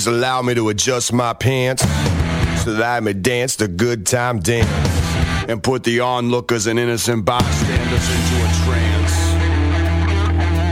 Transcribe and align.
Please 0.00 0.06
allow 0.06 0.40
me 0.40 0.54
to 0.54 0.70
adjust 0.70 1.12
my 1.12 1.34
pants 1.34 1.82
so 2.64 2.72
that 2.72 2.82
I 2.82 3.00
may 3.00 3.12
dance 3.12 3.56
the 3.56 3.68
good 3.68 4.06
time 4.06 4.38
dance 4.38 4.66
and 5.46 5.62
put 5.62 5.84
the 5.84 6.00
onlookers 6.00 6.66
and 6.66 6.78
innocent 6.78 7.26
bystanders 7.26 8.08
into 8.08 8.36
a 8.40 8.48
trance. 8.64 9.12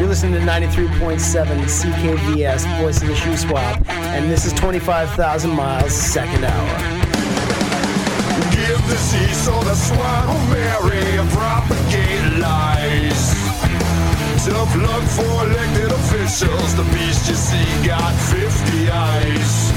You're 0.01 0.09
listening 0.09 0.33
to 0.33 0.41
93.7 0.47 1.61
CKVS, 1.61 2.65
Voice 2.81 3.03
of 3.03 3.09
the 3.09 3.17
Shoe 3.17 3.37
Swap, 3.37 3.87
and 3.91 4.31
this 4.31 4.47
is 4.47 4.55
25,000 4.55 5.51
Miles, 5.51 5.93
second 5.93 6.47
hour. 6.47 6.79
Give 8.51 8.81
the 8.89 8.97
seas 8.97 9.37
so 9.37 9.63
the 9.63 9.75
swine 9.75 10.27
will 10.27 10.47
marry 10.55 11.19
and 11.19 11.29
propagate. 11.29 12.08
Tough 14.49 14.77
luck 14.77 15.05
for 15.05 15.47
elected 15.47 15.93
officials. 15.93 16.75
The 16.75 16.85
beast 16.95 17.29
you 17.29 17.35
see 17.35 17.87
got 17.87 18.15
50 18.15 18.91
eyes. 18.91 19.73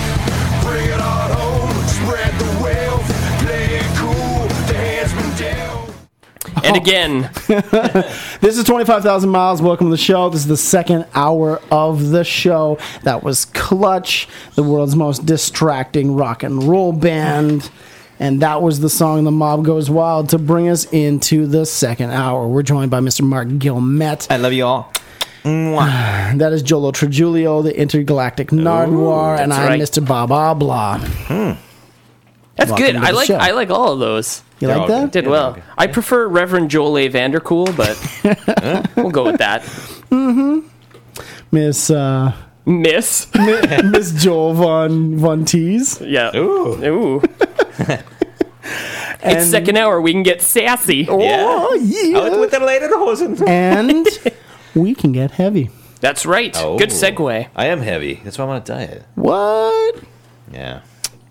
Bring 0.63 0.85
it 0.85 1.01
on 1.01 1.31
home, 1.31 1.87
spread 1.87 2.33
the 2.39 2.63
wealth, 2.63 3.07
play 3.43 3.65
it 3.81 3.97
cool. 3.97 4.47
The 4.67 4.73
hands 4.73 5.13
been 5.13 5.35
dealt. 5.37 6.65
And 6.65 6.77
again, 6.77 7.29
This 8.41 8.57
is 8.57 8.63
25,000 8.63 9.29
Miles. 9.29 9.61
Welcome 9.61 9.87
to 9.87 9.91
the 9.91 9.97
show. 9.97 10.29
This 10.29 10.41
is 10.41 10.47
the 10.47 10.57
second 10.57 11.05
hour 11.13 11.61
of 11.69 12.09
the 12.09 12.23
show. 12.23 12.79
That 13.03 13.23
was 13.23 13.45
Clutch, 13.45 14.27
the 14.55 14.63
world's 14.63 14.95
most 14.95 15.25
distracting 15.25 16.15
rock 16.15 16.43
and 16.43 16.63
roll 16.63 16.93
band. 16.93 17.69
And 18.21 18.43
that 18.43 18.61
was 18.61 18.79
the 18.79 18.89
song 18.89 19.23
The 19.23 19.31
Mob 19.31 19.65
Goes 19.65 19.89
Wild 19.89 20.29
to 20.29 20.37
bring 20.37 20.69
us 20.69 20.85
into 20.85 21.47
the 21.47 21.65
second 21.65 22.11
hour. 22.11 22.47
We're 22.47 22.61
joined 22.61 22.91
by 22.91 22.99
Mr. 22.99 23.23
Mark 23.23 23.47
Gilmet. 23.47 24.27
I 24.29 24.37
love 24.37 24.53
you 24.53 24.63
all. 24.63 24.93
That 25.43 26.53
is 26.53 26.61
Jolo 26.61 26.91
Trujulio, 26.91 27.63
the 27.63 27.75
intergalactic 27.75 28.49
Nardwuar, 28.49 29.39
and 29.39 29.51
I'm 29.51 29.67
right. 29.69 29.81
Mr. 29.81 30.07
Bob 30.07 30.31
Abla. 30.31 30.99
that's 32.55 32.69
Welcome 32.69 32.75
good. 32.77 32.95
I 32.95 33.09
like 33.09 33.25
show. 33.25 33.37
I 33.37 33.51
like 33.51 33.71
all 33.71 33.93
of 33.93 33.99
those. 33.99 34.43
You 34.59 34.67
They're 34.67 34.77
like 34.77 34.89
all 34.89 35.01
that? 35.01 35.11
Did 35.11 35.25
well. 35.25 35.57
I 35.75 35.87
prefer 35.87 36.27
Reverend 36.27 36.69
Joel 36.69 36.99
A. 36.99 37.09
Vandercool, 37.09 37.75
but 37.75 37.97
we'll 38.95 39.09
go 39.09 39.25
with 39.25 39.39
that. 39.39 39.63
Mm-hmm. 39.63 40.67
Miss 41.51 41.89
uh, 41.89 42.33
Miss. 42.65 43.27
Miss 43.35 44.11
Joel 44.23 44.53
Von 44.53 45.17
Von 45.17 45.45
Tees. 45.45 45.99
Yeah. 46.01 46.35
Ooh. 46.35 46.83
Ooh. 46.83 47.21
it's 49.23 49.49
second 49.49 49.77
hour. 49.77 49.99
We 49.99 50.11
can 50.11 50.23
get 50.23 50.41
sassy. 50.41 51.07
Oh, 51.09 51.19
yeah. 51.73 52.19
Out 52.19 52.39
with 52.39 52.51
the 52.51 52.59
Lederhosen. 52.59 53.47
and 53.47 54.07
we 54.75 54.93
can 54.93 55.11
get 55.11 55.31
heavy. 55.31 55.69
That's 55.99 56.25
right. 56.25 56.55
Oh. 56.57 56.77
Good 56.77 56.89
segue. 56.89 57.47
I 57.55 57.65
am 57.67 57.81
heavy. 57.81 58.21
That's 58.23 58.37
why 58.37 58.45
I'm 58.45 58.51
on 58.51 58.57
a 58.57 58.61
diet. 58.61 59.05
What? 59.15 59.95
Yeah. 60.51 60.81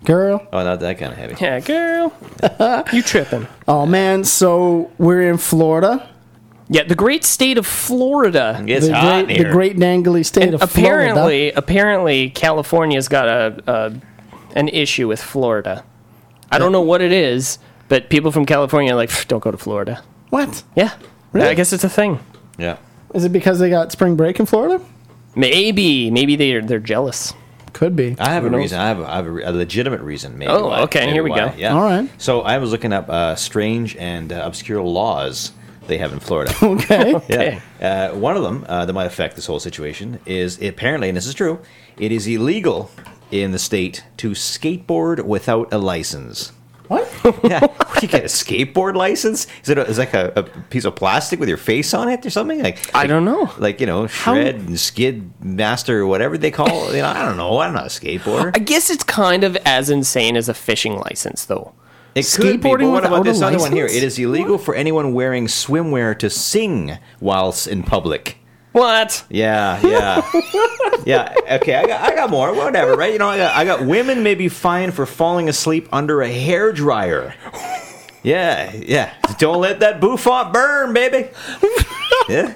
Girl. 0.03 0.45
Oh, 0.51 0.63
not 0.63 0.79
that 0.79 0.97
kind 0.97 1.11
of 1.11 1.17
heavy. 1.17 1.35
Yeah, 1.39 1.59
girl. 1.59 2.13
you 2.91 3.03
tripping. 3.03 3.47
Oh 3.67 3.85
man, 3.85 4.23
so 4.23 4.89
we're 4.97 5.29
in 5.29 5.37
Florida. 5.37 6.09
Yeah, 6.73 6.83
the 6.83 6.95
great 6.95 7.25
state 7.25 7.57
of 7.57 7.67
Florida. 7.67 8.63
It's 8.65 8.87
the 8.87 8.95
hot 8.95 9.25
great, 9.25 9.35
here. 9.37 9.47
the 9.47 9.51
great 9.53 9.75
dangly 9.75 10.25
state 10.25 10.45
And 10.45 10.53
of 10.55 10.71
Florida. 10.71 11.11
apparently, 11.11 11.51
apparently, 11.51 12.29
California's 12.29 13.09
got 13.09 13.27
a, 13.27 13.61
a 13.67 13.93
an 14.55 14.69
issue 14.69 15.07
with 15.09 15.21
Florida. 15.21 15.83
I 16.49 16.57
don't 16.59 16.71
know 16.71 16.81
what 16.81 17.01
it 17.01 17.11
is, 17.11 17.59
but 17.89 18.09
people 18.09 18.31
from 18.31 18.45
California 18.45 18.93
are 18.93 18.95
like, 18.95 19.27
don't 19.27 19.41
go 19.43 19.51
to 19.51 19.57
Florida. 19.57 20.01
What? 20.29 20.63
Yeah, 20.75 20.93
I 21.33 21.53
guess 21.55 21.73
it's 21.73 21.83
a 21.83 21.89
thing. 21.89 22.19
Yeah. 22.57 22.77
Is 23.13 23.25
it 23.25 23.33
because 23.33 23.59
they 23.59 23.69
got 23.69 23.91
spring 23.91 24.15
break 24.15 24.39
in 24.39 24.45
Florida? 24.45 24.81
Maybe, 25.35 26.09
maybe 26.09 26.35
they're 26.37 26.61
they're 26.61 26.79
jealous. 26.79 27.33
Could 27.73 27.95
be. 27.97 28.15
I 28.19 28.29
have 28.29 28.45
a 28.45 28.49
knows? 28.49 28.59
reason. 28.59 28.79
I 28.79 28.87
have 28.87 28.99
a, 28.99 29.09
I 29.09 29.15
have 29.17 29.27
a, 29.27 29.31
a 29.49 29.51
legitimate 29.51 30.01
reason. 30.01 30.37
Maybe. 30.37 30.51
Oh, 30.51 30.67
why- 30.67 30.81
okay, 30.83 31.01
maybe 31.01 31.11
here 31.13 31.23
we 31.23 31.29
why. 31.31 31.49
go. 31.49 31.53
Yeah. 31.57 31.73
All 31.73 31.83
right. 31.83 32.09
So 32.17 32.41
I 32.41 32.57
was 32.59 32.71
looking 32.71 32.93
up 32.93 33.09
uh, 33.09 33.35
strange 33.35 33.95
and 33.97 34.31
uh, 34.31 34.41
obscure 34.45 34.81
laws 34.81 35.51
they 35.87 35.97
have 35.97 36.13
in 36.13 36.19
Florida. 36.19 36.53
Okay. 36.61 37.21
Yeah. 37.79 38.11
Uh, 38.11 38.15
one 38.17 38.37
of 38.37 38.43
them 38.43 38.65
uh, 38.67 38.85
that 38.85 38.93
might 38.93 39.05
affect 39.05 39.35
this 39.35 39.45
whole 39.45 39.59
situation 39.59 40.19
is 40.25 40.61
apparently, 40.61 41.09
and 41.09 41.17
this 41.17 41.25
is 41.27 41.33
true, 41.33 41.59
it 41.97 42.11
is 42.11 42.27
illegal 42.27 42.91
in 43.31 43.51
the 43.51 43.59
state 43.59 44.03
to 44.17 44.31
skateboard 44.31 45.23
without 45.25 45.71
a 45.73 45.77
license. 45.77 46.51
what? 46.87 47.07
Yeah, 47.43 47.67
you 48.01 48.07
get 48.07 48.23
a 48.23 48.27
skateboard 48.27 48.95
license? 48.95 49.45
Is 49.63 49.69
it, 49.69 49.77
a, 49.77 49.85
is 49.87 49.97
like 49.99 50.13
a, 50.13 50.33
a 50.35 50.43
piece 50.43 50.85
of 50.85 50.95
plastic 50.95 51.39
with 51.39 51.47
your 51.49 51.57
face 51.57 51.93
on 51.93 52.09
it 52.09 52.25
or 52.25 52.29
something? 52.31 52.61
Like 52.63 52.93
I 52.95 53.05
don't 53.07 53.25
know. 53.25 53.51
like 53.59 53.79
you 53.79 53.85
know, 53.85 54.07
shred 54.07 54.55
and 54.55 54.79
skid 54.79 55.31
master 55.43 55.99
or 56.01 56.07
whatever 56.07 56.37
they 56.37 56.49
call. 56.51 56.89
it. 56.89 56.95
You 56.95 57.01
know, 57.03 57.09
I 57.09 57.23
don't 57.23 57.37
know. 57.37 57.59
I'm 57.59 57.73
not 57.73 57.85
a 57.85 57.89
skateboarder. 57.89 58.51
I 58.55 58.59
guess 58.59 58.89
it's 58.89 59.03
kind 59.03 59.43
of 59.43 59.55
as 59.65 59.89
insane 59.89 60.35
as 60.35 60.49
a 60.49 60.53
fishing 60.53 60.95
license, 60.97 61.45
though. 61.45 61.73
It 62.13 62.25
could 62.35 62.61
be, 62.61 62.69
but 62.69 62.81
what 62.81 63.05
about 63.05 63.19
without 63.19 63.27
a 63.27 63.31
this 63.31 63.41
other 63.41 63.57
one 63.59 63.71
here? 63.71 63.85
It 63.85 64.03
is 64.03 64.19
illegal 64.19 64.57
for 64.57 64.75
anyone 64.75 65.13
wearing 65.13 65.47
swimwear 65.47 66.17
to 66.19 66.29
sing 66.29 66.97
whilst 67.19 67.67
in 67.67 67.83
public. 67.83 68.37
What? 68.73 69.25
Yeah, 69.29 69.79
yeah, 69.85 70.29
yeah. 71.05 71.35
Okay, 71.57 71.75
I 71.75 71.85
got, 71.85 72.01
I 72.01 72.15
got 72.15 72.29
more. 72.29 72.53
Whatever, 72.53 72.95
right? 72.95 73.11
You 73.11 73.19
know, 73.19 73.27
I 73.27 73.37
got, 73.37 73.55
I 73.55 73.65
got 73.65 73.85
women 73.85 74.23
may 74.23 74.35
be 74.35 74.47
fined 74.49 74.93
for 74.93 75.05
falling 75.05 75.49
asleep 75.49 75.89
under 75.91 76.21
a 76.21 76.29
hair 76.31 76.71
dryer. 76.71 77.33
Yeah, 78.23 78.71
yeah. 78.73 79.13
Don't 79.39 79.59
let 79.59 79.79
that 79.81 79.99
bouffant 79.99 80.53
burn, 80.53 80.93
baby. 80.93 81.29
Yeah, 82.29 82.53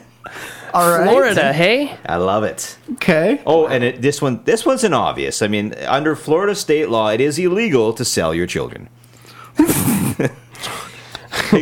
All 0.74 0.90
right. 0.90 1.10
Florida, 1.10 1.52
hey? 1.52 1.98
I 2.06 2.18
love 2.18 2.44
it. 2.44 2.78
Okay. 2.94 3.42
Oh, 3.46 3.68
and 3.68 3.84
it, 3.84 4.02
this 4.02 4.22
one, 4.22 4.42
this 4.46 4.66
one's 4.66 4.84
an 4.86 4.94
obvious. 4.94 5.42
I 5.42 5.48
mean, 5.48 5.74
under 5.86 6.16
Florida 6.16 6.56
state 6.56 6.88
law, 6.88 7.10
it 7.10 7.20
is 7.20 7.38
illegal 7.40 7.92
to 7.94 8.06
sell 8.06 8.34
your 8.34 8.48
children. 8.48 8.88
I 9.58 10.30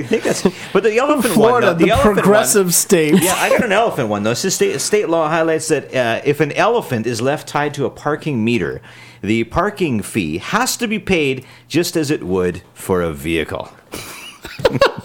think 0.04 0.24
that's, 0.24 0.44
but 0.72 0.84
the 0.84 0.98
elephant 0.98 1.34
Florida, 1.34 1.68
one, 1.68 1.78
though, 1.78 1.86
the, 1.86 1.92
elephant 1.92 2.16
one- 2.16 2.24
progressive 2.24 2.74
state. 2.74 3.22
yeah, 3.22 3.34
I 3.36 3.50
got 3.50 3.64
an 3.66 3.72
elephant 3.72 4.09
one 4.09 4.24
though. 4.24 4.34
State, 4.34 4.80
state 4.80 5.09
law 5.09 5.28
highlights 5.28 5.68
that 5.70 5.94
uh, 5.94 6.22
if 6.24 6.40
an 6.40 6.52
elephant 6.54 7.06
is 7.08 7.22
left 7.22 7.48
tied 7.48 7.74
to 7.76 7.86
a 7.86 7.90
parking 7.90 8.44
meter, 8.44 8.81
the 9.22 9.44
parking 9.46 10.02
fee 10.02 10.38
has 10.38 10.78
to 10.78 10.88
be 10.88 11.00
paid 11.00 11.46
just 11.68 11.96
as 11.98 12.12
it 12.12 12.24
would 12.24 12.62
for 12.74 13.02
a 13.02 13.12
vehicle. 13.12 13.72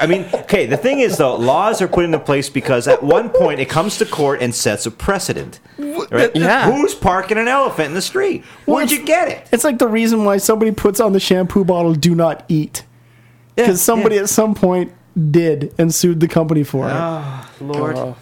I 0.00 0.06
mean, 0.06 0.26
okay, 0.34 0.66
the 0.66 0.76
thing 0.76 1.00
is 1.00 1.16
though, 1.16 1.36
laws 1.36 1.80
are 1.80 1.88
put 1.88 2.04
into 2.04 2.18
place 2.18 2.50
because 2.50 2.86
at 2.86 3.02
one 3.02 3.30
point 3.30 3.60
it 3.60 3.68
comes 3.68 3.96
to 3.98 4.06
court 4.06 4.42
and 4.42 4.54
sets 4.54 4.84
a 4.86 4.90
precedent. 4.90 5.60
Right? 5.78 6.34
Yeah. 6.34 6.70
Who's 6.70 6.94
parking 6.94 7.38
an 7.38 7.48
elephant 7.48 7.88
in 7.88 7.94
the 7.94 8.02
street? 8.02 8.44
Where'd 8.66 8.90
you 8.90 9.04
get 9.04 9.28
it? 9.28 9.48
It's 9.52 9.64
like 9.64 9.78
the 9.78 9.88
reason 9.88 10.24
why 10.24 10.36
somebody 10.38 10.72
puts 10.72 11.00
on 11.00 11.12
the 11.12 11.20
shampoo 11.20 11.64
bottle 11.64 11.94
"Do 11.94 12.14
not 12.14 12.44
eat" 12.48 12.84
because 13.56 13.80
somebody 13.80 14.18
at 14.18 14.28
some 14.28 14.54
point 14.54 14.92
did 15.30 15.74
and 15.78 15.94
sued 15.94 16.20
the 16.20 16.28
company 16.28 16.64
for 16.64 16.88
it. 16.88 16.92
Lord. 17.60 18.14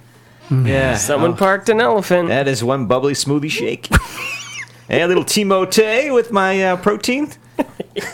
Yeah. 0.50 0.96
Someone 0.96 1.36
parked 1.36 1.68
an 1.68 1.80
elephant. 1.80 2.28
That 2.28 2.46
is 2.48 2.62
one 2.62 2.86
bubbly 2.86 3.14
smoothie 3.14 3.50
shake. 3.50 3.88
hey, 4.88 5.02
a 5.02 5.08
little 5.08 5.24
Timote 5.24 6.12
with 6.14 6.30
my 6.30 6.62
uh, 6.62 6.76
protein. 6.76 7.32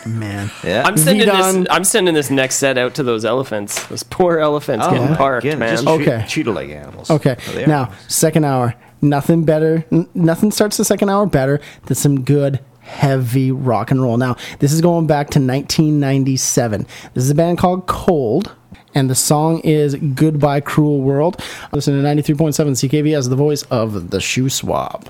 Man, 0.05 0.49
Yeah. 0.63 0.83
I'm 0.85 0.97
sending 0.97 1.27
Vidon. 1.27 1.53
this. 1.63 1.67
I'm 1.69 1.83
sending 1.83 2.13
this 2.13 2.29
next 2.29 2.55
set 2.55 2.77
out 2.77 2.95
to 2.95 3.03
those 3.03 3.25
elephants. 3.25 3.85
Those 3.87 4.03
poor 4.03 4.39
elephants 4.39 4.85
oh 4.87 4.91
getting 4.93 5.15
parked, 5.15 5.45
Again, 5.45 5.59
man. 5.59 5.69
Just 5.75 5.87
Okay. 5.87 6.05
treat, 6.19 6.29
treat 6.29 6.47
it 6.47 6.51
like 6.51 6.69
animals. 6.69 7.09
Okay. 7.11 7.35
Oh, 7.49 7.51
they 7.53 7.63
are. 7.63 7.67
Now, 7.67 7.91
second 8.07 8.45
hour. 8.45 8.75
Nothing 9.01 9.43
better. 9.43 9.85
n- 9.91 10.07
Nothing 10.13 10.51
starts 10.51 10.77
the 10.77 10.85
second 10.85 11.09
hour 11.09 11.25
better 11.25 11.59
than 11.87 11.95
some 11.95 12.21
good 12.23 12.59
heavy 12.79 13.51
rock 13.51 13.91
and 13.91 14.01
roll. 14.01 14.17
Now, 14.17 14.35
this 14.59 14.71
is 14.71 14.79
going 14.81 15.07
back 15.07 15.29
to 15.31 15.39
1997. 15.39 16.85
This 17.13 17.23
is 17.23 17.29
a 17.29 17.35
band 17.35 17.57
called 17.57 17.87
Cold. 17.87 18.51
And 18.95 19.09
the 19.09 19.15
song 19.15 19.59
is 19.61 19.95
Goodbye 19.95 20.59
Cruel 20.59 21.01
World. 21.01 21.41
Listen 21.71 21.95
to 21.99 22.07
93.7 22.07 22.53
CKV 22.75 23.17
as 23.17 23.27
the 23.27 23.35
voice 23.35 23.63
of 23.63 24.11
the 24.11 24.21
shoe 24.21 24.49
swab. 24.49 25.09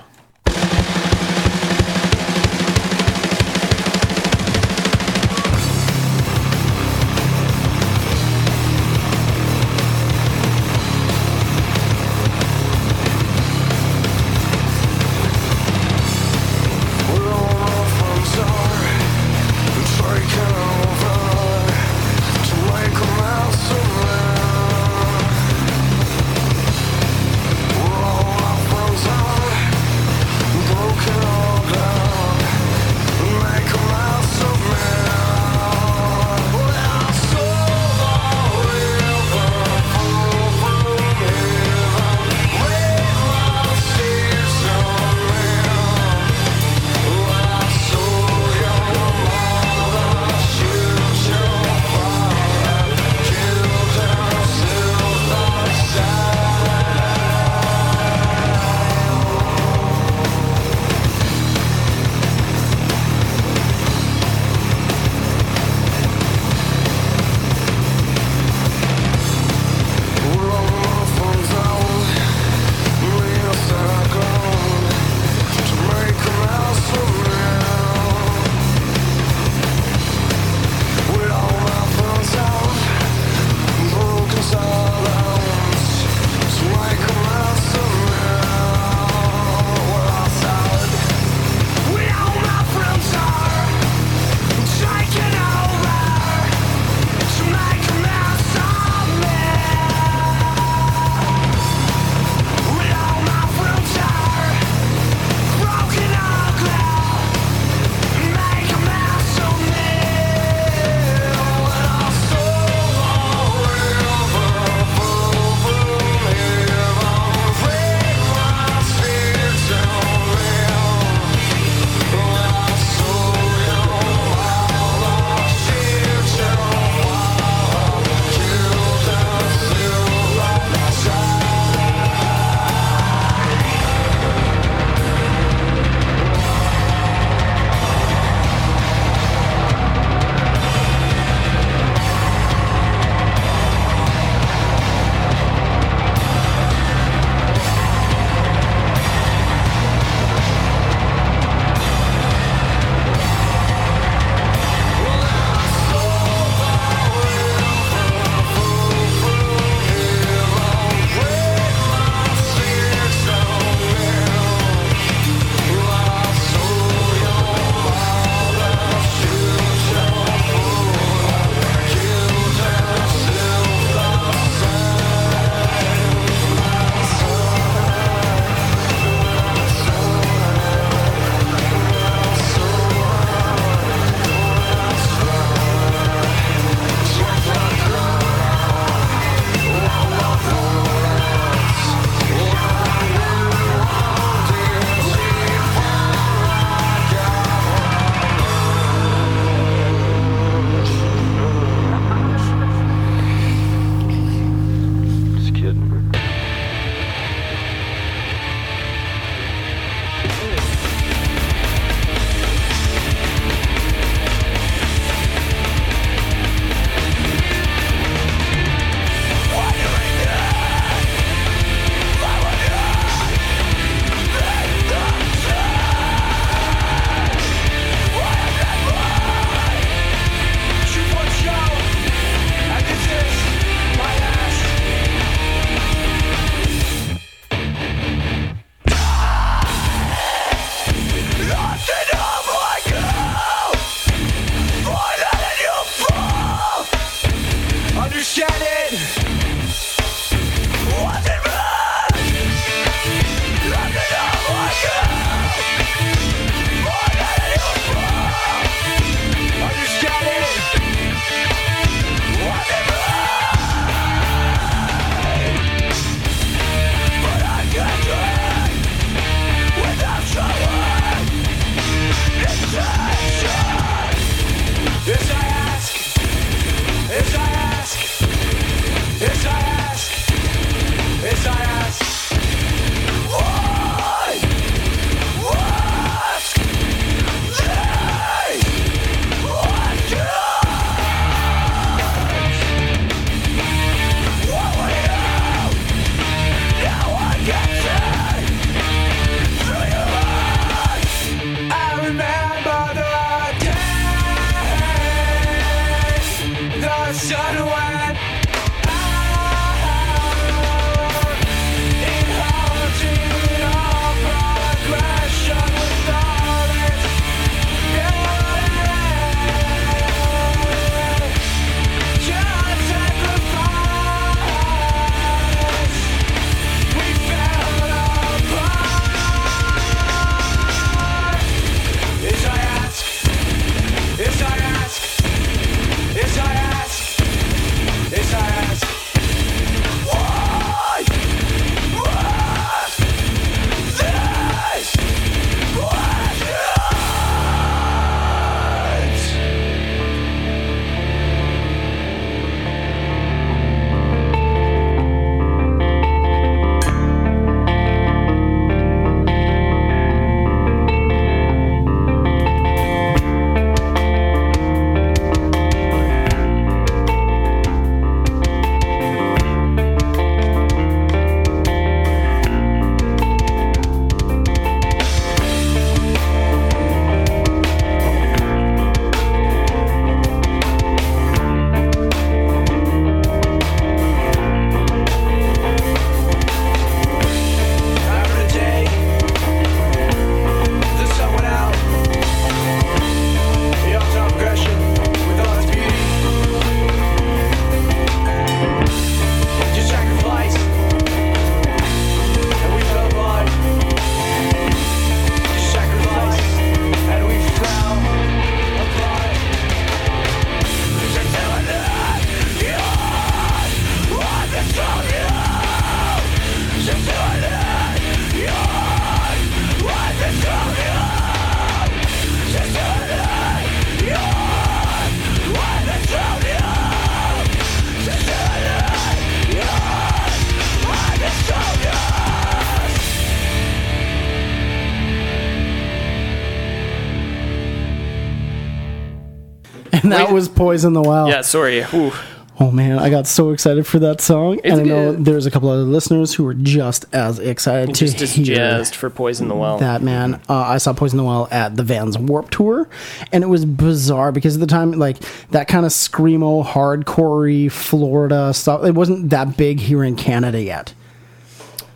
And 440.04 440.12
that 440.12 440.32
was 440.32 440.48
Poison 440.50 440.94
the 440.94 441.02
Well. 441.02 441.28
Yeah, 441.30 441.42
sorry. 441.42 441.84
Ooh. 441.94 442.12
Oh 442.60 442.70
man, 442.70 443.00
I 443.00 443.10
got 443.10 443.26
so 443.26 443.50
excited 443.50 443.88
for 443.88 443.98
that 444.00 444.22
song, 444.22 444.60
It's 444.64 444.68
and 444.78 444.82
I 444.82 444.84
know 444.84 445.12
good. 445.16 445.26
there's 445.26 445.48
a 445.48 445.52
couple 445.52 445.70
other 445.70 445.82
listeners 445.82 446.36
who 446.36 446.44
were 446.44 446.54
just 446.54 447.04
as 447.12 447.40
excited 447.40 447.96
Just 447.96 448.20
to 448.20 448.26
as 448.26 448.34
hear 448.36 448.46
jazzed 448.56 448.94
for 448.94 449.10
Poison 449.10 449.48
the 449.48 449.56
Well. 449.56 449.80
that. 449.80 450.04
Man, 450.04 450.36
uh, 450.48 450.54
I 450.60 450.78
saw 450.78 450.94
Poison 450.94 451.18
the 451.18 451.24
Well 451.24 451.48
at 451.50 451.76
the 451.78 451.82
Vans 451.84 452.16
Warped 452.16 452.54
Tour, 452.54 452.88
and 453.32 453.44
it 453.44 453.48
was 453.48 453.66
bizarre 453.66 454.32
because 454.32 454.54
at 454.56 454.60
the 454.60 454.68
time, 454.68 454.92
like 454.92 455.18
that 455.50 455.68
kind 455.68 455.84
of 455.84 455.92
screamo, 455.92 456.64
hardcorey 456.64 457.72
Florida 457.72 458.54
stuff, 458.54 458.84
it 458.86 458.94
wasn't 458.94 459.32
that 459.32 459.58
big 459.58 459.80
here 459.80 460.04
in 460.04 460.16
Canada 460.16 460.62
yet. 460.62 460.94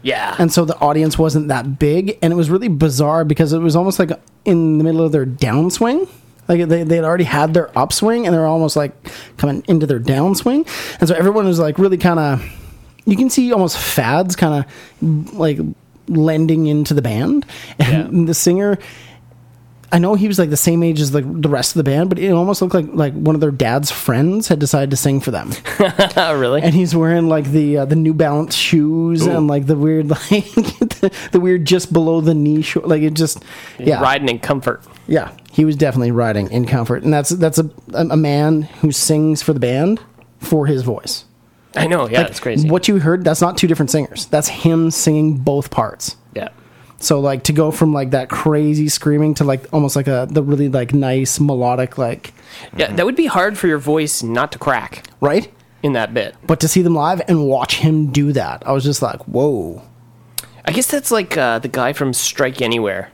yeah. 0.02 0.36
and 0.40 0.52
so 0.52 0.66
the 0.66 0.78
audience 0.80 1.20
wasn't 1.20 1.50
that 1.50 1.78
big 1.78 2.18
and 2.24 2.34
it 2.34 2.36
was 2.36 2.50
really 2.50 2.68
bizarre 2.68 3.24
because 3.24 3.54
it 3.54 3.60
was 3.60 3.76
almost 3.76 4.00
like 4.00 4.10
in 4.44 4.80
the 4.80 4.84
middle 4.84 5.02
of 5.02 5.12
their 5.12 5.26
downswing 5.26 6.10
like 6.48 6.68
they, 6.68 6.84
they 6.84 6.96
had 6.96 7.06
already 7.06 7.24
had 7.26 7.54
their 7.54 7.70
upswing 7.78 8.26
and 8.26 8.34
they're 8.34 8.46
almost 8.46 8.76
like 8.76 8.94
coming 9.38 9.64
into 9.68 9.86
their 9.86 10.00
downswing 10.00 10.68
and 11.00 11.08
so 11.10 11.16
everyone 11.16 11.46
was 11.46 11.60
like 11.60 11.78
really 11.80 11.98
kind 11.98 12.20
of 12.20 12.44
you 13.06 13.16
can 13.16 13.30
see 13.30 13.52
almost 13.54 13.78
fads 13.78 14.36
kind 14.36 14.66
of 15.02 15.34
like 15.34 15.60
lending 16.08 16.68
into 16.68 16.94
the 16.94 17.02
band 17.02 17.46
and 17.80 18.20
Yeah. 18.20 18.26
the 18.26 18.34
singer 18.34 18.78
I 19.92 20.00
know 20.00 20.16
he 20.16 20.28
was 20.28 20.38
like 20.38 20.50
the 20.50 20.58
same 20.58 20.84
age 20.84 21.00
as 21.00 21.14
like 21.14 21.24
the 21.42 21.48
rest 21.48 21.72
of 21.76 21.80
the 21.80 21.90
band, 21.90 22.10
but 22.10 22.20
it 22.20 22.32
almost 22.32 22.62
looked 22.62 22.74
like 22.74 22.88
like 22.94 23.14
one 23.14 23.36
of 23.36 23.42
their 23.42 23.52
dad's 23.52 23.90
friends 23.90 24.48
had 24.50 24.60
decided 24.60 24.90
to 24.92 24.98
sing 24.98 25.22
for 25.22 25.32
them 25.32 25.52
really? 26.38 26.62
and 26.62 26.74
he's 26.74 26.94
wearing 26.96 27.30
like 27.30 27.46
the 27.52 27.78
uh, 27.78 27.86
the 27.86 27.96
New 27.96 28.14
Balance 28.14 28.54
shoes 28.56 29.26
and 29.26 29.48
like 29.48 29.66
the 29.66 29.78
weird 29.78 30.10
like 30.10 30.20
the, 30.30 31.12
the 31.32 31.40
weird 31.40 31.66
just 31.66 31.94
below 31.94 32.20
the 32.22 32.34
knee 32.34 32.62
sho- 32.62 32.82
like 32.86 33.02
it 33.02 33.14
just 33.14 33.44
yeah 33.80 34.02
Riding 34.02 34.28
in 34.28 34.40
comfort. 34.40 34.84
yeah 35.08 35.32
he 35.52 35.64
was 35.64 35.76
definitely 35.78 36.12
riding 36.12 36.52
in 36.52 36.66
comfort 36.68 37.04
and 37.04 37.14
that's 37.14 37.30
that's 37.30 37.58
a 37.58 37.70
a 37.94 38.18
man 38.18 38.64
who 38.64 38.92
sings 38.92 39.42
for 39.42 39.54
the 39.54 39.60
band 39.60 40.02
for 40.40 40.66
his 40.68 40.84
voice 40.84 41.24
I 41.76 41.86
know. 41.86 42.10
Yeah, 42.10 42.24
that's 42.24 42.40
crazy. 42.40 42.68
what 42.70 42.88
you 42.88 43.00
heard 43.00 43.24
that's 43.24 43.40
not 43.42 43.56
two 43.58 43.68
different 43.68 43.92
singers 43.92 44.26
that's 44.26 44.48
him 44.48 44.90
singing 44.92 45.38
both 45.38 45.70
parts. 45.70 46.16
So 47.00 47.20
like 47.20 47.44
to 47.44 47.54
go 47.54 47.70
from 47.72 47.94
like 47.94 48.12
that 48.12 48.30
crazy 48.30 48.90
screaming 48.90 49.34
to 49.36 49.44
like 49.44 49.66
almost 49.72 49.96
like 49.96 50.08
a 50.08 50.28
the 50.30 50.42
really 50.44 50.68
like 50.70 50.94
nice 50.94 51.40
melodic 51.40 51.98
like 51.98 52.34
Yeah, 52.76 52.92
that 52.94 53.06
would 53.06 53.16
be 53.16 53.28
hard 53.28 53.58
for 53.58 53.68
your 53.68 53.78
voice 53.78 54.24
not 54.24 54.52
to 54.54 54.58
crack 54.60 55.06
right 55.22 55.52
in 55.84 55.94
that 55.94 56.14
bit. 56.14 56.36
but 56.46 56.60
to 56.62 56.68
see 56.68 56.82
them 56.82 56.96
live 56.96 57.22
and 57.28 57.48
watch 57.48 57.78
him 57.78 58.08
do 58.12 58.32
that 58.34 58.64
I 58.66 58.72
was 58.72 58.84
just 58.84 59.02
like 59.02 59.22
whoa 59.28 59.84
I 60.66 60.72
guess 60.72 60.88
that's 60.88 61.12
like 61.12 61.38
uh, 61.38 61.60
the 61.60 61.68
guy 61.70 61.94
from 61.94 62.14
Strike 62.14 62.62
Anywhere 62.62 63.10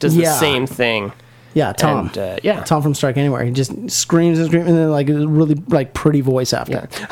does 0.00 0.16
Yeah. 0.16 0.30
the 0.30 0.38
same 0.38 0.66
thing. 0.66 1.12
yeah 1.54 1.72
Tom 1.72 2.06
And, 2.08 2.18
uh, 2.18 2.36
yeah. 2.42 2.64
Tom 2.64 2.82
from 2.82 2.94
Strike 2.94 3.16
Anywhere. 3.16 3.44
He 3.44 3.50
just 3.52 3.72
screams 3.90 4.38
and 4.38 4.48
screams, 4.48 4.66
and 4.68 4.76
then 4.76 4.90
like 4.90 5.08
a 5.08 5.26
really 5.28 5.54
like 5.68 5.94
pretty 5.94 6.20
voice 6.20 6.52
after. 6.52 6.88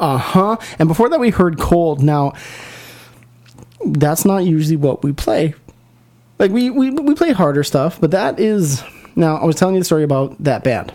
uh 0.00 0.18
huh. 0.18 0.56
And 0.78 0.88
before 0.88 1.08
that, 1.10 1.20
we 1.20 1.30
heard 1.30 1.58
Cold. 1.58 2.02
Now, 2.02 2.32
that's 3.94 4.24
not 4.24 4.38
usually 4.44 4.76
what 4.76 5.02
we 5.02 5.12
play. 5.12 5.54
Like 6.38 6.50
we 6.50 6.70
we 6.70 6.90
we 6.90 7.14
play 7.14 7.32
harder 7.32 7.64
stuff, 7.64 8.00
but 8.00 8.10
that 8.12 8.38
is 8.38 8.82
now. 9.16 9.36
I 9.36 9.44
was 9.44 9.56
telling 9.56 9.74
you 9.74 9.80
the 9.80 9.84
story 9.84 10.04
about 10.04 10.36
that 10.42 10.62
band. 10.64 10.94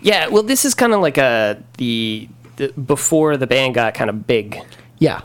Yeah, 0.00 0.28
well, 0.28 0.42
this 0.42 0.64
is 0.64 0.74
kind 0.74 0.92
of 0.92 1.00
like 1.00 1.18
a 1.18 1.62
the, 1.78 2.28
the 2.56 2.68
before 2.72 3.36
the 3.36 3.46
band 3.46 3.74
got 3.74 3.94
kind 3.94 4.10
of 4.10 4.26
big. 4.26 4.60
Yeah, 4.98 5.22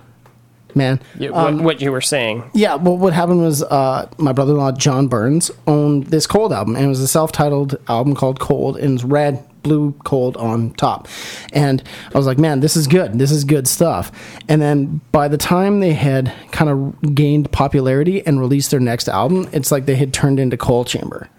man. 0.74 1.00
Yeah, 1.20 1.30
Um, 1.30 1.58
what, 1.58 1.64
what 1.64 1.82
you 1.82 1.92
were 1.92 2.02
saying. 2.02 2.50
Yeah, 2.54 2.76
well, 2.76 2.98
what 2.98 3.14
happened 3.14 3.42
was 3.42 3.62
uh, 3.64 4.10
my 4.18 4.32
brother 4.32 4.54
in 4.54 4.58
law, 4.58 4.72
John 4.72 5.08
Burns, 5.08 5.52
owned 5.68 6.08
this 6.08 6.26
Cold 6.26 6.52
album, 6.54 6.76
and 6.76 6.86
it 6.86 6.88
was 6.90 7.02
a 7.02 7.08
self 7.08 7.32
titled 7.32 7.78
album 7.90 8.16
called 8.16 8.40
Cold, 8.40 8.78
and 8.78 8.96
it's 8.96 9.04
red, 9.04 9.44
blue, 9.68 9.92
cold 10.06 10.38
on 10.38 10.72
top. 10.72 11.08
And 11.54 11.84
I 12.14 12.18
was 12.18 12.26
like, 12.26 12.38
man, 12.38 12.62
this 12.62 12.76
is 12.78 12.88
good. 12.88 13.20
This 13.20 13.32
is 13.32 13.44
good 13.44 13.68
stuff. 13.68 14.12
And 14.48 14.62
then 14.62 15.02
by 15.12 15.28
the 15.28 15.38
time 15.38 15.80
they 15.82 15.94
had 15.94 16.32
kind 16.52 16.70
of 16.70 17.16
gained 17.16 17.52
popularity 17.52 18.26
and 18.26 18.40
released 18.40 18.72
their 18.72 18.80
next 18.80 19.10
album, 19.10 19.50
it's 19.52 19.72
like 19.72 19.86
they 19.86 19.96
had 19.96 20.14
turned 20.14 20.40
into 20.40 20.56
Coal 20.58 20.86
Chamber, 20.86 21.30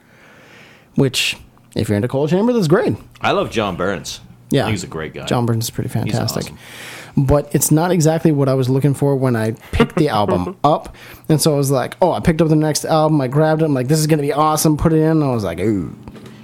which, 0.97 1.37
if 1.75 1.88
you're 1.88 1.97
into 1.97 2.08
Coal 2.08 2.28
Chamber, 2.28 2.52
that's 2.52 2.68
great. 2.68 2.97
I 3.20 3.32
love 3.32 3.50
John 3.50 3.76
Burns. 3.76 4.20
Yeah, 4.50 4.68
he's 4.70 4.85
a 4.85 4.87
great 4.87 5.12
guy. 5.14 5.26
John 5.26 5.44
Burns 5.47 5.64
is 5.64 5.70
pretty 5.70 5.90
fantastic. 5.90 6.44
awesome. 6.44 6.58
But 7.18 7.54
it's 7.54 7.70
not 7.70 7.90
exactly 7.90 8.32
what 8.32 8.49
I 8.49 8.54
was 8.54 8.68
looking 8.70 8.94
for 8.94 9.16
when 9.16 9.35
I 9.37 9.52
picked 9.73 9.97
the 9.97 10.08
album 10.08 10.56
up, 10.64 10.94
and 11.28 11.40
so 11.40 11.52
I 11.52 11.56
was 11.56 11.70
like, 11.70 11.97
"Oh, 12.00 12.12
I 12.12 12.20
picked 12.20 12.40
up 12.40 12.49
the 12.49 12.56
next 12.56 12.85
album. 12.85 13.20
I 13.20 13.28
grabbed 13.28 13.61
it. 13.61 13.66
I'm 13.66 13.75
like, 13.75 13.88
this 13.88 13.99
is 13.99 14.06
gonna 14.06 14.23
be 14.23 14.32
awesome. 14.32 14.76
Put 14.76 14.92
it 14.92 15.00
in." 15.00 15.11
And 15.11 15.25
I 15.25 15.32
was 15.35 15.44
like, 15.44 15.58
"Ooh, 15.61 15.94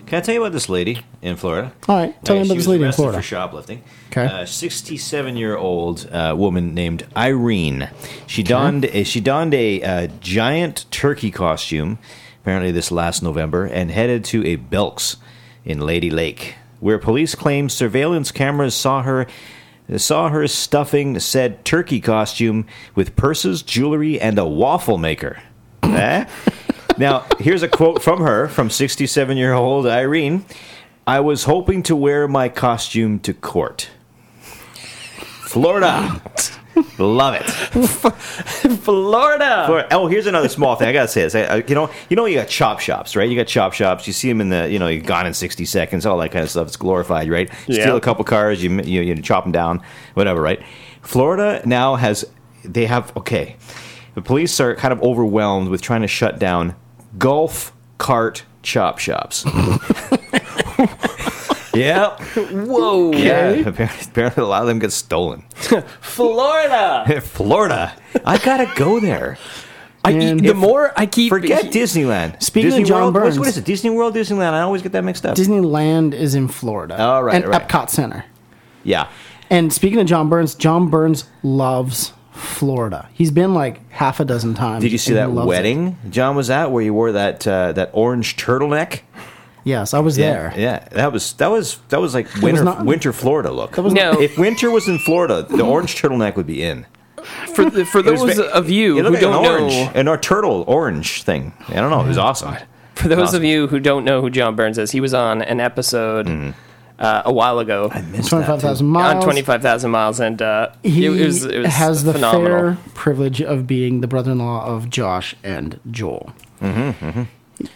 Can 0.07 0.19
I 0.19 0.21
tell 0.21 0.35
you 0.35 0.43
about 0.43 0.53
this 0.53 0.69
lady 0.69 1.01
in 1.23 1.37
Florida? 1.37 1.73
all 1.89 1.97
right." 1.97 2.25
Tell 2.25 2.37
Uh, 2.37 2.41
me 2.41 2.47
about 2.47 2.55
this 2.57 2.67
lady 2.67 2.85
in 2.85 2.93
Florida. 2.93 3.19
for 3.19 3.23
shoplifting. 3.23 3.83
Okay. 4.11 4.27
A 4.27 4.45
67-year-old 4.45 6.09
uh, 6.13 6.35
woman 6.37 6.75
named 6.75 7.07
Irene. 7.17 7.89
She 8.27 8.43
donned 8.43 8.85
a, 8.87 9.05
she 9.05 9.21
donned 9.21 9.55
a 9.55 9.83
uh, 9.83 10.07
giant 10.21 10.85
turkey 10.91 11.31
costume, 11.31 11.99
apparently 12.43 12.71
this 12.71 12.91
last 12.93 13.23
November, 13.23 13.65
and 13.65 13.91
headed 13.91 14.25
to 14.27 14.45
a 14.47 14.57
Belks 14.57 15.17
in 15.65 15.81
Lady 15.81 16.11
Lake, 16.11 16.57
where 16.81 16.99
police 16.99 17.35
claim 17.35 17.69
surveillance 17.69 18.31
cameras 18.31 18.75
saw 18.75 19.03
her 19.03 19.27
saw 19.97 20.29
her 20.31 20.47
stuffing 20.49 21.19
said 21.21 21.63
turkey 21.65 22.01
costume 22.01 22.67
with 22.95 23.17
purses, 23.17 23.63
jewelry, 23.63 24.19
and 24.21 24.39
a 24.39 24.45
waffle 24.47 24.97
maker. 24.99 25.43
Eh? 25.93 26.27
Now, 26.97 27.27
here's 27.41 27.63
a 27.63 27.69
quote 27.69 28.03
from 28.03 28.21
her, 28.21 28.49
from 28.49 28.71
67 28.71 29.37
year 29.37 29.53
old 29.53 29.87
Irene. 29.87 30.45
I 31.07 31.21
was 31.21 31.45
hoping 31.45 31.83
to 31.85 31.97
wear 31.97 32.27
my 32.29 32.49
costume 32.49 33.19
to 33.21 33.35
court. 33.35 33.91
Florida. 35.47 36.23
Love 36.99 37.35
it. 37.35 37.45
Florida. 38.83 39.65
Florida. 39.67 39.89
Oh, 39.93 40.07
here's 40.09 40.27
another 40.27 40.49
small 40.49 40.75
thing. 40.77 40.89
I 40.89 40.93
gotta 40.93 41.09
say 41.09 41.23
this. 41.23 41.35
I, 41.35 41.41
I- 41.43 41.65
you 41.67 41.75
know, 41.75 41.91
you 42.09 42.17
know, 42.17 42.25
you 42.25 42.37
got 42.37 42.49
chop 42.49 42.81
shops, 42.81 43.15
right? 43.15 43.29
You 43.29 43.37
got 43.37 43.47
chop 43.47 43.73
shops. 43.73 44.07
You 44.07 44.13
see 44.13 44.29
them 44.29 44.41
in 44.41 44.49
the, 44.49 44.69
you 44.69 44.79
know, 44.79 44.89
you're 44.89 45.03
gone 45.03 45.27
in 45.27 45.35
60 45.35 45.65
seconds, 45.67 46.07
all 46.07 46.19
that 46.19 46.31
kind 46.33 46.43
of 46.43 46.51
stuff. 46.51 46.67
It's 46.67 46.77
glorified, 46.77 47.29
right? 47.31 47.49
You 47.69 47.77
Yeah. 47.77 47.83
Steal 47.83 47.97
a 47.97 48.01
couple 48.01 48.25
cars, 48.25 48.63
you, 48.63 48.71
you 48.83 49.03
you 49.03 49.15
chop 49.17 49.45
them 49.45 49.53
down, 49.53 49.83
whatever, 50.15 50.41
right? 50.41 50.61
Florida 51.03 51.63
now 51.65 51.95
has 51.97 52.25
they 52.65 52.87
have 52.87 53.17
okay. 53.17 53.57
The 54.15 54.23
police 54.23 54.59
are 54.61 54.75
kind 54.75 54.93
of 54.93 55.03
overwhelmed 55.03 55.69
with 55.69 55.83
trying 55.83 56.03
to 56.03 56.09
shut 56.09 56.39
down 56.39 56.75
golf 57.19 57.73
cart 57.99 58.45
chop 58.63 58.99
shops. 58.99 59.45
yeah, 61.75 62.17
Whoa. 62.35 63.13
yeah. 63.13 63.49
Apparently, 63.51 64.07
apparently, 64.09 64.43
a 64.43 64.47
lot 64.47 64.63
of 64.63 64.69
them 64.69 64.79
get 64.79 64.93
stolen. 64.93 65.43
Florida. 66.01 67.21
Florida, 67.23 67.95
I 68.25 68.39
gotta 68.39 68.71
go 68.77 69.01
there. 69.01 69.39
I, 70.05 70.11
And 70.13 70.41
the 70.41 70.51
if- 70.51 70.57
more 70.57 70.93
I 70.97 71.07
keep 71.07 71.31
Forget 71.31 71.67
Disneyland. 71.73 72.43
Speaking 72.43 72.83
of 72.83 72.87
John 72.87 73.13
World, 73.13 73.15
what's- 73.15 73.39
what 73.39 73.45
Burns- 73.45 73.57
is 73.57 73.63
it? 73.63 73.65
Disney 73.65 73.91
World, 73.91 74.15
Disneyland. 74.15 74.53
I 74.53 74.61
always 74.61 74.83
get 74.83 74.93
that 74.93 75.03
mixed 75.03 75.25
up. 75.25 75.35
Disneyland 75.37 76.13
is 76.13 76.35
in 76.35 76.47
Florida. 76.49 76.95
Oh, 76.99 77.21
right, 77.23 77.37
and 77.43 77.47
right. 77.47 77.67
Epcot 77.67 77.89
Center. 77.91 78.25
yeah. 78.85 79.09
And 79.51 79.73
speaking 79.73 80.01
of 80.01 80.07
John 80.07 80.29
Burns, 80.31 80.55
John 80.55 80.89
Burns 80.91 81.25
loves 81.43 82.13
Florida. 82.35 83.09
He's 83.13 83.31
been 83.31 83.55
like 83.55 83.89
half 83.91 84.21
a 84.21 84.25
dozen 84.25 84.55
times. 84.55 84.83
Did 84.83 84.93
you 84.93 84.99
see 84.99 85.15
that 85.15 85.31
loves 85.31 85.47
it. 85.47 85.49
wedding 85.49 85.97
John 86.11 86.37
was 86.37 86.51
at 86.51 86.71
where 86.71 86.83
you 86.83 86.93
wore 86.93 87.13
that 87.13 87.47
uh, 87.47 87.73
that 87.73 87.91
orange 87.93 88.37
turtleneck? 88.37 89.01
Yes, 89.63 89.95
I 89.95 90.01
was 90.01 90.19
Yeah, 90.19 90.33
there. 90.51 90.55
yeah. 90.57 90.89
That 90.91 91.13
was 91.13 91.33
that 91.35 91.47
was 91.51 91.79
that 91.89 92.01
was 92.01 92.13
like 92.13 92.33
winter 92.43 92.65
not- 92.65 92.85
winter 92.85 93.13
Florida 93.13 93.51
look. 93.53 93.77
was 93.77 93.93
No. 93.95 94.21
If 94.21 94.37
winter 94.37 94.71
was 94.71 94.89
in 94.89 94.99
Florida, 94.99 95.43
the 95.49 95.63
orange 95.65 95.95
turtleneck 96.01 96.37
would 96.37 96.47
be 96.47 96.63
in. 96.63 96.87
for 97.55 97.71
the, 97.71 97.87
for 97.87 98.01
It 98.01 98.07
was 98.07 98.37
those 98.37 98.39
of 98.41 98.69
you 98.69 98.99
it 98.99 99.05
who 99.07 99.11
like 99.13 99.21
don't 99.21 99.33
an 99.45 99.51
orange, 99.51 99.73
know. 99.73 99.93
an 99.95 100.09
or 100.09 100.19
turtle 100.19 100.65
orange 100.67 101.23
thing. 101.23 101.55
I 101.69 101.75
don't 101.77 101.91
know. 101.91 102.03
It 102.05 102.09
was 102.09 102.19
awesome. 102.19 102.55
For 102.97 103.09
those 103.09 103.29
Awesome. 103.29 103.37
of 103.39 103.45
you 103.45 103.67
who 103.69 103.81
don't 103.81 104.05
know 104.05 104.21
who 104.21 104.29
John 104.29 104.55
Burns 104.55 104.77
is, 104.77 104.91
he 104.91 105.01
was 105.01 105.15
on 105.15 105.41
an 105.43 105.61
episode 105.61 106.27
uh, 106.99 107.23
a 107.25 107.33
while 107.33 107.59
ago 107.59 107.91
Missed 108.11 108.29
Twenty-five 108.31 108.61
thousand 108.61 108.87
miles. 108.87 109.17
on 109.17 109.23
twenty 109.23 109.43
five 109.43 109.63
thousand 109.63 109.91
miles, 109.91 110.21
and 110.21 110.41
uh, 110.41 110.71
He 110.83 111.07
it, 111.07 111.09
was, 111.11 111.45
it 111.45 111.59
was 111.63 111.73
has 111.73 112.05
the 112.05 112.13
phenomenal. 112.13 112.75
fair 112.75 112.79
privilege 112.95 113.43
of 113.43 113.67
being 113.67 114.01
the 114.01 114.07
brother-in-law 114.07 114.67
of 114.67 114.91
Josh 114.91 115.35
and 115.43 115.81
Joel. 115.91 116.33
Mm-hmm, 116.61 117.23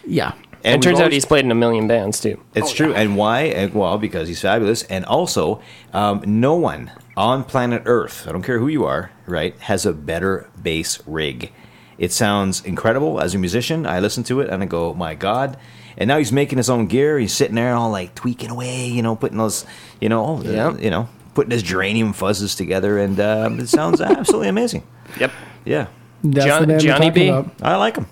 Yeah. 0.05 0.33
And 0.61 0.83
it 0.83 0.85
turns 0.85 0.99
out 0.99 1.13
he's 1.13 1.23
played 1.23 1.45
in 1.45 1.51
a 1.51 1.55
million 1.55 1.87
bands 1.87 2.19
too. 2.19 2.37
It's 2.53 2.73
true. 2.73 2.93
And 2.93 3.15
why? 3.15 3.69
Well, 3.73 3.97
because 3.97 4.27
he's 4.27 4.41
fabulous. 4.41 4.83
And 4.83 5.05
also, 5.05 5.61
um, 5.93 6.21
no 6.25 6.55
one 6.55 6.91
on 7.15 7.45
planet 7.45 7.83
Earth, 7.85 8.25
I 8.27 8.33
don't 8.33 8.43
care 8.43 8.59
who 8.59 8.67
you 8.67 8.83
are, 8.85 9.09
right, 9.25 9.57
has 9.61 9.85
a 9.85 9.93
better 9.93 10.49
bass 10.61 11.01
rig. 11.05 11.53
It 11.97 12.11
sounds 12.11 12.61
incredible 12.65 13.21
as 13.21 13.33
a 13.33 13.37
musician. 13.37 13.85
I 13.85 14.01
listen 14.01 14.23
to 14.25 14.41
it 14.41 14.49
and 14.49 14.61
I 14.61 14.65
go, 14.65 14.93
my 14.93 15.15
God. 15.15 15.55
And 15.99 16.07
now 16.07 16.17
he's 16.17 16.31
making 16.31 16.57
his 16.57 16.69
own 16.69 16.87
gear. 16.87 17.19
He's 17.19 17.33
sitting 17.33 17.55
there 17.55 17.75
all 17.75 17.91
like 17.91 18.15
tweaking 18.15 18.49
away, 18.49 18.87
you 18.87 19.01
know, 19.01 19.15
putting 19.15 19.37
those, 19.37 19.65
you 19.99 20.07
know, 20.09 20.37
uh, 20.37 20.41
Yeah. 20.43 20.77
you 20.77 20.89
know, 20.89 21.09
putting 21.35 21.51
his 21.51 21.61
geranium 21.61 22.13
fuzzes 22.13 22.55
together. 22.55 22.97
And 22.97 23.19
um, 23.19 23.59
it 23.59 23.67
sounds 23.67 23.99
absolutely 24.01 24.47
amazing. 24.47 24.83
Yep. 25.19 25.31
Yeah. 25.65 25.87
That's 26.23 26.45
John- 26.45 26.61
the 26.61 26.67
man 26.67 26.79
Johnny 26.79 27.07
we're 27.07 27.11
B? 27.13 27.27
about. 27.27 27.51
I 27.61 27.75
like 27.75 27.97
him. 27.97 28.07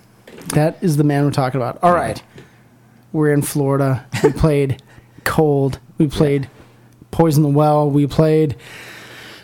That 0.53 0.77
is 0.81 0.97
the 0.97 1.03
man 1.03 1.23
we're 1.25 1.31
talking 1.31 1.59
about. 1.61 1.79
All 1.81 1.93
right. 1.93 2.21
we're 3.13 3.31
in 3.31 3.41
Florida. 3.41 4.05
We 4.23 4.31
played 4.33 4.81
Cold. 5.23 5.79
We 5.97 6.07
played 6.07 6.49
Poison 7.11 7.43
the 7.43 7.49
Well. 7.49 7.89
We 7.89 8.05
played 8.07 8.55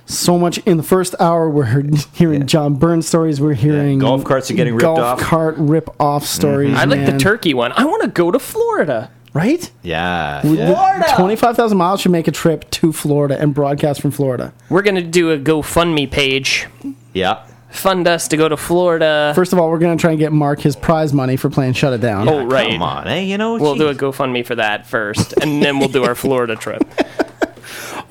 so 0.06 0.38
much 0.38 0.58
in 0.60 0.78
the 0.78 0.84
first 0.84 1.16
hour. 1.20 1.50
We're 1.50 1.66
heard- 1.66 1.96
hearing 2.14 2.46
John 2.48 2.76
Burns 2.76 3.08
stories. 3.08 3.40
We're 3.42 3.54
hearing 3.54 4.00
golf 4.00 4.24
carts 4.24 4.52
are 4.52 4.54
getting 4.54 4.74
ripped 4.74 4.84
golf 4.84 5.00
off. 5.00 5.20
Golf 5.20 5.30
cart 5.30 5.56
rip 5.58 5.90
off 6.00 6.24
mm-hmm. 6.24 6.42
stories. 6.42 6.78
I 6.78 6.86
like 6.86 7.06
the 7.06 7.18
turkey 7.18 7.54
one. 7.54 7.72
I 7.74 7.86
want 7.86 8.04
to 8.04 8.10
go 8.10 8.32
to 8.32 8.40
Florida. 8.40 9.12
right? 9.34 9.70
Yeah. 9.82 10.46
yeah. 10.46 10.74
Florida. 10.74 11.06
Twenty 11.16 11.36
five 11.36 11.56
thousand 11.56 11.78
miles 11.78 12.02
should 12.02 12.12
make 12.12 12.28
a 12.28 12.32
trip 12.32 12.70
to 12.72 12.94
Florida 12.94 13.40
and 13.40 13.54
broadcast 13.54 14.02
from 14.02 14.12
Florida. 14.12 14.54
We're 14.70 14.84
gonna 14.84 15.02
do 15.02 15.32
a 15.32 15.38
GoFundMe 15.38 16.10
page. 16.10 16.68
Yeah. 17.14 17.46
Fund 17.72 18.08
us 18.08 18.28
to 18.28 18.38
go 18.38 18.48
to 18.48 18.56
Florida. 18.56 19.32
First 19.36 19.52
of 19.52 19.58
all, 19.58 19.72
we're 19.72 19.80
gonna 19.80 19.98
try 19.98 20.12
and 20.12 20.20
get 20.20 20.32
Mark 20.32 20.60
his 20.62 20.76
prize 20.76 21.12
money 21.12 21.38
for 21.38 21.50
playing 21.50 21.74
Shut 21.74 21.92
It 21.92 22.02
Down. 22.02 22.30
Oh, 22.30 22.46
right. 22.46 22.70
Come 22.70 22.84
on, 22.84 23.08
hey, 23.08 23.26
you 23.26 23.40
know 23.40 23.58
We'll 23.58 23.76
do 23.76 23.88
a. 23.88 23.96
GoFundMe 23.96 24.46
for 24.46 24.54
that 24.56 24.86
first, 24.86 25.34
and 25.42 25.64
then 25.64 25.80
we'll 25.80 25.90
do 25.90 26.04
our 26.04 26.14
Florida 26.24 26.56
trip. 26.56 26.84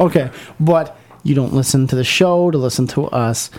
Okay, 0.01 0.31
but 0.59 0.99
you 1.25 1.35
don't 1.35 1.53
listen 1.55 1.87
to 1.89 1.97
the 1.97 2.05
show 2.05 2.51
to 2.51 2.59
listen 2.59 2.87
to 2.89 3.07
us 3.07 3.51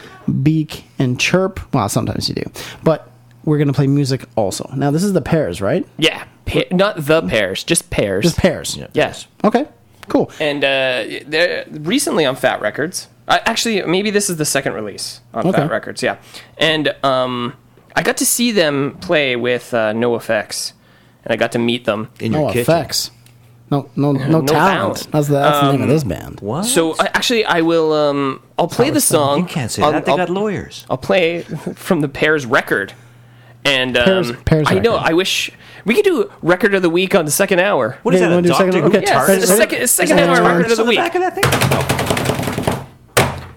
beak 0.41 0.85
and 0.99 1.19
chirp. 1.19 1.59
Well, 1.73 1.87
sometimes 1.89 2.29
you 2.29 2.35
do, 2.35 2.43
but 2.83 3.09
we're 3.45 3.57
gonna 3.57 3.73
play 3.73 3.87
music 3.87 4.25
also. 4.35 4.69
Now, 4.75 4.91
this 4.91 5.03
is 5.03 5.13
the 5.13 5.21
Pears, 5.21 5.61
right? 5.61 5.85
Yeah, 5.97 6.25
pa- 6.45 6.61
not 6.71 7.05
the 7.05 7.21
Pears, 7.21 7.63
just 7.63 7.89
Pears. 7.89 8.23
Just 8.23 8.37
pairs. 8.37 8.77
Yes. 8.93 9.27
Okay, 9.43 9.65
cool. 10.07 10.31
And 10.39 10.63
uh, 10.63 11.03
they're- 11.25 11.65
recently 11.71 12.25
on 12.25 12.35
Fat 12.35 12.61
Wreck 12.61 12.75
Chords, 12.75 13.07
I, 13.27 13.39
actually, 13.45 13.81
maybe 13.83 14.09
this 14.11 14.29
is 14.29 14.37
the 14.37 14.45
second 14.45 14.73
release 14.73 15.21
on 15.33 15.47
Okay. 15.47 15.57
Fat 15.57 15.71
Wreck 15.71 15.83
Chords. 15.83 16.03
Yeah, 16.03 16.17
and 16.57 16.93
um, 17.03 17.53
I 17.95 18.01
got 18.03 18.17
to 18.17 18.25
see 18.25 18.51
them 18.51 18.97
play 19.01 19.35
with 19.35 19.73
uh, 19.73 19.93
NOFX, 19.93 20.73
and 21.23 21.31
I 21.31 21.35
got 21.37 21.51
to 21.53 21.59
meet 21.59 21.85
them. 21.85 22.09
in 22.19 22.31
No 22.33 22.39
your 22.43 22.47
kitchen. 22.53 22.61
effects. 22.61 23.11
No, 23.73 23.89
no, 23.95 24.11
no, 24.11 24.27
No 24.27 24.41
talent. 24.45 24.47
talent. 24.47 25.07
That's 25.11 25.27
the, 25.27 25.33
that's 25.33 25.59
the 25.61 25.71
name 25.71 25.81
of 25.81 25.87
this 25.87 26.03
band. 26.03 26.39
What? 26.41 26.63
So 26.65 26.93
I, 26.99 27.05
actually, 27.07 27.43
I 27.43 27.61
will. 27.61 27.91
Um, 27.91 28.43
I'll 28.59 28.67
play 28.67 28.91
the 28.91 29.01
song. 29.01 29.39
you 29.39 29.45
can't 29.45 29.71
say 29.71 29.81
I'll, 29.81 29.91
that. 29.93 30.05
They 30.05 30.11
I'll- 30.11 30.17
got 30.17 30.29
lawyers. 30.29 30.85
I'll 30.91 30.97
play 30.97 31.41
from 31.41 32.01
the 32.01 32.07
Pears 32.07 32.45
record. 32.45 32.93
And 33.65 33.97
um, 33.97 34.05
Pears- 34.05 34.31
Pears 34.45 34.67
I 34.69 34.75
know. 34.79 34.93
record. 34.93 35.09
I 35.09 35.13
wish 35.13 35.49
we 35.85 35.95
could 35.95 36.05
do 36.05 36.31
record 36.43 36.75
of 36.75 36.83
the 36.83 36.89
week 36.89 37.15
on 37.15 37.25
the 37.25 37.31
second 37.31 37.59
hour. 37.59 37.97
What 38.03 38.13
is 38.13 38.21
Okay, 38.21 38.29
that? 38.29 38.29
you 38.29 38.33
A 38.33 38.35
wanna 38.35 38.41
do 38.43 38.49
Doctor 38.49 38.71
second- 38.73 38.91
Who 38.91 38.97
okay. 38.97 39.01
Yes, 39.07 39.29
TARDIS? 39.29 39.35
it's 39.37 39.47
the 39.49 39.57
second, 39.57 39.81
it's 39.81 39.91
second 39.91 40.19
hour 40.19 40.35
Second 40.35 40.47
record 40.51 40.71
of 40.71 40.77
the 40.77 40.81
on 40.83 40.85
the 40.85 40.89
week. 40.89 40.99
back 40.99 41.15
of 41.15 41.21
that 41.21 41.35
thing? 41.35 42.83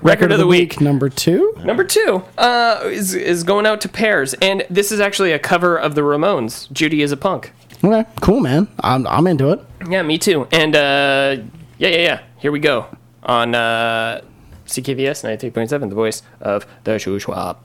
Record 0.02 0.30
of 0.32 0.38
the 0.38 0.46
week. 0.46 0.80
number 0.80 1.08
two. 1.08 1.52
Number 1.64 1.82
two 1.84 2.22
uh, 2.38 2.80
is 2.84 3.12
is 3.14 3.42
going 3.42 3.66
out 3.66 3.80
to 3.82 3.88
Pears, 3.88 4.34
and 4.34 4.64
this 4.70 4.92
is 4.92 5.00
actually 5.00 5.32
a 5.32 5.38
cover 5.38 5.76
of 5.76 5.94
the 5.96 6.02
Ramones. 6.02 6.70
Judy 6.72 7.02
is 7.02 7.10
a 7.12 7.16
punk. 7.16 7.52
Okay, 7.86 8.04
cool, 8.20 8.40
man. 8.40 8.66
I'm 8.80 9.06
I'm 9.06 9.28
into 9.28 9.52
it. 9.52 9.60
Yeah, 9.88 10.02
me 10.02 10.18
too. 10.18 10.48
And 10.50 10.74
uh, 10.74 11.36
yeah, 11.78 11.88
yeah, 11.88 12.02
yeah. 12.02 12.20
Here 12.38 12.50
we 12.50 12.58
go 12.58 12.86
on 13.22 13.54
uh, 13.54 14.22
CKVS 14.66 15.22
ninety 15.22 15.38
three 15.38 15.50
point 15.50 15.70
seven, 15.70 15.88
the 15.88 15.94
voice 15.94 16.22
of 16.40 16.66
the 16.82 16.98
Shoe 16.98 17.20
Schwab. 17.20 17.58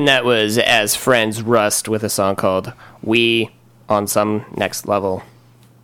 And 0.00 0.08
that 0.08 0.24
was 0.24 0.56
as 0.56 0.96
friends 0.96 1.42
Rust 1.42 1.86
with 1.86 2.02
a 2.02 2.08
song 2.08 2.34
called 2.34 2.72
"We 3.02 3.50
on 3.86 4.06
Some 4.06 4.46
Next 4.56 4.88
Level 4.88 5.22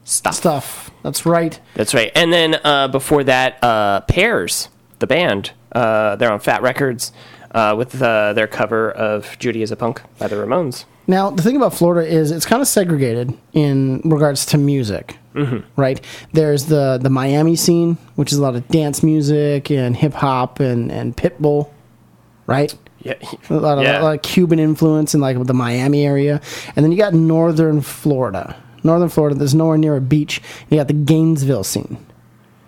Stuff." 0.04 0.36
Stuff. 0.36 0.90
That's 1.02 1.26
right. 1.26 1.60
That's 1.74 1.92
right. 1.92 2.10
And 2.14 2.32
then 2.32 2.58
uh, 2.64 2.88
before 2.88 3.24
that, 3.24 3.62
uh, 3.62 4.00
Pears, 4.08 4.70
the 5.00 5.06
band, 5.06 5.50
uh, 5.72 6.16
they're 6.16 6.32
on 6.32 6.40
Fat 6.40 6.62
Wreck 6.62 6.78
Chords 6.78 7.12
uh, 7.50 7.74
with 7.76 8.00
uh, 8.00 8.32
their 8.32 8.46
cover 8.46 8.90
of 8.90 9.38
"Judy 9.38 9.60
is 9.60 9.70
a 9.70 9.76
Punk" 9.76 10.00
by 10.16 10.28
the 10.28 10.36
Ramones. 10.36 10.86
Now, 11.06 11.28
the 11.28 11.42
thing 11.42 11.54
about 11.54 11.74
Florida 11.74 12.08
is 12.08 12.30
it's 12.30 12.46
kind 12.46 12.62
of 12.62 12.68
segregated 12.68 13.36
in 13.52 14.00
regards 14.02 14.46
to 14.46 14.56
music, 14.56 15.18
mm-hmm. 15.34 15.58
right? 15.78 16.00
There's 16.32 16.64
the, 16.64 16.98
the 17.02 17.10
Miami 17.10 17.54
scene, 17.54 17.98
which 18.14 18.32
is 18.32 18.38
a 18.38 18.42
lot 18.42 18.56
of 18.56 18.66
dance 18.68 19.02
music 19.02 19.70
and 19.70 19.94
hip 19.94 20.14
hop 20.14 20.58
and, 20.58 20.90
and 20.90 21.14
Pitbull, 21.14 21.68
right? 22.46 22.74
Yeah, 23.06 23.14
A 23.50 23.54
lot, 23.54 23.78
of, 23.78 23.84
Yeah. 23.84 24.00
a 24.00 24.02
lot 24.02 24.14
of 24.16 24.22
Cuban 24.22 24.58
influence 24.58 25.14
in 25.14 25.20
like 25.20 25.42
the 25.44 25.54
Miami 25.54 26.04
area. 26.06 26.40
And 26.74 26.84
then 26.84 26.92
you 26.92 26.98
got 26.98 27.14
northern 27.14 27.80
Florida. 27.80 28.56
Northern 28.84 29.08
Florida, 29.08 29.34
there's 29.36 29.54
nowhere 29.54 29.78
near 29.78 29.96
a 29.96 30.00
beach. 30.00 30.40
You 30.70 30.76
got 30.78 30.86
the 30.88 30.92
Gainesville 30.94 31.64
scene. 31.64 31.98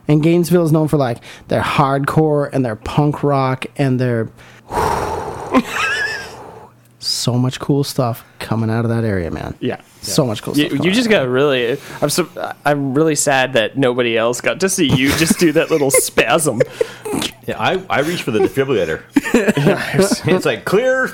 And 0.09 0.22
Gainesville 0.22 0.64
is 0.64 0.72
known 0.72 0.88
for 0.88 0.96
like 0.96 1.18
their 1.48 1.61
hardcore 1.62 2.48
and 2.53 2.64
their 2.64 2.77
punk 2.77 3.22
rock 3.22 3.66
and 3.77 4.01
their 4.01 4.31
so 6.98 7.35
much 7.38 7.61
cool 7.61 7.85
stuff 7.85 8.24
coming 8.38 8.70
out 8.70 8.85
of 8.85 8.90
that 8.90 9.05
area, 9.05 9.31
man. 9.31 9.55
yeah. 9.61 9.81
So 10.01 10.24
much 10.24 10.42
cool 10.42 10.57
You, 10.57 10.66
stuff. 10.66 10.79
coming 10.79 10.85
you 10.88 10.92
just 10.94 11.07
of 11.07 11.11
got 11.11 11.29
really. 11.29 11.79
I'm 12.01 12.09
so, 12.11 12.29
I'm 12.64 12.94
really 12.94 13.14
sad 13.14 13.53
that 13.55 13.77
nobody 13.77 14.16
else 14.16 14.40
got 14.40 14.61
to 14.61 14.68
see 14.68 14.87
you 14.87 15.11
just 15.12 15.38
do 15.38 15.53
that 15.53 15.70
little 15.70 15.90
spasm. 15.92 16.62
Yeah, 17.46 17.59
I, 17.61 17.83
I 17.90 18.01
reach 18.01 18.22
for 18.22 18.31
the 18.31 18.38
defibrillator. 18.40 19.03
it's 20.27 20.47
like 20.47 20.65
clear. 20.65 21.09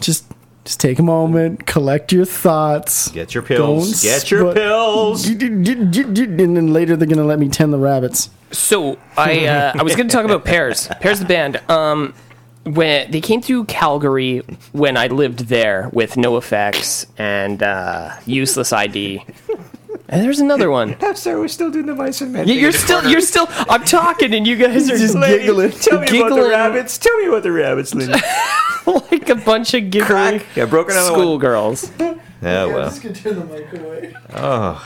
just 0.00 0.24
just 0.64 0.80
take 0.80 0.98
a 0.98 1.02
moment, 1.02 1.66
collect 1.66 2.12
your 2.12 2.24
thoughts. 2.24 3.10
Get 3.10 3.34
your 3.34 3.42
pills. 3.42 3.90
Don't 3.90 4.02
Get 4.02 4.30
your 4.30 4.52
sp- 4.52 4.54
pills. 4.54 5.26
And 5.26 6.38
then 6.38 6.72
later 6.72 6.96
they're 6.96 7.08
gonna 7.08 7.24
let 7.24 7.38
me 7.38 7.48
tend 7.48 7.72
the 7.72 7.78
rabbits. 7.78 8.30
So 8.50 8.98
I 9.16 9.46
uh, 9.46 9.72
I 9.78 9.82
was 9.82 9.94
going 9.94 10.08
to 10.08 10.12
talk 10.14 10.24
about 10.24 10.44
Pears. 10.44 10.88
Pears 11.00 11.20
the 11.20 11.26
band. 11.26 11.60
Um, 11.70 12.14
when 12.64 13.10
they 13.10 13.20
came 13.20 13.40
through 13.40 13.64
Calgary 13.64 14.38
when 14.72 14.96
I 14.96 15.06
lived 15.06 15.40
there 15.40 15.88
with 15.92 16.14
NOFX 16.14 17.06
and 17.16 17.62
uh, 17.62 18.12
Useless 18.26 18.72
ID. 18.72 19.24
And 20.10 20.22
there's 20.22 20.40
another 20.40 20.70
one. 20.70 20.96
I'm 21.02 21.16
sorry, 21.16 21.38
we're 21.38 21.48
still 21.48 21.70
doing 21.70 21.86
the 21.86 21.94
mice 21.94 22.20
and 22.20 22.32
men. 22.32 22.48
Yeah, 22.48 22.54
you're 22.54 22.72
still 22.72 23.08
you're 23.08 23.20
still. 23.20 23.46
I'm 23.50 23.84
talking 23.84 24.32
and 24.34 24.46
you 24.46 24.56
guys 24.56 24.88
are 24.90 24.96
Just 24.96 25.14
just 25.14 25.26
giggling. 25.26 25.70
Tell 25.80 26.00
me 26.00 26.20
about 26.20 26.34
the 26.34 26.48
rabbits. 26.48 26.96
Tell 26.98 27.16
me 27.18 27.26
about 27.26 27.42
the 27.42 27.52
rabbits, 27.52 27.94
Lindy. 27.94 28.12
like 28.86 29.28
a 29.28 29.34
bunch 29.34 29.74
of 29.74 29.90
giggly 29.90 30.06
Crack. 30.06 30.46
Yeah, 30.56 30.64
broken 30.64 30.92
another 30.92 31.10
schoolgirls. 31.10 31.90
Yeah, 32.00 32.66
well. 32.66 32.90
turn 32.90 33.12
the 33.12 33.44
mic 33.44 33.72
away. 33.72 34.14
Oh. 34.34 34.84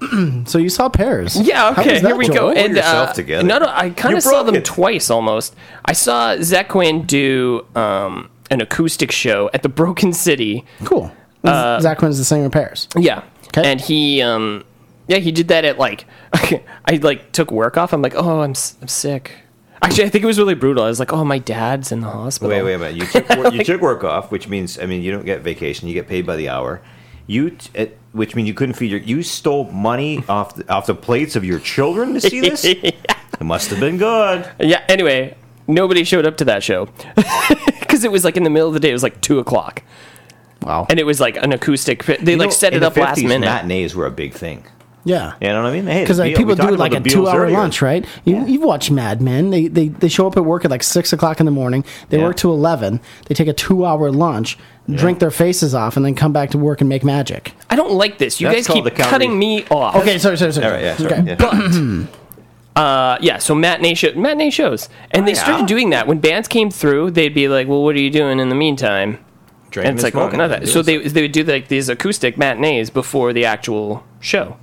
so 0.46 0.58
you 0.58 0.68
saw 0.70 0.88
Pears? 0.88 1.36
Yeah, 1.40 1.74
How 1.74 1.82
okay, 1.82 2.00
here 2.00 2.16
we 2.16 2.26
Joel? 2.26 2.34
go. 2.34 2.40
Pull 2.54 2.58
And 2.58 2.78
uh, 2.78 3.12
together. 3.12 3.46
No, 3.46 3.58
no, 3.58 3.66
I 3.68 3.90
kind 3.90 4.16
of 4.16 4.22
saw 4.22 4.42
them 4.42 4.54
it. 4.54 4.64
twice 4.64 5.10
almost. 5.10 5.54
I 5.84 5.92
saw 5.92 6.36
Zach 6.40 6.68
Quinn 6.70 7.04
do 7.04 7.66
um, 7.74 8.30
an 8.50 8.60
acoustic 8.60 9.12
show 9.12 9.50
at 9.52 9.62
the 9.62 9.68
Broken 9.68 10.12
City. 10.12 10.64
Cool. 10.84 11.12
Uh, 11.44 11.80
Zach 11.80 11.98
Quinn's 11.98 12.18
the 12.18 12.24
singer 12.24 12.46
of 12.46 12.52
Pears. 12.52 12.88
Yeah, 12.96 13.22
Okay. 13.56 13.70
and 13.70 13.80
he, 13.80 14.22
um, 14.22 14.64
yeah, 15.08 15.18
he 15.18 15.32
did 15.32 15.48
that 15.48 15.64
at 15.64 15.78
like, 15.78 16.06
I 16.32 16.98
like 17.02 17.32
took 17.32 17.50
work 17.50 17.76
off. 17.76 17.92
I'm 17.92 18.02
like, 18.02 18.14
oh, 18.14 18.40
I'm 18.40 18.54
I'm 18.80 18.88
sick. 18.88 19.32
Actually, 19.82 20.04
I 20.04 20.08
think 20.10 20.22
it 20.24 20.26
was 20.26 20.38
really 20.38 20.54
brutal. 20.54 20.84
I 20.84 20.88
was 20.88 21.00
like, 21.00 21.12
oh, 21.12 21.24
my 21.24 21.38
dad's 21.38 21.90
in 21.90 22.00
the 22.00 22.08
hospital. 22.08 22.50
Wait, 22.50 22.62
wait 22.62 22.74
a 22.74 22.78
minute. 22.78 22.96
You 22.96 23.06
took, 23.06 23.28
wor- 23.30 23.52
you 23.52 23.64
took 23.64 23.80
work 23.80 24.04
off, 24.04 24.30
which 24.30 24.46
means, 24.46 24.78
I 24.78 24.84
mean, 24.84 25.02
you 25.02 25.10
don't 25.10 25.24
get 25.24 25.40
vacation. 25.40 25.88
You 25.88 25.94
get 25.94 26.06
paid 26.06 26.26
by 26.26 26.36
the 26.36 26.50
hour. 26.50 26.82
You, 27.26 27.50
t- 27.50 27.90
which 28.12 28.34
means 28.36 28.46
you 28.46 28.54
couldn't 28.54 28.74
feed 28.74 28.90
your. 28.90 29.00
You 29.00 29.22
stole 29.22 29.70
money 29.70 30.22
off 30.28 30.54
the, 30.56 30.70
off 30.70 30.86
the 30.86 30.94
plates 30.94 31.34
of 31.34 31.44
your 31.44 31.60
children 31.60 32.12
to 32.14 32.20
see 32.20 32.40
this. 32.40 32.64
It 33.40 33.44
must 33.44 33.70
have 33.70 33.80
been 33.80 33.96
good. 33.96 34.46
Yeah. 34.58 34.84
Anyway, 34.86 35.34
nobody 35.66 36.04
showed 36.04 36.26
up 36.26 36.36
to 36.38 36.44
that 36.44 36.62
show 36.62 36.86
because 37.80 38.04
it 38.04 38.12
was 38.12 38.22
like 38.22 38.36
in 38.36 38.42
the 38.42 38.50
middle 38.50 38.68
of 38.68 38.74
the 38.74 38.80
day. 38.80 38.90
It 38.90 38.92
was 38.92 39.02
like 39.02 39.22
two 39.22 39.38
o'clock, 39.38 39.82
Wow. 40.62 40.86
and 40.90 40.98
it 41.00 41.04
was 41.06 41.20
like 41.20 41.36
an 41.36 41.52
acoustic. 41.52 42.04
They 42.04 42.32
You 42.32 42.36
like 42.38 42.48
know, 42.48 42.50
set 42.50 42.74
it 42.74 42.80
the 42.80 42.88
up 42.88 42.96
last 42.96 43.18
50s, 43.20 43.28
minute. 43.28 43.46
Matinees 43.46 43.94
were 43.94 44.06
a 44.06 44.10
big 44.10 44.34
thing. 44.34 44.64
yeah. 45.04 45.32
You 45.40 45.48
know 45.48 45.62
what 45.62 45.70
I 45.72 45.80
mean? 45.80 45.84
Because 45.86 46.18
the 46.18 46.24
like 46.24 46.36
people 46.36 46.54
do 46.54 46.68
it 46.74 46.78
like 46.78 46.92
a 46.92 46.96
about 46.96 47.04
the 47.04 47.10
Beatles 47.10 47.12
two-hour 47.12 47.40
earlier. 47.44 47.56
lunch, 47.56 47.80
right? 47.80 48.04
You, 48.26 48.44
You've 48.46 48.62
watched 48.62 48.90
Mad 48.90 49.22
Men. 49.22 49.48
They, 49.50 49.68
they 49.68 49.88
they 49.88 50.08
show 50.08 50.26
up 50.26 50.36
at 50.36 50.44
work 50.44 50.64
at 50.66 50.70
like 50.70 50.82
six 50.82 51.12
o'clock 51.14 51.40
in 51.40 51.46
the 51.46 51.52
morning. 51.52 51.84
They 52.10 52.18
Yeah. 52.18 52.24
work 52.24 52.36
to 52.38 52.50
eleven. 52.50 53.00
They 53.26 53.34
take 53.34 53.48
a 53.48 53.54
two-hour 53.54 54.10
lunch, 54.12 54.58
drink 54.94 55.18
their 55.20 55.30
faces 55.30 55.74
off, 55.74 55.96
and 55.96 56.04
then 56.04 56.14
come 56.14 56.32
back 56.34 56.50
to 56.50 56.58
work 56.58 56.80
and 56.82 56.88
make 56.90 57.02
magic. 57.04 57.52
I 57.70 57.76
don't 57.76 57.92
like 57.92 58.18
this. 58.18 58.40
You 58.42 58.48
That's 58.48 58.66
guys 58.66 58.74
keep 58.74 58.84
the 58.84 58.90
cutting 58.90 59.38
me 59.38 59.64
off. 59.70 59.96
Okay, 59.96 60.18
sorry, 60.18 60.36
sorry, 60.36 60.52
sorry. 60.52 60.66
All 60.66 60.72
right, 60.72 60.82
yeah, 60.82 60.96
sorry, 60.96 61.12
Okay. 61.14 61.24
yeah. 61.26 61.36
But 61.36 62.06
uh, 62.82 63.18
yeah, 63.22 63.38
so 63.38 63.54
matinee 63.54 63.94
show, 63.94 64.12
matinee 64.14 64.50
shows, 64.50 64.88
and 65.12 65.26
they 65.26 65.32
Oh, 65.32 65.34
yeah. 65.36 65.42
started 65.44 65.66
doing 65.66 65.90
that 65.90 66.06
when 66.06 66.18
bands 66.18 66.46
came 66.48 66.70
through. 66.70 67.12
They'd 67.12 67.34
be 67.34 67.48
like, 67.48 67.68
"Well, 67.68 67.82
what 67.82 67.96
are 67.96 68.00
you 68.00 68.10
doing 68.10 68.38
in 68.38 68.48
the 68.50 68.54
meantime?" 68.54 69.18
Drinking 69.70 69.88
And 69.90 69.98
it's 69.98 70.04
like, 70.04 70.12
smoking. 70.14 70.40
of 70.40 70.50
that. 70.50 70.68
So 70.68 70.82
they 70.82 70.98
they 71.08 71.22
would 71.22 71.32
do 71.32 71.44
like 71.44 71.68
these 71.68 71.88
acoustic 71.88 72.36
matinees 72.36 72.90
before 72.90 73.32
the 73.32 73.44
actual 73.44 74.04
show. 74.20 74.56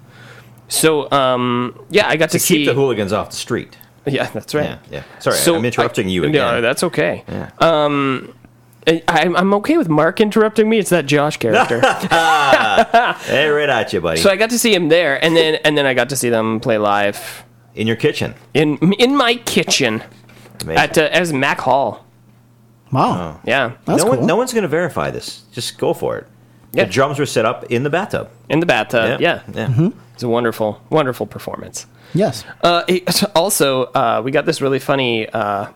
So 0.68 1.10
um, 1.12 1.80
yeah, 1.90 2.08
I 2.10 2.18
got 2.18 2.30
to, 2.32 2.38
to 2.40 2.44
see. 2.44 2.58
keep 2.58 2.68
the 2.68 2.74
hooligans 2.74 3.14
off 3.14 3.30
the 3.30 3.36
street. 3.38 3.78
yeah, 4.06 4.30
that's 4.32 4.54
right. 4.54 4.66
Yeah, 4.66 4.80
yeah. 4.92 5.04
Sorry, 5.20 5.38
So 5.38 5.56
I'm 5.56 5.64
interrupting 5.66 6.08
I- 6.08 6.12
you 6.12 6.30
No, 6.30 6.62
that's 6.62 6.84
okay. 6.84 7.24
Yeah. 7.28 7.52
I, 7.60 9.02
I'm 9.08 9.36
I'm 9.36 9.54
okay 9.56 9.78
with 9.78 9.90
Mark 9.90 10.22
interrupting 10.22 10.70
me. 10.70 10.78
It's 10.80 10.90
that 10.92 11.06
Josh 11.06 11.36
character. 11.44 11.80
hey, 11.82 13.48
right 13.50 13.70
at 13.70 13.92
you, 13.94 14.02
buddy. 14.02 14.20
so 14.22 14.30
I 14.30 14.36
got 14.38 14.50
to 14.52 14.60
see 14.60 14.74
him 14.74 14.88
there, 14.90 15.24
and 15.24 15.36
then 15.36 15.56
and 15.66 15.78
then 15.78 15.86
I 15.86 15.94
got 15.94 16.10
to 16.10 16.16
see 16.16 16.30
them 16.30 16.60
play 16.62 16.78
live 16.78 17.44
In 17.76 17.86
your 17.88 17.96
kitchen. 17.98 18.34
in 18.54 18.78
in 18.94 19.16
my 19.18 19.36
kitchen 19.36 20.04
Amazing. 20.62 20.78
at 20.78 20.98
uh, 20.98 21.02
as 21.12 21.34
Mac 21.34 21.60
Hall. 21.62 22.06
Wow, 22.92 23.40
Yeah, 23.46 23.74
that's 23.86 24.04
no 24.04 24.10
cool. 24.10 24.18
one, 24.20 24.28
no 24.28 24.36
one's 24.36 24.54
going 24.54 24.62
to 24.64 24.68
verify 24.68 25.12
this. 25.12 25.44
Just 25.52 25.78
go 25.78 25.94
for 25.94 26.18
it. 26.18 26.28
Yeah. 26.74 26.86
The 26.86 26.92
drums 26.92 27.18
were 27.20 27.26
set 27.26 27.46
up 27.46 27.66
in 27.66 27.84
the 27.84 27.90
bathtub. 27.90 28.30
in 28.50 28.60
the 28.60 28.66
bathtub. 28.66 29.20
Yeah, 29.22 29.42
yeah. 29.54 29.68
Mm-hmm. 29.68 29.90
it's 30.14 30.24
a 30.24 30.30
wonderful 30.30 30.82
wonderful 30.90 31.26
performance. 31.26 31.86
yes. 32.14 32.44
Uh, 32.62 32.84
it- 32.88 33.24
also, 33.36 33.84
uh, 33.86 34.22
we 34.24 34.32
got 34.32 34.46
this 34.46 34.62
really 34.62 34.80
funny 34.80 35.28
uh, 35.30 35.68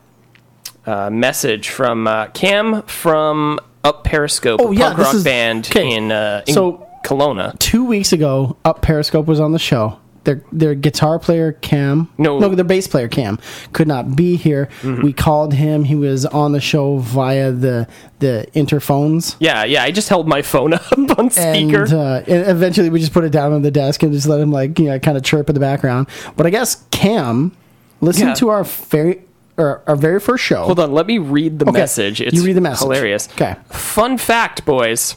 uh, 0.85 1.09
message 1.09 1.69
from 1.69 2.07
uh, 2.07 2.27
Cam 2.27 2.81
from 2.83 3.59
Up 3.83 4.03
Periscope, 4.03 4.59
Oh, 4.61 4.71
a 4.71 4.75
yeah, 4.75 4.85
punk 4.87 4.97
this 4.97 5.05
rock 5.07 5.15
is- 5.15 5.23
band 5.23 5.67
okay, 5.71 5.91
in, 5.95 6.11
uh, 6.11 6.43
in 6.47 6.53
so- 6.53 6.87
Kelowna. 7.03 7.57
Two 7.57 7.85
weeks 7.85 8.13
ago, 8.13 8.57
Up 8.63 8.81
Periscope 8.83 9.25
was 9.25 9.39
on 9.39 9.53
the 9.53 9.59
show. 9.59 9.97
Their 10.23 10.43
their 10.51 10.75
guitar 10.75 11.17
player 11.17 11.53
Cam, 11.53 12.07
No. 12.19 12.37
no, 12.37 12.49
their 12.53 12.63
bass 12.63 12.87
player 12.87 13.07
Cam 13.07 13.39
could 13.73 13.87
not 13.87 14.15
be 14.15 14.35
here. 14.35 14.69
Mm-hmm. 14.83 15.01
We 15.01 15.13
called 15.13 15.55
him. 15.55 15.83
He 15.85 15.95
was 15.95 16.27
on 16.27 16.51
the 16.51 16.61
show 16.61 16.99
via 16.99 17.51
the 17.51 17.87
the 18.19 18.45
interphones. 18.53 19.35
Yeah, 19.39 19.63
yeah. 19.63 19.81
I 19.81 19.89
just 19.89 20.09
held 20.09 20.27
my 20.27 20.43
phone 20.43 20.73
up 20.75 20.83
on 21.17 21.31
speaker. 21.31 21.83
And, 21.85 21.93
uh, 21.93 22.21
and 22.27 22.47
eventually 22.49 22.89
we 22.91 22.99
just 22.99 23.13
put 23.13 23.23
it 23.23 23.31
down 23.31 23.51
on 23.51 23.63
the 23.63 23.71
desk 23.71 24.03
and 24.03 24.13
just 24.13 24.27
let 24.27 24.39
him 24.39 24.51
like 24.51 24.77
you 24.77 24.85
know 24.85 24.99
kind 24.99 25.17
of 25.17 25.23
chirp 25.23 25.49
in 25.49 25.55
the 25.55 25.59
background. 25.59 26.07
But 26.37 26.45
I 26.45 26.51
guess 26.51 26.83
Cam 26.91 27.51
listened 27.99 28.27
Yeah. 28.29 28.33
to 28.35 28.49
our 28.49 28.63
very 28.63 29.21
or 29.57 29.81
our 29.87 29.95
very 29.95 30.19
first 30.19 30.43
show. 30.43 30.65
Hold 30.65 30.79
on, 30.79 30.91
let 30.91 31.07
me 31.07 31.17
read 31.17 31.57
the 31.57 31.65
Okay, 31.67 31.79
message. 31.79 32.21
It's 32.21 32.35
you 32.35 32.43
read 32.43 32.53
the 32.53 32.61
message. 32.61 32.83
hilarious. 32.83 33.27
Okay. 33.33 33.55
Fun 33.69 34.19
fact, 34.19 34.65
boys. 34.65 35.15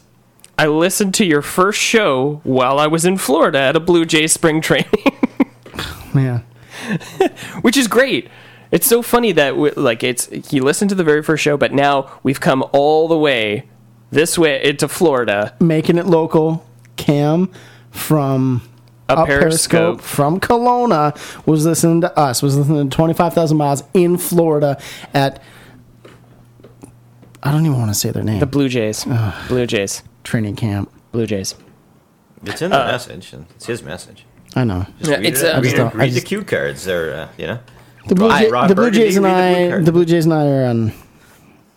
I 0.58 0.66
listened 0.66 1.14
to 1.14 1.24
your 1.24 1.42
first 1.42 1.80
show 1.80 2.40
while 2.44 2.78
I 2.78 2.86
was 2.86 3.04
in 3.04 3.16
Florida 3.16 3.58
at 3.58 3.76
a 3.76 3.80
Blue 3.80 4.04
Jay 4.04 4.26
spring 4.26 4.60
training, 4.60 4.86
Man, 6.14 6.44
which 7.62 7.76
is 7.76 7.88
great. 7.88 8.28
It's 8.70 8.86
so 8.86 9.02
funny 9.02 9.32
that 9.32 9.56
we, 9.56 9.70
like 9.72 10.02
it's 10.02 10.26
he 10.48 10.60
listened 10.60 10.88
to 10.90 10.94
the 10.94 11.04
very 11.04 11.22
first 11.22 11.42
show, 11.42 11.56
but 11.56 11.72
now 11.72 12.10
we've 12.22 12.40
come 12.40 12.64
all 12.72 13.08
the 13.08 13.18
way 13.18 13.68
this 14.10 14.38
way 14.38 14.62
into 14.64 14.88
Florida. 14.88 15.54
making 15.60 15.98
it 15.98 16.06
local. 16.06 16.64
Cam 16.96 17.50
from 17.90 18.62
Up 19.08 19.26
Periscope. 19.26 19.98
Periscope 19.98 20.00
from 20.00 20.38
Kelowna 20.40 21.46
was 21.46 21.66
listening 21.66 22.00
to 22.02 22.16
us. 22.18 22.42
Was 22.42 22.56
listening 22.56 22.88
to 22.90 22.96
twenty 22.96 23.14
five 23.14 23.34
thousand 23.34 23.56
miles 23.56 23.82
in 23.92 24.18
Florida 24.18 24.80
at. 25.12 25.42
I 27.42 27.50
don't 27.52 27.66
even 27.66 27.78
want 27.78 27.90
to 27.90 27.94
say 27.94 28.10
their 28.10 28.22
name. 28.22 28.40
The 28.40 28.46
Blue 28.46 28.68
Jays, 28.68 29.04
Blue 29.48 29.66
Jays, 29.66 30.02
training 30.24 30.56
camp. 30.56 30.90
Blue 31.12 31.26
Jays. 31.26 31.54
It's 32.44 32.60
in 32.60 32.70
the 32.70 32.76
message. 32.78 33.32
and 33.32 33.46
It's 33.54 33.66
his 33.66 33.82
message. 33.82 34.26
I 34.56 34.64
know. 34.64 34.86
Just 34.98 35.10
Yeah, 35.10 35.16
read 35.18 35.26
it's, 35.26 35.42
it. 35.42 35.54
uh, 35.54 35.58
I 35.58 35.60
just 35.62 35.74
it- 35.74 35.78
don't- 35.78 35.94
I 35.94 35.98
read 35.98 36.12
the 36.12 36.20
cue 36.20 36.42
cards. 36.42 36.84
They're, 36.84 37.14
uh, 37.14 37.28
you 37.38 37.46
know. 37.46 37.58
The 38.06 38.14
Blue, 38.14 38.28
Rod- 38.28 38.38
Jay, 38.38 38.68
the 38.68 38.74
Blue 38.74 38.90
Jays 38.90 39.16
and 39.16 39.24
read 39.24 39.32
the 39.32 39.68
blue 39.70 39.76
I, 39.78 39.80
the 39.82 39.92
Blue 39.92 40.04
Jays 40.04 40.24
and 40.26 40.34
I 40.34 40.46
are 40.46 40.64
on. 40.66 40.92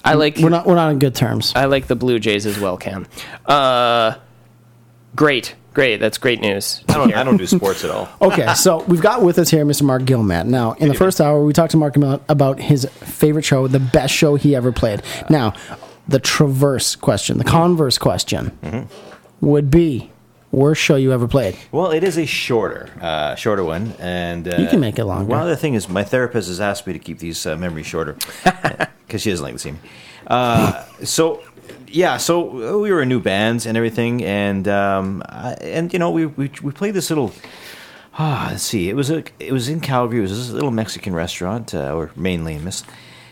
I 0.03 0.13
like 0.15 0.37
We're 0.37 0.49
not. 0.49 0.65
We're 0.65 0.75
not 0.75 0.89
on 0.89 0.99
good 0.99 1.15
terms. 1.15 1.53
I 1.55 1.65
like 1.65 1.87
the 1.87 1.95
Blue 1.95 2.19
Jays 2.19 2.45
as 2.45 2.59
well, 2.59 2.75
Cam. 2.77 3.07
Uh, 3.45 4.15
great, 5.15 5.55
Great. 5.73 5.99
That's 5.99 6.17
great 6.17 6.41
news. 6.41 6.83
I 6.89 6.93
don't 6.95 7.13
I 7.15 7.23
don't 7.23 7.37
do 7.37 7.45
sports 7.57 7.83
at 7.83 7.91
all. 7.91 8.09
Okay, 8.21 8.51
so 8.55 8.83
we've 8.85 9.01
got 9.01 9.21
with 9.21 9.37
us 9.37 9.49
here 9.51 9.63
Mr. 9.63 9.83
Mark 9.83 10.01
Gilmat. 10.03 10.47
Now, 10.47 10.71
in 10.73 10.87
the 10.89 10.95
first 10.95 11.21
hour, 11.21 11.43
we 11.45 11.53
talked 11.53 11.71
to 11.71 11.77
Mark 11.77 11.95
about, 11.95 12.23
about 12.29 12.59
his 12.59 12.85
favorite 12.85 13.45
show, 13.45 13.67
the 13.67 13.79
best 13.79 14.11
show 14.13 14.35
he 14.35 14.55
ever 14.55 14.71
played. 14.71 15.03
Now, 15.29 15.53
the 16.07 16.19
traverse 16.19 16.95
question, 16.95 17.37
the 17.37 17.43
converse 17.43 17.97
question, 17.97 18.87
would 19.41 19.69
be 19.69 20.11
worst 20.51 20.81
show 20.81 20.95
you 20.95 21.11
ever 21.11 21.27
played. 21.27 21.55
Well, 21.71 21.91
it 21.91 22.03
is 22.03 22.17
a 22.17 22.25
shorter, 22.25 22.89
uh, 23.01 23.35
shorter 23.35 23.63
one, 23.63 23.93
and 23.99 24.47
uh, 24.47 24.57
You 24.57 24.67
can 24.67 24.79
make 24.79 24.97
it 24.97 25.05
longer. 25.05 25.29
Well, 25.31 25.45
the 25.45 25.57
thing 25.57 25.73
is, 25.73 25.89
my 25.89 26.03
therapist 26.03 26.47
has 26.47 26.59
asked 26.59 26.87
me 26.87 26.93
to 26.93 26.99
keep 26.99 27.19
these 27.19 27.45
uh, 27.45 27.55
memories 27.57 27.85
shorter 27.85 28.13
because 29.05 29.21
she 29.21 29.29
doesn't 29.29 29.43
like 29.43 29.53
to 29.53 29.59
see 29.59 29.71
me. 29.71 29.79
Uh, 30.25 30.83
so, 31.03 31.41
yeah, 31.87 32.17
so 32.17 32.79
we 32.79 32.91
were 32.91 33.01
in 33.01 33.09
new 33.09 33.19
bands 33.19 33.65
and 33.65 33.77
everything, 33.77 34.23
and 34.23 34.67
um, 34.67 35.21
I, 35.27 35.53
and 35.61 35.91
you 35.93 35.99
know, 35.99 36.11
we, 36.11 36.25
we 36.25 36.51
we 36.61 36.71
played 36.71 36.93
this 36.93 37.09
little. 37.09 37.33
Ah, 38.19 38.47
let's 38.51 38.63
see. 38.63 38.89
It 38.89 38.95
was 38.95 39.09
a. 39.11 39.23
It 39.39 39.51
was 39.51 39.69
in 39.69 39.79
Calgary. 39.79 40.19
It 40.19 40.23
was 40.23 40.31
this 40.31 40.49
little 40.49 40.71
Mexican 40.71 41.13
restaurant, 41.13 41.73
uh, 41.75 41.93
or 41.95 42.11
mainly 42.15 42.55
in 42.55 42.63
Miss, 42.63 42.83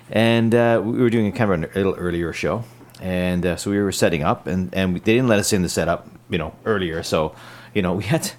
and 0.10 0.54
uh, 0.54 0.82
we 0.84 1.00
were 1.00 1.10
doing 1.10 1.28
a 1.28 1.32
kind 1.32 1.64
of 1.64 1.72
a 1.72 1.76
little 1.76 1.96
earlier 1.96 2.34
show, 2.34 2.64
and 3.02 3.46
uh, 3.46 3.56
so 3.56 3.72
we 3.72 3.80
were 3.80 3.92
setting 3.92 4.24
up, 4.24 4.48
and 4.48 4.74
and 4.74 4.96
they 4.96 5.14
didn't 5.14 5.28
let 5.28 5.40
us 5.40 5.54
in 5.54 5.62
the 5.62 5.70
setup, 5.70 6.08
you 6.30 6.38
know, 6.38 6.54
earlier. 6.66 7.04
So, 7.04 7.36
you 7.74 7.82
know, 7.82 7.94
we 8.00 8.04
had. 8.04 8.24
To, 8.24 8.34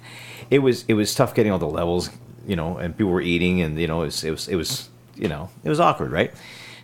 it 0.49 0.59
was 0.59 0.85
it 0.87 0.93
was 0.93 1.13
tough 1.13 1.33
getting 1.35 1.51
all 1.51 1.59
the 1.59 1.67
levels, 1.67 2.09
you 2.45 2.55
know, 2.55 2.77
and 2.77 2.97
people 2.97 3.11
were 3.11 3.21
eating, 3.21 3.61
and 3.61 3.79
you 3.79 3.87
know, 3.87 4.01
it 4.01 4.05
was 4.05 4.23
it 4.23 4.31
was 4.31 4.47
it 4.47 4.55
was 4.55 4.89
you 5.15 5.27
know 5.27 5.49
it 5.63 5.69
was 5.69 5.79
awkward, 5.79 6.11
right? 6.11 6.33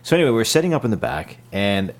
So 0.02 0.16
anyway, 0.16 0.30
we 0.30 0.36
were 0.36 0.44
setting 0.44 0.74
up 0.74 0.84
in 0.84 0.90
the 0.90 0.96
back, 0.96 1.38
and 1.50 1.94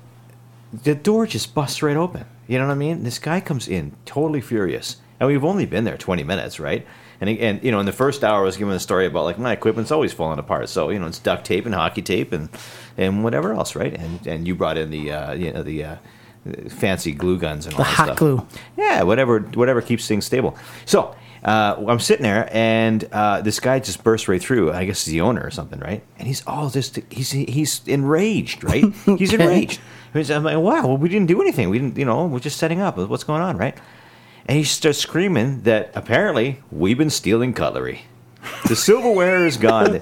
the 0.71 0.93
door 0.95 1.25
just 1.25 1.55
busts 1.55 1.81
right 1.81 1.97
open. 1.97 2.25
You 2.47 2.59
know 2.59 2.67
what 2.67 2.73
I 2.73 2.77
mean? 2.77 3.03
This 3.03 3.17
guy 3.17 3.39
comes 3.39 3.67
in 3.67 3.93
totally 4.05 4.41
furious, 4.41 4.97
and 5.19 5.27
we've 5.27 5.43
only 5.43 5.65
been 5.65 5.83
there 5.85 5.97
twenty 5.97 6.23
minutes, 6.23 6.59
right? 6.59 6.85
And 7.21 7.29
and 7.29 7.63
you 7.63 7.71
know, 7.71 7.79
in 7.79 7.85
the 7.85 7.91
first 7.93 8.23
hour, 8.23 8.41
I 8.41 8.43
was 8.43 8.57
giving 8.57 8.73
a 8.73 8.79
story 8.79 9.05
about 9.05 9.23
like 9.25 9.37
my 9.39 9.51
equipment's 9.53 9.91
always 9.91 10.13
falling 10.13 10.39
apart. 10.39 10.69
So 10.69 10.89
you 10.89 10.99
know, 10.99 11.07
it's 11.07 11.19
duct 11.19 11.45
tape 11.45 11.65
and 11.65 11.73
hockey 11.75 12.01
tape 12.01 12.31
and 12.33 12.49
and 12.97 13.23
whatever 13.23 13.53
else, 13.53 13.75
right? 13.75 13.93
And 13.93 14.25
and 14.27 14.47
you 14.47 14.55
brought 14.55 14.77
in 14.77 14.89
the 14.91 15.11
uh, 15.11 15.33
you 15.33 15.51
know 15.53 15.63
the 15.63 15.83
uh, 15.83 15.95
fancy 16.69 17.11
glue 17.13 17.37
guns 17.37 17.65
and 17.65 17.73
all 17.75 17.79
The 17.79 17.83
hot 17.85 18.05
stuff. 18.07 18.17
glue. 18.17 18.45
Yeah, 18.77 19.03
whatever 19.03 19.39
whatever 19.39 19.81
keeps 19.81 20.07
things 20.07 20.25
stable. 20.25 20.57
So. 20.85 21.15
Uh, 21.43 21.75
I'm 21.87 21.99
sitting 21.99 22.23
there, 22.23 22.49
and 22.51 23.07
uh, 23.11 23.39
this 23.41 23.59
guy 23.59 23.77
just 23.77 24.03
bursts 24.03 24.27
right 24.27 24.41
through. 24.41 24.71
I 24.73 24.83
guess 24.85 25.05
he's 25.05 25.11
the 25.11 25.21
owner 25.21 25.43
or 25.43 25.51
something, 25.51 25.79
right? 25.79 26.01
And 26.17 26.27
he's 26.27 26.41
all 26.47 26.71
just 26.71 26.97
he's 27.11 27.29
he's 27.29 27.81
enraged, 27.85 28.63
right? 28.63 28.83
He's 29.19 29.31
Okay. 29.31 29.43
enraged. 29.43 29.79
I'm 30.15 30.43
like, 30.43 30.57
wow, 30.57 30.87
well, 30.87 30.97
we 30.97 31.07
didn't 31.07 31.27
do 31.27 31.39
anything. 31.43 31.69
We 31.69 31.77
didn't, 31.77 31.99
you 31.99 32.05
know, 32.05 32.25
we're 32.25 32.39
just 32.39 32.57
setting 32.57 32.81
up. 32.81 32.97
What's 32.97 33.23
going 33.25 33.43
on, 33.43 33.57
right? 33.57 33.77
And 34.47 34.57
he 34.57 34.63
starts 34.63 34.99
screaming 34.99 35.61
that 35.63 35.91
apparently 35.95 36.59
we've 36.71 36.97
been 36.97 37.09
stealing 37.09 37.53
cutlery. 37.53 38.01
The 38.67 38.75
silverware 38.75 39.47
is 39.47 39.57
gone. 39.57 39.99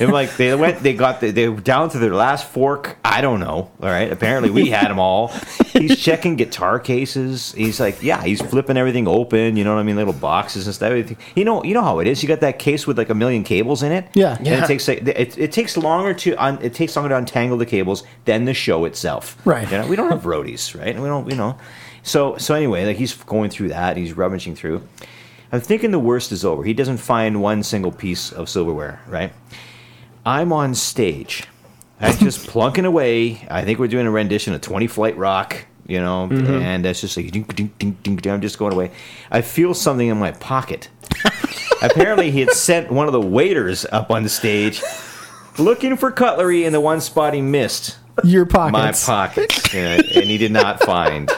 and 0.00 0.10
like 0.12 0.36
they 0.36 0.52
went, 0.56 0.80
they 0.82 0.94
got 0.94 1.20
the, 1.20 1.30
they 1.30 1.48
were 1.48 1.60
down 1.60 1.90
to 1.90 1.98
their 2.00 2.12
last 2.12 2.44
fork. 2.44 2.96
I 3.04 3.20
don't 3.20 3.38
know. 3.38 3.70
All 3.80 3.88
right. 3.88 4.10
Apparently 4.10 4.50
we 4.50 4.68
had 4.70 4.88
them 4.88 4.98
all. 4.98 5.28
He's 5.72 6.00
checking 6.00 6.34
guitar 6.34 6.80
cases. 6.80 7.52
He's 7.52 7.78
like, 7.78 8.02
yeah, 8.02 8.20
he's 8.24 8.42
flipping 8.42 8.76
everything 8.76 9.06
open. 9.06 9.56
You 9.56 9.62
know 9.62 9.74
what 9.74 9.80
I 9.80 9.84
mean? 9.84 9.94
Little 9.94 10.12
boxes 10.12 10.66
and 10.66 10.74
stuff. 10.74 10.88
Everything. 10.90 11.16
You 11.36 11.44
know, 11.44 11.62
you 11.62 11.72
know 11.72 11.82
how 11.82 12.00
it 12.00 12.08
is. 12.08 12.20
You 12.20 12.28
got 12.28 12.40
that 12.40 12.58
case 12.58 12.84
with 12.84 12.98
like 12.98 13.10
a 13.10 13.14
million 13.14 13.44
cables 13.44 13.84
in 13.84 13.92
it. 13.92 14.08
Yeah. 14.14 14.36
And 14.38 14.46
Yeah. 14.46 14.64
it 14.64 14.66
takes 14.66 14.88
like, 14.88 15.06
it, 15.06 15.38
it 15.38 15.52
takes 15.52 15.76
longer 15.76 16.14
to 16.14 16.34
un, 16.34 16.58
it 16.62 16.74
takes 16.74 16.96
longer 16.96 17.10
to 17.10 17.16
untangle 17.16 17.58
the 17.58 17.66
cables 17.66 18.02
than 18.24 18.44
the 18.44 18.54
show 18.54 18.86
itself. 18.86 19.36
Right. 19.44 19.70
You 19.70 19.78
know, 19.78 19.86
we 19.86 19.94
don't 19.94 20.10
have 20.10 20.22
roadies, 20.24 20.76
right? 20.76 20.88
And 20.94 21.00
we 21.00 21.08
don't, 21.08 21.30
you 21.30 21.36
know. 21.36 21.56
So 22.04 22.36
so 22.36 22.54
anyway, 22.54 22.86
like 22.86 22.98
he's 22.98 23.14
going 23.14 23.50
through 23.50 23.70
that. 23.70 23.96
He's 23.96 24.12
rummaging 24.12 24.54
through. 24.54 24.86
I'm 25.50 25.60
thinking 25.60 25.90
the 25.90 25.98
worst 25.98 26.32
is 26.32 26.44
over. 26.44 26.62
He 26.62 26.74
doesn't 26.74 26.98
find 26.98 27.40
one 27.40 27.62
single 27.62 27.92
piece 27.92 28.32
of 28.32 28.48
silverware, 28.48 29.00
right? 29.06 29.32
I'm 30.24 30.52
on 30.52 30.74
stage. 30.74 31.44
I'm 32.00 32.16
just 32.18 32.46
plunking 32.46 32.84
away. 32.84 33.46
I 33.50 33.64
think 33.64 33.78
we're 33.78 33.88
doing 33.88 34.06
a 34.06 34.10
rendition 34.10 34.52
of 34.52 34.60
20 34.60 34.86
Flight 34.88 35.16
Rock, 35.16 35.64
you 35.86 36.00
know, 36.00 36.28
mm-hmm. 36.30 36.46
and 36.46 36.84
it's 36.84 37.00
just 37.00 37.16
like 37.16 37.30
ding, 37.30 37.44
ding, 37.44 37.72
ding, 37.78 37.96
ding, 38.02 38.16
ding, 38.16 38.32
I'm 38.32 38.40
just 38.40 38.58
going 38.58 38.72
away. 38.72 38.90
I 39.30 39.42
feel 39.42 39.74
something 39.74 40.08
in 40.08 40.18
my 40.18 40.32
pocket. 40.32 40.88
Apparently, 41.82 42.30
he 42.30 42.40
had 42.40 42.50
sent 42.50 42.90
one 42.90 43.06
of 43.06 43.12
the 43.12 43.20
waiters 43.20 43.86
up 43.92 44.10
on 44.10 44.22
the 44.24 44.28
stage 44.28 44.82
looking 45.58 45.96
for 45.96 46.10
cutlery 46.10 46.64
in 46.64 46.72
the 46.72 46.80
one 46.80 47.00
spot 47.00 47.32
he 47.32 47.40
missed 47.40 47.98
Your 48.24 48.44
pockets. 48.44 48.72
my 48.72 48.92
and, 49.72 50.04
and 50.04 50.24
he 50.24 50.36
did 50.36 50.50
not 50.50 50.80
find 50.80 51.30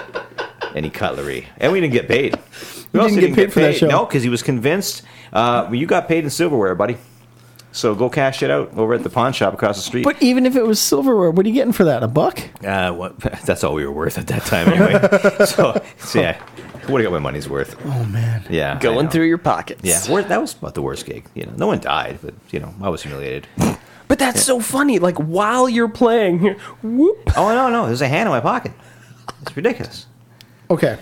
any 0.77 0.91
cutlery, 0.91 1.49
and 1.57 1.73
we 1.73 1.81
didn't 1.81 1.95
get 1.95 2.09
paid. 2.09 2.39
We 2.93 3.01
also 3.01 3.17
didn't 3.17 3.35
get 3.35 3.49
paid 3.49 3.53
for 3.53 3.61
that 3.61 3.77
show. 3.77 3.89
No, 3.89 4.07
because 4.07 4.23
he 4.23 4.31
was 4.31 4.43
convinced. 4.43 5.03
Uh, 5.31 5.69
you 5.71 5.87
got 5.87 6.09
paid 6.09 6.25
in 6.25 6.31
silverware, 6.31 6.75
buddy. 6.75 6.97
So 7.73 7.95
go 7.95 8.09
cash 8.09 8.43
it 8.43 8.51
out 8.51 8.73
over 8.75 8.95
at 8.95 9.03
the 9.03 9.11
pawn 9.11 9.35
shop 9.35 9.53
across 9.53 9.77
the 9.77 9.83
street. 9.83 10.05
But 10.05 10.23
even 10.23 10.47
if 10.47 10.57
it 10.57 10.63
was 10.63 10.81
silverware, 10.81 11.31
what 11.31 11.45
are 11.45 11.49
you 11.49 11.55
getting 11.55 11.75
for 11.75 11.85
that? 11.85 12.03
A 12.03 12.09
buck? 12.09 12.41
uh, 12.65 12.93
what, 12.93 13.19
that's 13.45 13.63
all 13.65 13.75
we 13.75 13.85
were 13.85 13.93
worth 13.93 14.17
at 14.17 14.29
that 14.29 14.47
time, 14.47 14.69
anyway. 14.69 15.45
so, 15.45 15.79
so 15.99 16.21
yeah, 16.21 16.43
do 16.87 16.93
you 16.93 17.03
got 17.03 17.13
my 17.13 17.19
money's 17.19 17.51
worth. 17.51 17.77
Oh 17.85 18.05
man. 18.07 18.47
Yeah, 18.49 18.79
Going 18.79 19.11
through 19.11 19.27
your 19.27 19.37
pockets. 19.37 19.83
Yeah, 19.85 20.01
that 20.23 20.41
was 20.41 20.57
about 20.57 20.75
the 20.75 20.81
worst 20.81 21.05
gig. 21.05 21.27
You 21.35 21.45
know, 21.45 21.53
no 21.57 21.67
one 21.67 21.81
died, 21.81 22.21
but 22.23 22.35
you 22.51 22.61
know, 22.61 22.75
I 22.81 22.89
was 22.89 23.03
humiliated. 23.03 23.47
But 24.09 24.19
that's 24.19 24.43
so 24.43 24.61
funny. 24.61 24.99
Like 24.99 25.17
while 25.17 25.69
you're 25.69 25.89
playing, 25.89 26.57
whoop. 26.83 27.19
oh 27.37 27.55
no, 27.55 27.69
no, 27.69 27.87
there's 27.87 28.01
a 28.01 28.09
hand 28.09 28.29
in 28.29 28.31
my 28.31 28.41
pocket. 28.41 28.73
It's 29.43 29.55
ridiculous. 29.55 30.07
Okay. 30.71 30.99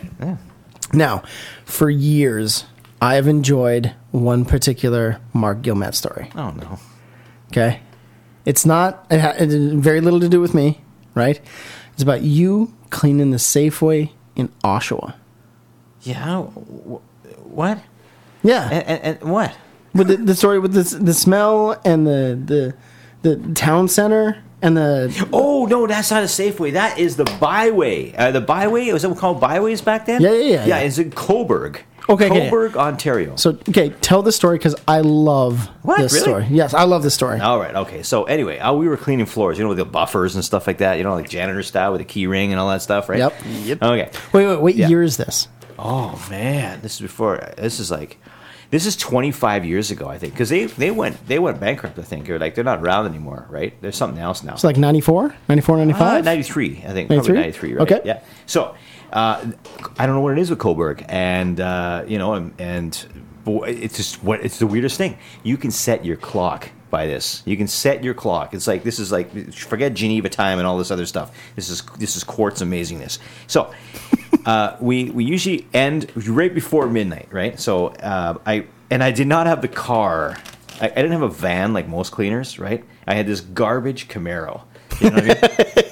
Now, 0.92 1.22
for 1.64 1.90
years, 1.90 2.64
I 3.00 3.14
have 3.14 3.26
enjoyed 3.26 3.92
one 4.10 4.44
particular 4.44 5.20
Mark 5.32 5.62
Gilmet 5.62 5.94
story. 5.94 6.30
Oh 6.36 6.50
no. 6.50 6.78
Okay, 7.50 7.80
it's 8.44 8.64
not. 8.66 9.06
It 9.10 9.20
had 9.20 9.36
it 9.36 9.50
had 9.50 9.74
very 9.80 10.00
little 10.00 10.20
to 10.20 10.28
do 10.28 10.40
with 10.40 10.54
me, 10.54 10.80
right? 11.14 11.40
It's 11.94 12.02
about 12.02 12.22
you 12.22 12.72
cleaning 12.90 13.30
the 13.30 13.36
Safeway 13.38 14.10
in 14.36 14.48
Oshawa. 14.62 15.14
Yeah. 16.02 16.42
wh- 16.42 17.00
What? 17.46 17.78
Yeah, 18.42 18.68
And, 18.70 18.84
and, 18.86 19.18
and 19.22 19.30
what? 19.32 19.56
with 19.94 20.08
the, 20.08 20.16
the 20.16 20.34
story 20.34 20.58
with 20.58 20.72
the 20.74 20.82
the 20.98 21.14
smell 21.14 21.80
and 21.84 22.06
the 22.06 22.38
the 22.44 22.74
the 23.22 23.54
town 23.54 23.88
center 23.88 24.42
and 24.64 24.76
the 24.76 25.28
Oh 25.32 25.66
no, 25.66 25.86
that's 25.86 26.10
not 26.10 26.22
a 26.22 26.26
Safeway. 26.26 26.72
That 26.72 26.98
is 26.98 27.14
the 27.16 27.24
Bi-Way. 27.40 28.14
Uh, 28.16 28.32
the 28.32 28.40
Bi-Way 28.40 28.92
was 28.92 29.02
that 29.02 29.16
called 29.16 29.40
Bi-Ways 29.40 29.80
back 29.82 30.06
then? 30.06 30.20
Yeah, 30.20 30.32
yeah, 30.32 30.38
yeah, 30.38 30.46
Yeah, 30.54 30.66
yeah. 30.66 30.78
it's 30.80 30.98
in 30.98 31.10
Cobourg. 31.12 31.78
Okay, 32.06 32.26
okay. 32.28 32.50
Cobourg, 32.50 32.76
Ontario. 32.76 33.34
so 33.36 33.50
okay. 33.68 33.88
Tell 34.02 34.20
the 34.22 34.30
story 34.32 34.58
because 34.58 34.74
I 34.86 35.00
love 35.00 35.68
What, 35.82 35.98
this 36.00 36.12
really? 36.12 36.24
story. 36.24 36.46
Yes, 36.50 36.74
I 36.74 36.82
love 36.82 37.02
this 37.02 37.14
story. 37.14 37.40
All 37.40 37.58
right, 37.58 37.74
okay. 37.74 38.02
So 38.02 38.24
anyway, 38.24 38.58
uh, 38.58 38.74
we 38.74 38.88
were 38.88 38.98
cleaning 38.98 39.24
floors, 39.24 39.56
you 39.56 39.64
know, 39.64 39.68
with 39.70 39.78
the 39.78 39.86
buffers 39.86 40.34
and 40.34 40.44
stuff 40.44 40.66
like 40.66 40.78
that. 40.78 40.98
You 40.98 41.04
know, 41.04 41.14
like 41.14 41.30
janitor 41.30 41.62
style 41.62 41.92
with 41.92 42.02
a 42.02 42.04
key 42.04 42.26
ring 42.26 42.50
and 42.52 42.60
all 42.60 42.68
that 42.68 42.82
stuff, 42.82 43.08
right? 43.08 43.20
Yep. 43.20 43.34
Yep. 43.64 43.82
Okay. 43.82 44.10
Wait, 44.34 44.46
wait, 44.46 44.60
what 44.60 44.74
Yeah. 44.74 44.88
year 44.88 45.02
is 45.02 45.16
this? 45.16 45.48
Oh 45.78 46.22
man, 46.30 46.80
this 46.82 46.94
is 46.96 47.00
before. 47.00 47.38
This 47.56 47.80
is 47.80 47.90
like, 47.90 48.18
this 48.74 48.86
is 48.86 48.96
25 48.96 49.64
years 49.64 49.92
ago, 49.92 50.08
I 50.08 50.18
think, 50.18 50.32
because 50.32 50.48
they 50.48 50.64
they 50.64 50.90
went 50.90 51.28
they 51.28 51.38
went 51.38 51.60
bankrupt. 51.60 51.96
I 51.96 52.02
think, 52.02 52.28
or 52.28 52.40
like 52.40 52.56
they're 52.56 52.64
not 52.64 52.80
around 52.80 53.06
anymore, 53.06 53.46
right? 53.48 53.72
There's 53.80 53.94
something 53.94 54.20
else 54.20 54.42
now. 54.42 54.54
It's 54.54 54.64
like 54.64 54.76
94, 54.76 55.32
94, 55.48 55.76
Uh, 55.76 55.84
95? 55.84 56.24
93, 56.24 56.82
I 56.84 56.92
think. 56.92 57.08
93? 57.08 57.16
Probably 57.16 57.32
93, 57.34 57.72
right? 57.74 57.82
Okay. 57.92 58.00
Yeah. 58.04 58.20
So, 58.46 58.74
uh, 59.12 59.46
I 59.96 60.06
don't 60.06 60.16
know 60.16 60.22
what 60.22 60.32
it 60.32 60.38
is 60.40 60.50
with 60.50 60.58
Cobourg. 60.58 61.04
And, 61.08 61.60
uh, 61.60 62.02
you 62.08 62.18
know, 62.18 62.34
and, 62.34 62.52
and 62.58 63.24
boy, 63.44 63.68
it's 63.68 63.96
just 63.96 64.24
what 64.24 64.44
it's 64.44 64.58
the 64.58 64.66
weirdest 64.66 64.98
thing. 64.98 65.18
You 65.44 65.56
can 65.56 65.70
set 65.70 66.04
your 66.04 66.16
clock 66.16 66.70
by 66.90 67.06
this. 67.06 67.44
You 67.46 67.56
can 67.56 67.68
set 67.68 68.02
your 68.02 68.14
clock. 68.14 68.54
It's 68.54 68.66
like, 68.66 68.82
this 68.82 68.98
is 68.98 69.12
like, 69.12 69.52
forget 69.54 69.94
Geneva 69.94 70.28
time 70.28 70.58
and 70.58 70.66
all 70.66 70.78
this 70.78 70.90
other 70.90 71.06
stuff. 71.06 71.30
This 71.54 71.68
is, 71.68 71.82
this 71.98 72.16
is 72.16 72.24
quartz 72.24 72.60
amazingness. 72.60 73.18
So, 73.46 73.72
uh, 74.46 74.76
we, 74.80 75.10
we 75.10 75.24
usually 75.24 75.66
end 75.72 76.10
right 76.28 76.54
before 76.54 76.86
midnight, 76.88 77.28
right? 77.30 77.58
So, 77.58 77.88
uh, 77.88 78.38
I, 78.44 78.66
and 78.90 79.02
I 79.02 79.10
did 79.10 79.26
not 79.26 79.46
have 79.46 79.62
the 79.62 79.68
car. 79.68 80.36
I, 80.80 80.86
I 80.86 80.94
didn't 80.94 81.12
have 81.12 81.22
a 81.22 81.28
van 81.28 81.72
like 81.72 81.88
most 81.88 82.12
cleaners, 82.12 82.58
right? 82.58 82.84
I 83.06 83.14
had 83.14 83.26
this 83.26 83.40
garbage 83.40 84.08
Camaro. 84.08 84.62
You 85.00 85.10
know 85.10 85.16
what 85.16 85.24
I 85.24 85.72
mean? 85.76 85.84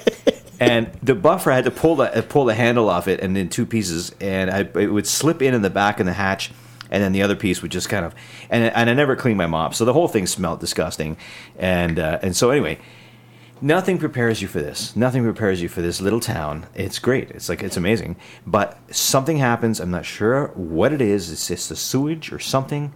and 0.59 0.93
the 1.03 1.15
buffer 1.15 1.51
I 1.51 1.55
had 1.55 1.65
to 1.65 1.71
pull 1.71 1.95
the 1.97 2.25
pull 2.27 2.45
the 2.45 2.53
handle 2.53 2.89
off 2.89 3.07
it 3.07 3.19
and 3.19 3.37
in 3.37 3.49
two 3.49 3.65
pieces, 3.65 4.15
and 4.21 4.49
I, 4.49 4.59
it 4.59 4.91
would 4.91 5.07
slip 5.07 5.41
in 5.41 5.53
in 5.53 5.61
the 5.61 5.69
back 5.69 5.99
in 5.99 6.05
the 6.05 6.13
hatch, 6.13 6.51
and 6.89 7.03
then 7.03 7.11
the 7.11 7.21
other 7.21 7.35
piece 7.35 7.61
would 7.61 7.71
just 7.71 7.89
kind 7.89 8.05
of, 8.05 8.15
and 8.49 8.63
and 8.63 8.89
I 8.89 8.93
never 8.93 9.15
cleaned 9.15 9.37
my 9.37 9.47
mop, 9.47 9.75
so 9.75 9.85
the 9.85 9.93
whole 9.93 10.07
thing 10.07 10.27
smelled 10.27 10.59
disgusting, 10.59 11.17
and 11.57 11.99
uh, 11.99 12.19
and 12.21 12.35
so 12.35 12.49
anyway. 12.49 12.79
Nothing 13.63 13.97
prepares 13.97 14.41
you 14.41 14.49
for 14.49 14.59
this. 14.59 14.93
Nothing 14.93 15.23
prepares 15.23 15.61
you 15.61 15.69
for 15.69 15.81
this 15.81 16.01
little 16.01 16.19
town. 16.19 16.65
It's 16.75 16.99
great. 16.99 17.31
It's 17.31 17.47
like 17.47 17.63
it's 17.63 17.77
amazing. 17.77 18.17
But 18.45 18.77
something 18.93 19.37
happens. 19.37 19.79
I'm 19.79 19.89
not 19.89 20.05
sure 20.05 20.47
what 20.47 20.91
it 20.91 20.99
is. 20.99 21.31
It's 21.31 21.47
just 21.47 21.69
the 21.69 21.77
sewage 21.77 22.33
or 22.33 22.39
something. 22.39 22.91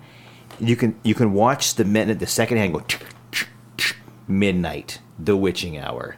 You 0.60 0.76
can 0.76 1.00
you 1.04 1.16
can 1.16 1.32
watch 1.32 1.76
the 1.76 1.86
minute 1.86 2.20
the 2.20 2.28
second 2.28 2.58
hand 2.58 2.74
go 2.74 2.84
midnight, 4.28 5.00
the 5.18 5.38
witching 5.38 5.78
hour. 5.78 6.18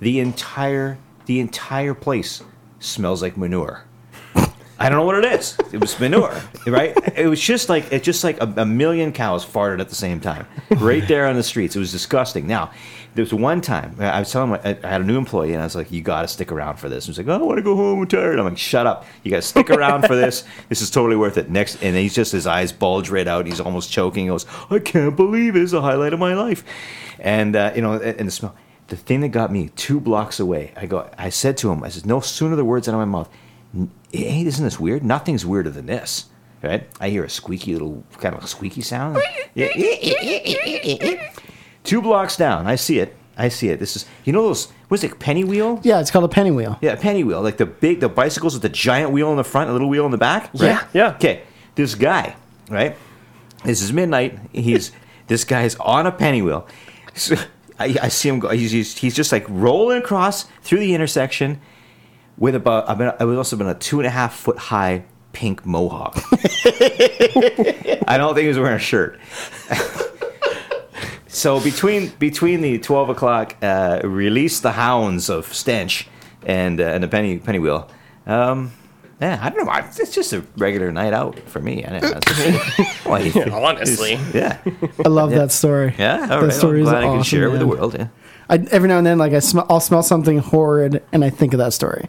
The 0.00 0.20
entire 0.20 0.96
the 1.26 1.38
entire 1.38 1.92
place 1.92 2.42
smells 2.78 3.20
like 3.20 3.36
manure. 3.36 3.84
I 4.78 4.88
don't 4.88 4.98
know 4.98 5.04
what 5.04 5.22
it 5.22 5.32
is. 5.38 5.56
It 5.70 5.80
was 5.80 6.00
manure, 6.00 6.34
right? 6.66 6.96
It 7.16 7.28
was 7.28 7.40
just 7.40 7.68
like 7.68 7.92
it's 7.92 8.04
just 8.04 8.24
like 8.24 8.42
a, 8.42 8.52
a 8.56 8.66
million 8.66 9.12
cows 9.12 9.44
farted 9.44 9.80
at 9.80 9.90
the 9.90 9.94
same 9.94 10.18
time, 10.18 10.46
right 10.70 11.06
there 11.06 11.26
on 11.26 11.36
the 11.36 11.42
streets. 11.42 11.76
It 11.76 11.78
was 11.78 11.92
disgusting. 11.92 12.46
Now, 12.46 12.72
there 13.14 13.22
was 13.22 13.34
one 13.34 13.60
time 13.60 13.96
I 14.00 14.18
was 14.18 14.32
telling 14.32 14.50
my, 14.50 14.60
I 14.64 14.88
had 14.88 15.00
a 15.00 15.04
new 15.04 15.18
employee, 15.18 15.52
and 15.52 15.60
I 15.60 15.64
was 15.64 15.76
like, 15.76 15.92
"You 15.92 16.00
got 16.00 16.22
to 16.22 16.28
stick 16.28 16.50
around 16.50 16.76
for 16.76 16.88
this." 16.88 17.06
He 17.06 17.10
was 17.10 17.18
like, 17.18 17.28
"Oh, 17.28 17.34
"I 17.34 17.42
want 17.42 17.58
to 17.58 17.62
go 17.62 17.76
home. 17.76 18.00
I'm 18.00 18.06
tired." 18.06 18.38
I'm 18.38 18.44
like, 18.46 18.58
"Shut 18.58 18.86
up! 18.86 19.04
You 19.22 19.30
got 19.30 19.38
to 19.38 19.42
stick 19.42 19.70
around 19.76 20.06
for 20.06 20.16
this. 20.16 20.44
This 20.68 20.80
is 20.80 20.90
totally 20.90 21.16
worth 21.16 21.36
it." 21.36 21.50
Next, 21.50 21.82
and 21.82 21.96
he's 21.96 22.14
just 22.14 22.32
his 22.32 22.46
eyes 22.46 22.72
bulge 22.72 23.10
right 23.10 23.28
out. 23.28 23.46
He's 23.46 23.60
almost 23.60 23.90
choking. 23.92 24.24
He 24.24 24.28
goes, 24.28 24.46
"I 24.70 24.78
can't 24.78 25.14
believe 25.16 25.56
it. 25.56 25.62
it's 25.62 25.72
the 25.72 25.82
highlight 25.82 26.12
of 26.12 26.18
my 26.20 26.34
life," 26.34 26.64
and 27.18 27.54
uh, 27.54 27.72
you 27.74 27.82
know, 27.82 27.94
and, 27.94 28.18
and 28.18 28.28
the 28.28 28.32
smell. 28.32 28.54
The 28.88 28.96
thing 28.96 29.20
that 29.20 29.28
got 29.28 29.50
me 29.50 29.70
two 29.76 30.00
blocks 30.00 30.38
away, 30.40 30.72
I 30.76 30.86
go. 30.86 31.08
I 31.16 31.30
said 31.30 31.56
to 31.58 31.70
him, 31.70 31.82
"I 31.82 31.88
said, 31.88 32.06
no 32.06 32.20
sooner 32.20 32.56
the 32.56 32.64
words 32.64 32.88
out 32.88 32.94
of 32.94 32.98
my 32.98 33.04
mouth." 33.04 33.28
hey, 34.12 34.44
isn't 34.44 34.64
this 34.64 34.78
weird? 34.78 35.02
Nothing's 35.02 35.46
weirder 35.46 35.70
than 35.70 35.86
this. 35.86 36.26
Right? 36.62 36.88
I 37.00 37.08
hear 37.08 37.24
a 37.24 37.30
squeaky 37.30 37.72
little 37.72 38.04
kind 38.18 38.36
of 38.36 38.44
a 38.44 38.46
squeaky 38.46 38.82
sound. 38.82 39.20
Eh, 39.54 39.68
eh, 39.76 40.98
eh, 41.00 41.32
Two 41.84 42.00
blocks 42.00 42.36
down, 42.36 42.66
I 42.66 42.76
see 42.76 42.98
it. 42.98 43.16
I 43.36 43.48
see 43.48 43.68
it. 43.68 43.80
This 43.80 43.96
is 43.96 44.06
you 44.24 44.32
know 44.32 44.42
those 44.42 44.70
what's 44.88 45.02
it 45.04 45.18
penny 45.18 45.42
wheel? 45.42 45.80
Yeah, 45.82 46.00
it's 46.00 46.10
called 46.10 46.24
a 46.24 46.28
penny 46.28 46.50
wheel. 46.50 46.78
Yeah, 46.82 46.94
penny 46.96 47.24
wheel, 47.24 47.40
like 47.42 47.56
the 47.56 47.66
big 47.66 48.00
the 48.00 48.08
bicycles 48.08 48.54
with 48.54 48.62
the 48.62 48.68
giant 48.68 49.10
wheel 49.10 49.30
in 49.30 49.36
the 49.36 49.44
front, 49.44 49.70
a 49.70 49.72
little 49.72 49.88
wheel 49.88 50.04
in 50.04 50.10
the 50.10 50.18
back. 50.18 50.50
Right? 50.54 50.62
Yeah, 50.62 50.86
yeah. 50.92 51.14
Okay, 51.14 51.42
this 51.74 51.94
guy, 51.94 52.36
right? 52.68 52.96
This 53.64 53.80
is 53.80 53.92
midnight. 53.92 54.38
He's 54.52 54.92
this 55.28 55.44
guy's 55.44 55.76
on 55.76 56.06
a 56.06 56.12
penny 56.12 56.42
wheel. 56.42 56.66
So 57.14 57.36
I, 57.78 57.96
I 58.02 58.08
see 58.08 58.28
him 58.28 58.38
go. 58.38 58.50
He's, 58.50 58.70
he's 58.70 58.98
he's 58.98 59.14
just 59.14 59.32
like 59.32 59.46
rolling 59.48 59.98
across 59.98 60.44
through 60.62 60.80
the 60.80 60.94
intersection 60.94 61.60
with 62.36 62.54
about 62.54 62.88
I've 62.88 62.98
been 62.98 63.12
I 63.18 63.24
was 63.24 63.38
also 63.38 63.56
been 63.56 63.68
a 63.68 63.74
two 63.74 63.98
and 63.98 64.06
a 64.06 64.10
half 64.10 64.34
foot 64.34 64.58
high 64.58 65.04
pink 65.32 65.64
mohawk. 65.64 66.16
I 68.06 68.16
don't 68.18 68.34
think 68.34 68.42
he 68.42 68.48
was 68.48 68.58
wearing 68.58 68.76
a 68.76 68.78
shirt. 68.78 69.18
so 71.34 71.60
between 71.60 72.08
between 72.18 72.60
the 72.60 72.78
twelve 72.78 73.08
o'clock 73.08 73.56
uh, 73.62 74.00
release 74.04 74.60
the 74.60 74.72
hounds 74.72 75.28
of 75.30 75.52
stench 75.52 76.06
and 76.44 76.80
uh, 76.80 76.84
and 76.84 77.02
the 77.02 77.08
penny 77.08 77.38
penny 77.38 77.58
wheel. 77.58 77.88
Um, 78.26 78.72
yeah, 79.20 79.38
I 79.40 79.50
don't 79.50 79.64
know. 79.64 79.70
I- 79.70 79.88
It's 79.98 80.12
just 80.14 80.32
a 80.32 80.42
regular 80.56 80.90
night 80.92 81.12
out 81.12 81.38
for 81.48 81.60
me. 81.60 81.84
I 81.84 81.98
don't 82.00 82.02
know. 82.02 83.10
Like, 83.10 83.36
Honestly. 83.52 84.18
yeah, 84.34 84.58
I 85.04 85.08
love 85.08 85.30
that 85.30 85.52
story. 85.52 85.94
yeah. 85.96 86.20
All 86.22 86.26
that 86.26 86.34
right. 86.34 86.44
I'm 86.44 86.50
story 86.50 86.80
is 86.82 86.88
glad 86.88 87.04
I 87.04 87.06
awesome. 87.06 87.16
can 87.18 87.22
share 87.24 87.44
it 87.44 87.50
with 87.50 87.60
the 87.60 87.66
man. 87.66 87.76
world. 87.78 87.94
Yeah. 87.94 88.08
I, 88.48 88.56
every 88.72 88.88
now 88.88 88.98
and 88.98 89.06
then, 89.06 89.18
like 89.18 89.32
I 89.32 89.38
smell, 89.38 89.64
I'll 89.70 89.80
smell 89.80 90.02
something 90.02 90.38
horrid, 90.38 91.02
and 91.12 91.24
I 91.24 91.30
think 91.30 91.54
of 91.54 91.58
that 91.58 91.72
story. 91.72 92.08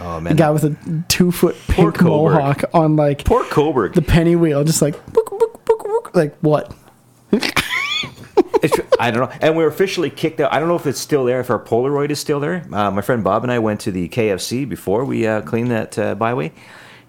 Oh 0.00 0.16
A 0.18 0.20
man, 0.20 0.36
guy 0.36 0.50
with 0.50 0.64
a 0.64 1.04
two 1.08 1.32
foot 1.32 1.56
pink 1.68 1.94
Cobourg. 1.96 2.32
mohawk 2.34 2.64
on 2.74 2.96
like 2.96 3.24
poor 3.24 3.44
Cobourg. 3.44 3.94
the 3.94 4.02
penny 4.02 4.36
wheel, 4.36 4.62
just 4.64 4.82
like 4.82 4.94
book, 5.12 5.30
book, 5.30 5.64
book, 5.64 5.84
book, 5.84 6.10
like 6.14 6.36
what? 6.40 6.74
It's, 8.62 8.78
I 9.00 9.10
don't 9.10 9.28
know. 9.28 9.36
And 9.40 9.56
we 9.56 9.62
were 9.64 9.68
officially 9.68 10.08
kicked 10.08 10.40
out. 10.40 10.52
I 10.52 10.60
don't 10.60 10.68
know 10.68 10.76
if 10.76 10.86
it's 10.86 11.00
still 11.00 11.24
there, 11.24 11.40
if 11.40 11.50
our 11.50 11.58
Polaroid 11.58 12.10
is 12.10 12.20
still 12.20 12.38
there. 12.38 12.64
Uh, 12.72 12.90
my 12.92 13.02
friend 13.02 13.24
Bob 13.24 13.42
and 13.42 13.50
I 13.52 13.58
went 13.58 13.80
to 13.80 13.90
the 13.90 14.08
KFC 14.08 14.68
before 14.68 15.04
we 15.04 15.26
uh, 15.26 15.40
cleaned 15.42 15.70
that 15.72 15.98
uh, 15.98 16.14
Bi-Way, 16.14 16.52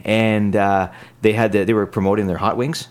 and 0.04 0.56
uh, 0.56 0.92
they 1.22 1.34
had 1.34 1.52
the, 1.52 1.64
they 1.64 1.74
were 1.74 1.86
promoting 1.86 2.26
their 2.28 2.38
hot 2.38 2.58
wings, 2.58 2.88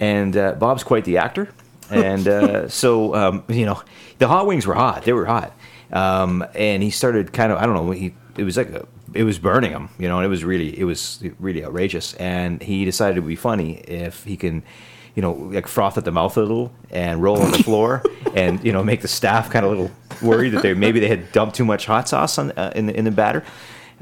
and 0.00 0.36
uh, 0.36 0.52
Bob's 0.52 0.82
quite 0.84 1.04
the 1.04 1.18
actor, 1.18 1.48
and 1.90 2.26
uh, 2.28 2.68
so 2.82 3.14
um, 3.14 3.44
you 3.48 3.64
know 3.66 3.80
the 4.18 4.28
hot 4.28 4.46
wings 4.46 4.66
were 4.66 4.74
hot. 4.74 5.04
They 5.04 5.12
were 5.12 5.26
hot, 5.26 5.56
um, 5.92 6.44
and 6.54 6.82
he 6.82 6.90
started 6.90 7.32
kind 7.32 7.52
of 7.52 7.58
I 7.58 7.66
don't 7.66 7.74
know. 7.74 7.90
He 7.92 8.14
it 8.36 8.44
was 8.44 8.56
like 8.56 8.70
a, 8.70 8.86
it 9.14 9.24
was 9.24 9.38
burning 9.38 9.70
him, 9.70 9.88
you 9.98 10.08
know, 10.08 10.18
and 10.18 10.26
it 10.26 10.28
was 10.28 10.44
really 10.44 10.78
it 10.78 10.84
was 10.84 11.22
really 11.38 11.64
outrageous. 11.64 12.14
And 12.14 12.62
he 12.62 12.84
decided 12.84 13.16
it 13.16 13.20
would 13.20 13.28
be 13.28 13.36
funny 13.36 13.76
if 13.78 14.24
he 14.24 14.36
can 14.36 14.62
you 15.16 15.22
know, 15.22 15.32
like 15.32 15.66
froth 15.66 15.98
at 15.98 16.04
the 16.04 16.12
mouth 16.12 16.36
a 16.36 16.40
little 16.40 16.72
and 16.90 17.20
roll 17.20 17.40
on 17.40 17.50
the 17.50 17.58
floor, 17.64 18.04
and 18.34 18.62
you 18.62 18.70
know, 18.70 18.84
make 18.84 19.00
the 19.00 19.08
staff 19.08 19.50
kind 19.50 19.64
of 19.64 19.72
a 19.72 19.74
little 19.74 19.90
worried 20.22 20.50
that 20.50 20.62
they 20.62 20.74
maybe 20.74 21.00
they 21.00 21.08
had 21.08 21.32
dumped 21.32 21.56
too 21.56 21.64
much 21.64 21.86
hot 21.86 22.08
sauce 22.08 22.38
on 22.38 22.52
uh, 22.52 22.70
in 22.76 22.86
the 22.86 22.96
in 22.96 23.04
the 23.04 23.10
batter. 23.10 23.42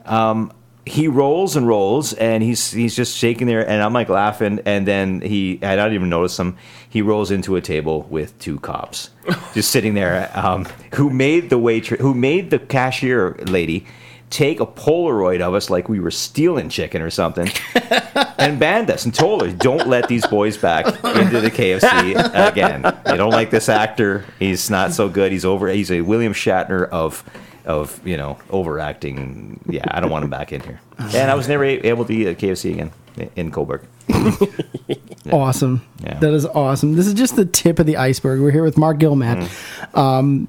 Um, 0.04 0.52
he 0.86 1.08
rolls 1.08 1.56
and 1.56 1.66
rolls, 1.66 2.12
and 2.14 2.42
he's 2.42 2.72
he's 2.72 2.94
just 2.94 3.16
shaking 3.16 3.46
there, 3.46 3.66
and 3.66 3.80
I'm 3.80 3.92
like 3.92 4.08
laughing, 4.08 4.60
and 4.66 4.86
then 4.86 5.20
he 5.20 5.58
I 5.62 5.76
don't 5.76 5.94
even 5.94 6.10
notice 6.10 6.38
him. 6.38 6.58
He 6.88 7.00
rolls 7.00 7.30
into 7.30 7.56
a 7.56 7.60
table 7.60 8.02
with 8.10 8.38
two 8.38 8.58
cops, 8.58 9.10
just 9.54 9.70
sitting 9.70 9.94
there, 9.94 10.30
um, 10.34 10.66
who 10.94 11.10
made 11.10 11.48
the 11.48 11.58
waitress, 11.58 12.00
who 12.00 12.12
made 12.12 12.50
the 12.50 12.58
cashier 12.58 13.34
lady 13.46 13.86
take 14.30 14.60
a 14.60 14.66
Polaroid 14.66 15.40
of 15.40 15.54
us 15.54 15.70
like 15.70 15.88
we 15.88 16.00
were 16.00 16.10
stealing 16.10 16.68
chicken 16.68 17.00
or 17.02 17.10
something 17.10 17.48
and 18.38 18.58
banned 18.58 18.90
us 18.90 19.04
and 19.04 19.14
told 19.14 19.42
us, 19.42 19.52
"Don't 19.54 19.88
let 19.88 20.08
these 20.08 20.26
boys 20.26 20.56
back 20.56 20.86
into 20.86 21.40
the 21.40 21.50
KFC 21.50 22.14
again. 22.48 22.82
They 23.04 23.16
don't 23.16 23.30
like 23.30 23.50
this 23.50 23.68
actor. 23.68 24.24
He's 24.38 24.70
not 24.70 24.92
so 24.92 25.08
good. 25.08 25.30
He's 25.32 25.44
over. 25.44 25.68
He's 25.68 25.90
a 25.90 26.00
William 26.00 26.32
Shatner 26.32 26.88
of." 26.88 27.22
Of 27.66 28.06
you 28.06 28.18
know 28.18 28.36
overacting, 28.50 29.58
yeah, 29.66 29.84
I 29.90 30.00
don't 30.00 30.10
want 30.10 30.22
him 30.22 30.28
back 30.28 30.52
in 30.52 30.60
here. 30.60 30.82
And 30.98 31.30
I 31.30 31.34
was 31.34 31.48
never 31.48 31.64
able 31.64 32.04
to 32.04 32.12
eat 32.12 32.26
at 32.26 32.36
KFC 32.38 32.72
again 32.74 32.92
in 33.36 33.50
Cobourg. 33.50 33.84
Awesome. 35.32 35.80
Yeah. 36.02 36.18
That 36.18 36.34
is 36.34 36.44
awesome. 36.44 36.94
This 36.94 37.06
is 37.06 37.14
just 37.14 37.36
the 37.36 37.46
tip 37.46 37.78
of 37.78 37.86
the 37.86 37.96
iceberg. 37.96 38.42
We're 38.42 38.50
here 38.50 38.62
with 38.62 38.76
Mark 38.76 38.98
Gilman, 38.98 39.46
Mm. 39.46 39.98
um, 39.98 40.48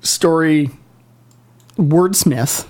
story 0.00 0.70
wordsmith 1.80 2.66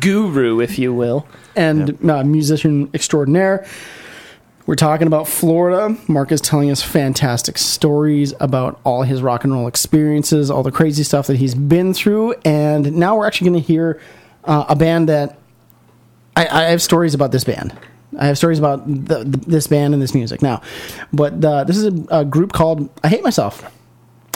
Guru, 0.00 0.60
if 0.60 0.78
you 0.78 0.92
will. 0.92 1.26
and 1.56 2.10
uh, 2.10 2.22
musician 2.24 2.90
extraordinaire. 2.94 3.66
We're 4.64 4.76
talking 4.76 5.08
about 5.08 5.26
Florida. 5.26 5.96
Mark 6.06 6.30
is 6.30 6.40
telling 6.40 6.70
us 6.70 6.82
fantastic 6.82 7.58
stories 7.58 8.32
about 8.38 8.80
all 8.84 9.02
his 9.02 9.20
rock 9.20 9.42
and 9.42 9.52
roll 9.52 9.66
experiences, 9.66 10.50
all 10.50 10.62
the 10.62 10.70
crazy 10.70 11.02
stuff 11.02 11.26
that 11.26 11.36
he's 11.38 11.54
been 11.54 11.92
through, 11.94 12.34
and 12.44 12.94
now 12.94 13.16
we're 13.16 13.26
actually 13.26 13.50
going 13.50 13.60
to 13.60 13.66
hear 13.66 14.00
uh, 14.44 14.66
a 14.68 14.76
band 14.76 15.08
that 15.08 15.38
I, 16.36 16.46
I 16.46 16.62
have 16.70 16.80
stories 16.80 17.12
about 17.12 17.32
this 17.32 17.42
band. 17.42 17.76
I 18.18 18.26
have 18.26 18.38
stories 18.38 18.58
about 18.60 18.86
the, 18.86 19.24
the, 19.24 19.38
this 19.38 19.66
band 19.66 19.94
and 19.94 20.02
this 20.02 20.14
music 20.14 20.42
now, 20.42 20.62
but 21.12 21.44
uh, 21.44 21.64
this 21.64 21.76
is 21.76 21.86
a, 21.86 22.20
a 22.20 22.24
group 22.24 22.52
called 22.52 22.88
"I 23.02 23.08
Hate 23.08 23.24
Myself." 23.24 23.64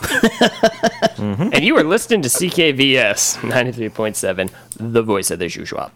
And 1.19 1.65
you 1.65 1.77
are 1.77 1.85
listening 1.85 2.23
to 2.23 2.29
CKVS 2.29 3.39
93.7, 3.39 4.51
the 4.77 5.03
voice 5.03 5.31
of 5.31 5.39
the 5.39 5.49
shoe 5.49 5.65
shop. 5.65 5.93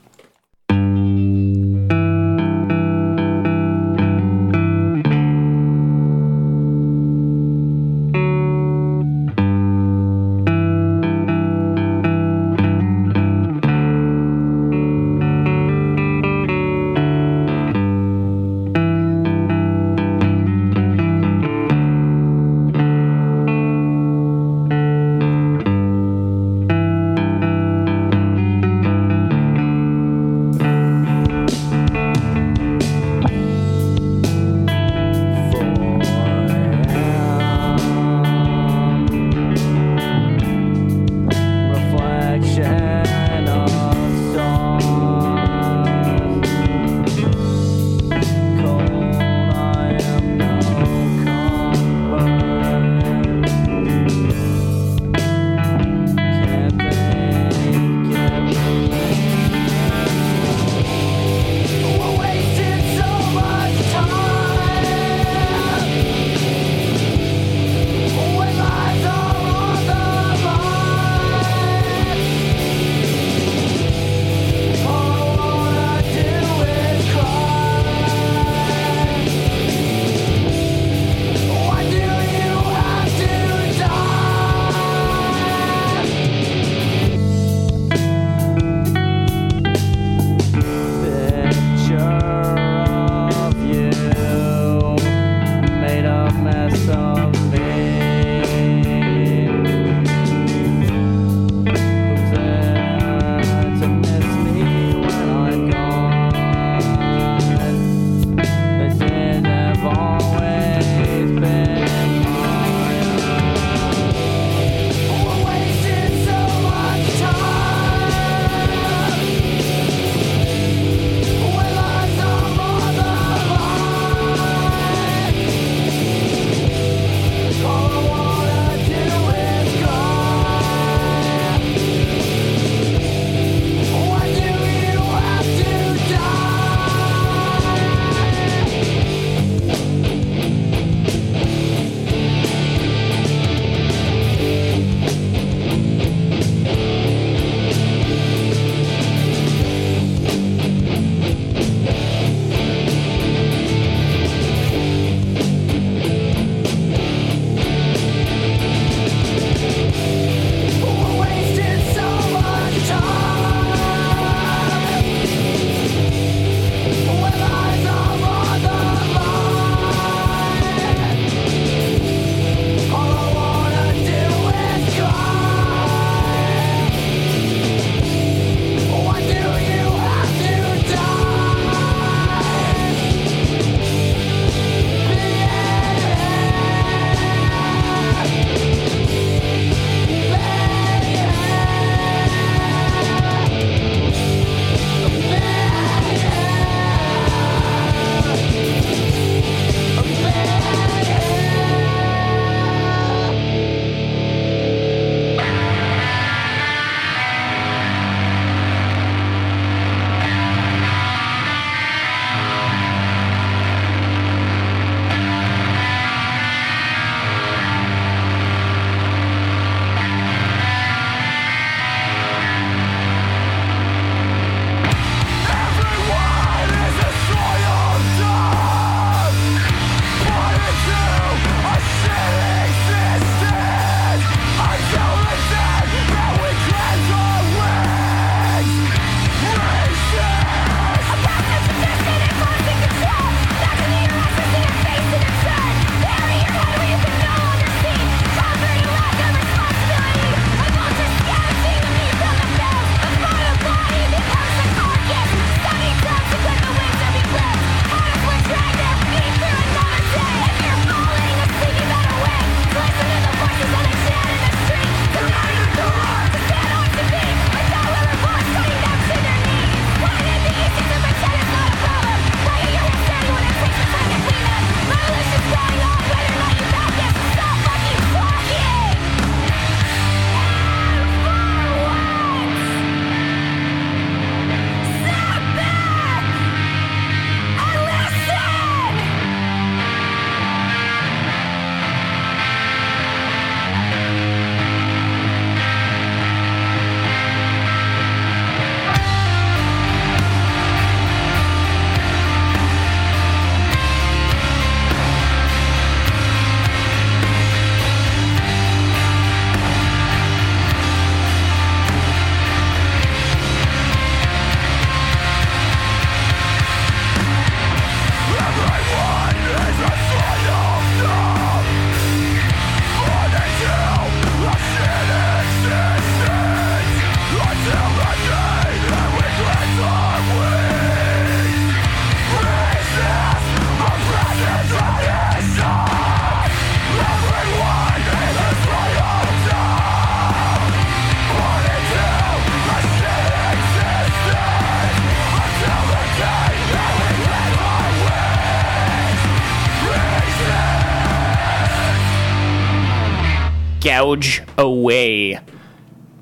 Gouge 354.00 354.42
Away 354.56 355.38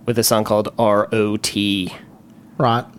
with 0.06 0.18
a 0.18 0.24
song 0.24 0.42
called 0.44 0.74
R.O.T. 0.78 1.94
Rot. 2.56 2.94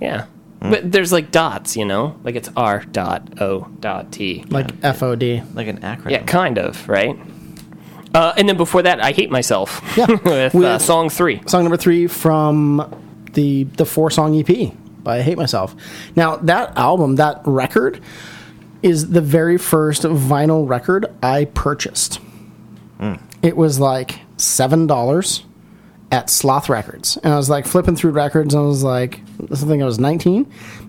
Yeah. 0.00 0.26
But 0.60 0.92
there's 0.92 1.10
like 1.12 1.32
dots, 1.32 1.76
you 1.76 1.84
know? 1.84 2.16
Like 2.22 2.36
it's 2.36 2.48
R 2.56 2.84
dot 2.84 3.40
O 3.42 3.68
dot 3.80 4.12
T. 4.12 4.44
Like 4.48 4.68
FOD. 4.80 5.52
Like 5.56 5.66
an 5.66 5.80
acronym. 5.80 6.10
Yeah, 6.12 6.22
kind 6.22 6.56
of, 6.58 6.88
right? 6.88 7.18
Uh, 8.14 8.32
and 8.36 8.48
then 8.48 8.56
before 8.56 8.82
that, 8.82 9.02
I 9.02 9.10
Hate 9.10 9.30
Myself. 9.32 9.80
Yeah. 9.96 10.06
with, 10.06 10.22
With- 10.54 10.64
uh, 10.64 10.78
song 10.78 11.08
three. 11.08 11.40
Song 11.46 11.64
number 11.64 11.76
three 11.76 12.06
from 12.06 12.94
the 13.32 13.64
the 13.64 13.84
four 13.84 14.10
song 14.12 14.38
EP 14.38 14.72
by 15.02 15.18
I 15.18 15.22
Hate 15.22 15.36
Myself. 15.38 15.74
Now 16.14 16.36
that 16.36 16.76
album, 16.76 17.16
that 17.16 17.40
record, 17.44 18.00
is 18.84 19.10
the 19.10 19.20
very 19.20 19.58
first 19.58 20.02
vinyl 20.02 20.68
record 20.68 21.06
I 21.24 21.46
purchased. 21.46 22.20
It 23.42 23.56
was 23.56 23.80
like 23.80 24.20
seven 24.36 24.86
dollars 24.86 25.44
at 26.12 26.28
Sloth 26.28 26.68
Records, 26.68 27.16
and 27.24 27.32
I 27.32 27.36
was 27.36 27.48
like 27.48 27.66
flipping 27.66 27.96
through 27.96 28.12
records, 28.12 28.54
and 28.54 28.62
I 28.62 28.66
was 28.66 28.84
like, 28.84 29.20
I 29.50 29.56
think 29.56 29.82
I 29.82 29.86
was 29.86 29.98
nineteen, 29.98 30.44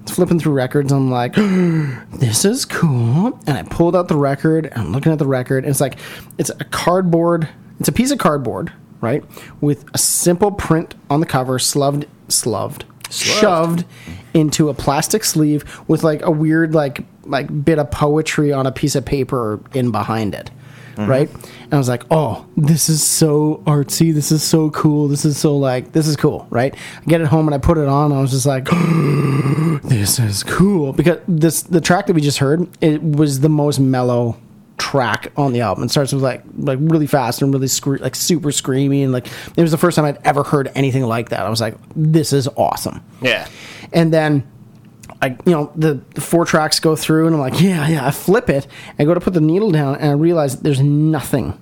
flipping 0.05 0.39
through 0.39 0.53
records, 0.53 0.91
and 0.91 1.03
I'm 1.03 1.11
like, 1.11 1.33
this 2.19 2.45
is 2.45 2.65
cool, 2.65 3.39
and 3.47 3.57
I 3.57 3.63
pulled 3.63 3.95
out 3.95 4.07
the 4.07 4.17
record, 4.17 4.67
and 4.67 4.75
I'm 4.75 4.91
looking 4.91 5.11
at 5.11 5.19
the 5.19 5.25
record, 5.25 5.63
and 5.63 5.71
it's 5.71 5.81
like, 5.81 5.97
it's 6.37 6.49
a 6.51 6.65
cardboard, 6.65 7.47
it's 7.79 7.89
a 7.89 7.93
piece 7.93 8.11
of 8.11 8.19
cardboard, 8.19 8.71
right, 9.01 9.23
with 9.61 9.85
a 9.93 9.97
simple 9.97 10.51
print 10.51 10.93
on 11.09 11.21
the 11.21 11.25
cover, 11.25 11.57
sloved, 11.57 12.07
sloved, 12.27 12.85
shoved 13.09 13.85
into 14.33 14.69
a 14.69 14.73
plastic 14.73 15.23
sleeve 15.23 15.63
with 15.87 16.03
like 16.03 16.21
a 16.23 16.31
weird 16.31 16.73
like 16.73 17.05
like 17.25 17.63
bit 17.63 17.79
of 17.79 17.89
poetry 17.91 18.51
on 18.51 18.65
a 18.65 18.71
piece 18.71 18.95
of 18.95 19.05
paper 19.05 19.59
in 19.73 19.91
behind 19.91 20.33
it 20.33 20.49
mm-hmm. 20.95 21.09
right? 21.09 21.29
and 21.31 21.62
i 21.73 21.77
was 21.77 21.89
like 21.89 22.03
oh 22.11 22.45
this 22.55 22.89
is 22.89 23.03
so 23.05 23.61
artsy 23.65 24.13
this 24.13 24.31
is 24.31 24.41
so 24.43 24.69
cool 24.69 25.07
this 25.07 25.25
is 25.25 25.37
so 25.37 25.57
like 25.57 25.91
this 25.91 26.07
is 26.07 26.15
cool 26.15 26.47
right 26.49 26.75
i 27.01 27.05
get 27.05 27.19
it 27.19 27.27
home 27.27 27.47
and 27.47 27.55
i 27.55 27.57
put 27.57 27.77
it 27.77 27.87
on 27.87 28.11
and 28.11 28.19
i 28.19 28.21
was 28.21 28.31
just 28.31 28.45
like 28.45 28.65
this 29.83 30.19
is 30.19 30.43
cool 30.43 30.93
because 30.93 31.19
this 31.27 31.63
the 31.63 31.81
track 31.81 32.07
that 32.07 32.13
we 32.13 32.21
just 32.21 32.37
heard 32.37 32.67
it 32.81 33.01
was 33.03 33.41
the 33.41 33.49
most 33.49 33.79
mellow 33.79 34.37
track 34.77 35.31
on 35.37 35.53
the 35.53 35.61
album. 35.61 35.85
It 35.85 35.91
starts 35.91 36.13
with 36.13 36.23
like 36.23 36.43
like 36.57 36.79
really 36.81 37.07
fast 37.07 37.41
and 37.41 37.53
really 37.53 37.67
scre- 37.67 37.97
like 37.97 38.15
super 38.15 38.49
screamy 38.49 39.03
and 39.03 39.11
like 39.11 39.27
it 39.55 39.61
was 39.61 39.71
the 39.71 39.77
first 39.77 39.95
time 39.95 40.05
I'd 40.05 40.19
ever 40.25 40.43
heard 40.43 40.71
anything 40.75 41.03
like 41.03 41.29
that. 41.29 41.39
I 41.39 41.49
was 41.49 41.61
like, 41.61 41.75
this 41.95 42.33
is 42.33 42.47
awesome. 42.49 43.03
Yeah. 43.21 43.47
And 43.91 44.13
then 44.13 44.47
I 45.21 45.37
you 45.45 45.51
know 45.53 45.71
the, 45.75 46.01
the 46.15 46.21
four 46.21 46.45
tracks 46.45 46.79
go 46.79 46.95
through 46.95 47.27
and 47.27 47.35
I'm 47.35 47.41
like, 47.41 47.61
yeah, 47.61 47.87
yeah. 47.87 48.05
I 48.05 48.11
flip 48.11 48.49
it. 48.49 48.67
I 48.99 49.05
go 49.05 49.13
to 49.13 49.19
put 49.19 49.33
the 49.33 49.41
needle 49.41 49.71
down 49.71 49.95
and 49.95 50.09
I 50.09 50.13
realize 50.13 50.59
there's 50.59 50.81
nothing 50.81 51.59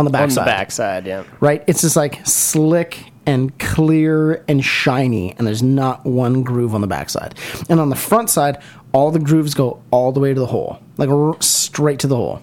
on 0.00 0.04
the 0.06 0.08
On 0.10 0.12
backside. 0.24 0.44
the 0.46 0.50
backside, 0.50 1.06
yeah. 1.06 1.22
Right? 1.38 1.62
It's 1.68 1.82
just 1.82 1.94
like 1.94 2.26
slick 2.26 3.12
and 3.26 3.56
clear 3.60 4.42
and 4.48 4.64
shiny, 4.64 5.34
and 5.36 5.46
there's 5.46 5.62
not 5.62 6.04
one 6.04 6.42
groove 6.42 6.74
on 6.74 6.80
the 6.80 6.86
backside. 6.88 7.34
And 7.68 7.78
on 7.78 7.88
the 7.90 7.96
front 7.96 8.30
side, 8.30 8.58
all 8.92 9.10
the 9.12 9.18
grooves 9.20 9.54
go 9.54 9.80
all 9.92 10.10
the 10.10 10.18
way 10.20 10.34
to 10.34 10.40
the 10.40 10.46
hole, 10.46 10.80
like 10.96 11.08
r- 11.10 11.36
straight 11.40 12.00
to 12.00 12.06
the 12.08 12.16
hole. 12.16 12.42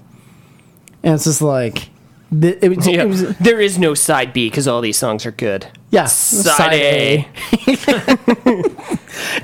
And 1.04 1.16
it's 1.16 1.26
just 1.26 1.42
like, 1.42 1.90
th- 2.32 2.60
it 2.62 2.70
was, 2.76 2.88
Yeah. 2.88 3.02
it 3.04 3.08
was 3.08 3.38
there 3.38 3.60
is 3.60 3.78
no 3.78 3.94
side 3.96 4.32
B 4.34 4.50
because 4.50 4.68
all 4.68 4.80
these 4.82 4.98
songs 4.98 5.26
are 5.26 5.32
good. 5.32 5.68
yeah, 5.90 6.06
Side, 6.06 6.74
A. 6.74 7.28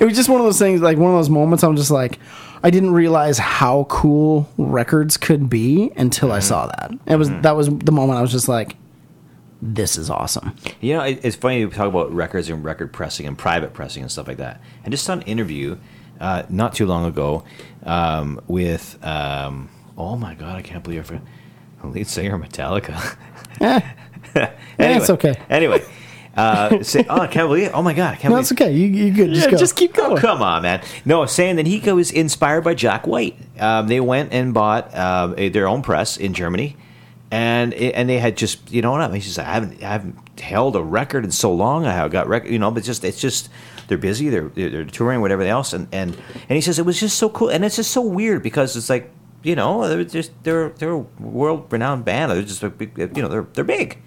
was 0.04 0.14
just 0.16 0.28
one 0.28 0.40
of 0.40 0.46
those 0.46 0.58
things, 0.58 0.80
like 0.80 0.98
one 0.98 1.10
of 1.12 1.18
those 1.18 1.30
moments. 1.30 1.62
I'm 1.64 1.76
just 1.76 1.90
like, 1.90 2.18
I 2.64 2.70
didn't 2.70 2.92
realize 2.94 3.38
how 3.38 3.84
cool 3.84 4.48
records 4.58 5.16
could 5.16 5.48
be 5.50 5.92
until 5.96 6.32
I 6.32 6.38
saw 6.40 6.66
that. 6.66 6.90
It 7.06 7.16
was 7.16 7.28
that 7.30 7.54
was 7.54 7.68
the 7.68 7.92
moment 7.92 8.18
I 8.18 8.22
was 8.22 8.32
just 8.32 8.48
like, 8.48 8.76
this 9.62 9.96
is 9.96 10.08
awesome. 10.10 10.56
You 10.80 10.94
know, 10.94 11.02
it- 11.02 11.20
it's 11.22 11.36
funny 11.36 11.64
to 11.64 11.70
talk 11.70 11.86
about 11.88 12.12
records 12.12 12.48
and 12.48 12.64
record 12.64 12.92
pressing 12.92 13.26
and 13.26 13.36
private 13.38 13.72
pressing 13.74 14.02
and 14.02 14.10
stuff 14.10 14.26
like 14.26 14.38
that. 14.38 14.60
And 14.82 14.90
just 14.92 15.04
saw 15.04 15.12
an 15.12 15.22
interview 15.22 15.76
uh, 16.20 16.44
not 16.48 16.74
too 16.74 16.86
long 16.86 17.04
ago 17.06 17.44
um, 17.84 18.40
with, 18.48 18.98
um, 19.04 19.68
oh 19.98 20.16
my 20.16 20.34
God, 20.34 20.56
I 20.56 20.62
can't 20.62 20.82
believe 20.82 21.00
I 21.00 21.02
forgot, 21.04 21.22
lead 21.94 22.06
singer 22.06 22.38
Metallica. 22.38 23.16
Eh, 23.60 23.80
eh, 24.34 24.48
it's 24.78 25.10
okay. 25.10 25.34
Anyway, 25.50 25.82
uh, 26.36 26.82
say, 26.82 27.04
oh, 27.08 27.20
I 27.20 27.26
can't 27.26 27.48
believe 27.48 27.68
it. 27.68 27.72
Oh 27.74 27.82
my 27.82 27.92
God, 27.94 28.12
I 28.12 28.16
can't 28.16 28.24
No, 28.24 28.30
believe 28.30 28.42
it's 28.42 28.52
okay. 28.52 28.72
You 28.72 28.86
you 28.86 29.12
good? 29.12 29.30
Just 29.34 29.46
Yeah, 29.46 29.50
go. 29.52 29.56
just 29.56 29.76
keep 29.76 29.96
Oh, 29.98 30.08
going. 30.10 30.16
come 30.20 30.42
on, 30.42 30.62
man. 30.62 30.82
No, 31.04 31.26
saying 31.26 31.56
that 31.56 31.66
he 31.66 31.78
was 31.92 32.10
inspired 32.10 32.62
by 32.62 32.74
Jack 32.74 33.06
White. 33.06 33.36
Um, 33.60 33.86
they 33.88 34.00
went 34.00 34.32
and 34.32 34.52
bought 34.54 34.92
uh, 34.94 35.34
a- 35.36 35.48
their 35.48 35.68
own 35.68 35.82
press 35.82 36.16
in 36.16 36.34
Germany, 36.34 36.76
and 37.30 37.72
it- 37.74 37.94
and 37.94 38.08
they 38.08 38.18
had 38.18 38.36
just 38.36 38.70
you 38.72 38.82
know 38.82 38.90
what 38.92 39.00
I 39.00 39.06
mean. 39.08 39.16
He 39.16 39.20
says 39.22 39.38
I 39.38 39.44
haven't 39.44 39.82
I 39.82 39.88
haven't 39.88 40.16
held 40.40 40.76
a 40.76 40.82
record 40.82 41.24
in 41.24 41.30
so 41.30 41.52
long. 41.54 41.86
I 41.86 41.92
have 41.92 42.10
got 42.10 42.26
record, 42.28 42.50
you 42.50 42.58
know, 42.58 42.70
but 42.70 42.82
just 42.84 43.04
it's 43.04 43.20
just 43.20 43.48
they're 43.86 43.98
busy. 43.98 44.28
They're 44.30 44.48
they're, 44.48 44.84
touring, 44.86 45.20
whatever 45.20 45.42
else, 45.42 45.72
and 45.72 45.86
and 45.92 46.10
and 46.48 46.56
he 46.56 46.60
says 46.60 46.78
it 46.78 46.86
was 46.86 46.98
just 46.98 47.18
so 47.18 47.28
cool, 47.28 47.48
and 47.50 47.64
it's 47.64 47.76
just 47.76 47.90
so 47.92 48.00
weird 48.00 48.42
because 48.42 48.76
it's 48.76 48.90
like 48.90 49.10
you 49.42 49.54
know 49.54 49.86
they're 49.88 50.04
just 50.04 50.32
they're 50.42 50.70
they're 50.70 50.92
a 50.92 50.98
world 51.20 51.66
renowned 51.70 52.04
band. 52.04 52.32
They're 52.32 52.42
just 52.42 52.62
big, 52.78 52.96
you 53.16 53.22
know 53.22 53.28
they're 53.28 53.46
they're 53.52 53.62
big 53.64 53.98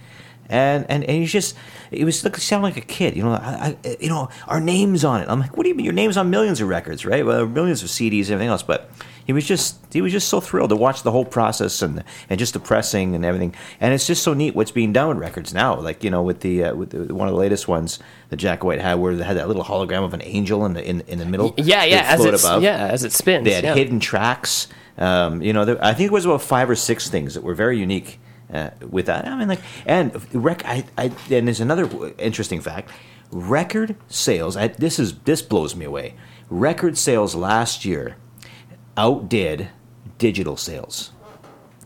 and 0.50 0.86
and 0.90 1.04
and 1.04 1.18
he's 1.18 1.32
just 1.32 1.56
it 1.92 2.04
was 2.04 2.24
like 2.24 2.38
sound 2.38 2.64
like 2.64 2.78
a 2.78 2.82
kid 2.82 3.16
you 3.16 3.24
know 3.24 3.32
I, 3.32 3.76
I 3.84 3.98
you 4.00 4.10
know 4.10 4.30
our 4.48 4.60
names 4.60 5.04
on 5.04 5.22
it 5.22 5.30
i'm 5.30 5.40
like 5.40 5.56
what 5.58 5.64
do 5.64 5.70
you 5.70 5.76
mean 5.76 5.86
your 5.86 5.94
name's 5.94 6.18
on 6.18 6.30
millions 6.30 6.62
of 6.62 6.68
records 6.68 7.06
right 7.06 7.26
well 7.26 7.46
millions 7.46 7.84
of 7.84 7.90
cds 7.90 8.26
and 8.26 8.32
everything 8.32 8.50
else 8.50 8.64
but 8.64 8.90
he 9.26 9.34
was 9.34 9.46
just 9.46 9.78
he 9.92 10.02
was 10.02 10.14
just 10.14 10.30
so 10.30 10.40
thrilled 10.40 10.70
to 10.70 10.76
watch 10.76 11.04
the 11.04 11.12
whole 11.12 11.26
process 11.26 11.82
and 11.82 12.04
and 12.30 12.40
just 12.40 12.54
the 12.54 12.60
pressing 12.60 13.14
and 13.14 13.26
everything 13.26 13.54
and 13.82 13.94
it's 13.94 14.08
just 14.08 14.24
so 14.24 14.34
neat 14.34 14.56
what's 14.56 14.72
being 14.72 14.94
done 14.94 15.10
with 15.10 15.18
records 15.18 15.54
now 15.54 15.78
like 15.80 16.04
you 16.04 16.10
know 16.10 16.22
with 16.22 16.40
the 16.40 16.64
uh, 16.64 16.76
with 16.76 16.92
the, 16.92 17.14
one 17.14 17.28
of 17.28 17.34
the 17.34 17.40
latest 17.40 17.68
ones 17.68 18.00
that 18.30 18.38
jack 18.38 18.64
white 18.64 18.80
had 18.80 18.96
where 18.96 19.16
they 19.16 19.24
had 19.24 19.38
that 19.38 19.48
little 19.48 19.64
hologram 19.64 20.04
of 20.04 20.14
an 20.14 20.22
angel 20.24 20.66
in 20.66 20.74
the 20.74 20.88
in, 20.88 21.02
in 21.02 21.20
the 21.20 21.26
middle 21.26 21.54
Yeah, 21.58 21.84
yeah. 21.84 22.04
As 22.06 22.24
above. 22.46 22.64
yeah, 22.64 22.88
as 22.88 23.04
it 23.04 23.12
spins. 23.12 23.46
They 23.46 23.54
had 23.54 23.64
yeah. 23.64 23.74
hidden 23.74 24.00
tracks. 24.00 24.68
Um, 24.98 25.42
you 25.42 25.54
know, 25.54 25.66
there, 25.66 25.84
I 25.84 25.94
think 25.94 26.08
it 26.08 26.14
was 26.14 26.26
about 26.26 26.42
five 26.42 26.70
or 26.70 26.76
six 26.76 27.10
things 27.10 27.34
that 27.36 27.44
were 27.44 27.54
very 27.54 27.78
unique 27.78 28.20
uh, 28.54 28.70
with 28.90 29.08
that. 29.08 29.28
I 29.28 29.36
mean, 29.36 29.48
like, 29.48 29.62
and 29.86 30.34
rec- 30.34 30.66
I, 30.66 30.86
I, 30.98 31.12
and 31.30 31.48
there's 31.48 31.60
another 31.60 32.14
interesting 32.18 32.62
fact: 32.62 32.90
record 33.32 33.96
sales. 34.08 34.56
I, 34.58 34.68
this 34.70 35.00
is 35.00 35.20
this 35.20 35.42
blows 35.42 35.76
me 35.76 35.86
away. 35.86 36.16
Record 36.50 36.98
sales 36.98 37.36
last 37.36 37.86
year 37.86 38.16
outdid 38.96 39.70
digital 40.18 40.58
sales. 40.58 41.12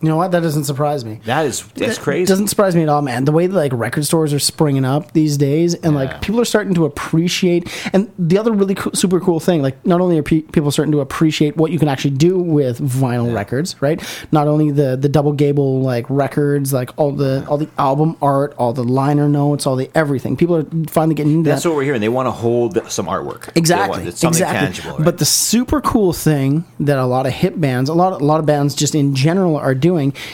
You 0.01 0.09
know 0.09 0.17
what? 0.17 0.31
That 0.31 0.41
doesn't 0.41 0.63
surprise 0.63 1.05
me. 1.05 1.19
That 1.25 1.45
is 1.45 1.61
that's 1.75 1.97
It 1.97 2.01
crazy. 2.01 2.25
doesn't 2.25 2.47
surprise 2.47 2.75
me 2.75 2.83
at 2.83 2.89
all, 2.89 3.01
man. 3.01 3.25
The 3.25 3.31
way 3.31 3.47
that 3.47 3.55
like 3.55 3.71
record 3.73 4.05
stores 4.05 4.33
are 4.33 4.39
springing 4.39 4.83
up 4.85 5.13
these 5.13 5.37
days, 5.37 5.73
and 5.75 5.93
Yeah. 5.93 5.99
like 5.99 6.21
people 6.21 6.41
are 6.41 6.45
starting 6.45 6.73
to 6.75 6.85
appreciate. 6.85 7.69
And 7.93 8.09
the 8.17 8.37
other 8.37 8.51
really 8.51 8.75
cool, 8.75 8.93
super 8.93 9.19
cool 9.19 9.39
thing, 9.39 9.61
like 9.61 9.85
not 9.85 10.01
only 10.01 10.17
are 10.17 10.23
pe- 10.23 10.41
people 10.41 10.71
starting 10.71 10.91
to 10.93 11.01
appreciate 11.01 11.57
what 11.57 11.71
you 11.71 11.77
can 11.79 11.87
actually 11.87 12.11
do 12.17 12.37
with 12.39 12.79
vinyl 12.79 13.33
records, 13.33 13.75
right? 13.81 14.01
Not 14.31 14.47
only 14.47 14.71
the 14.71 14.95
the 14.95 15.09
double 15.09 15.33
gable 15.33 15.81
like 15.81 16.05
records, 16.09 16.73
like 16.73 16.89
all 16.97 17.11
the 17.11 17.45
all 17.47 17.57
the 17.57 17.69
album 17.77 18.15
art, 18.21 18.55
all 18.57 18.73
the 18.73 18.83
liner 18.83 19.29
notes, 19.29 19.67
all 19.67 19.75
the 19.75 19.89
everything. 19.93 20.35
People 20.37 20.55
are 20.57 20.65
finally 20.89 21.15
getting 21.15 21.33
into 21.33 21.49
that's 21.49 21.63
that. 21.63 21.69
what 21.69 21.75
we're 21.75 21.83
hearing. 21.83 22.01
They 22.01 22.09
want 22.09 22.27
to 22.27 22.31
hold 22.31 22.79
some 22.91 23.05
artwork. 23.07 23.49
Exactly. 23.55 24.07
exactly. 24.07 24.41
tangible. 24.41 24.91
right? 24.97 25.05
But 25.05 25.17
the 25.19 25.25
super 25.25 25.81
cool 25.81 26.13
thing 26.13 26.65
that 26.79 26.97
a 26.97 27.05
lot 27.05 27.25
of 27.25 27.33
hip 27.33 27.53
bands, 27.59 27.89
a 27.89 27.93
lot, 27.93 28.13
a 28.19 28.25
lot 28.25 28.39
of 28.39 28.45
bands 28.45 28.73
just 28.73 28.95
in 28.95 29.13
general 29.13 29.57
are 29.57 29.75
doing 29.75 29.90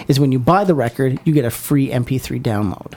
is 0.08 0.20
when 0.20 0.32
you 0.32 0.39
buy 0.39 0.64
the 0.64 0.76
record, 0.76 1.20
you 1.26 1.34
get 1.34 1.45
a 1.45 1.49
free 1.51 1.89
MP3 1.89 2.41
download. 2.41 2.93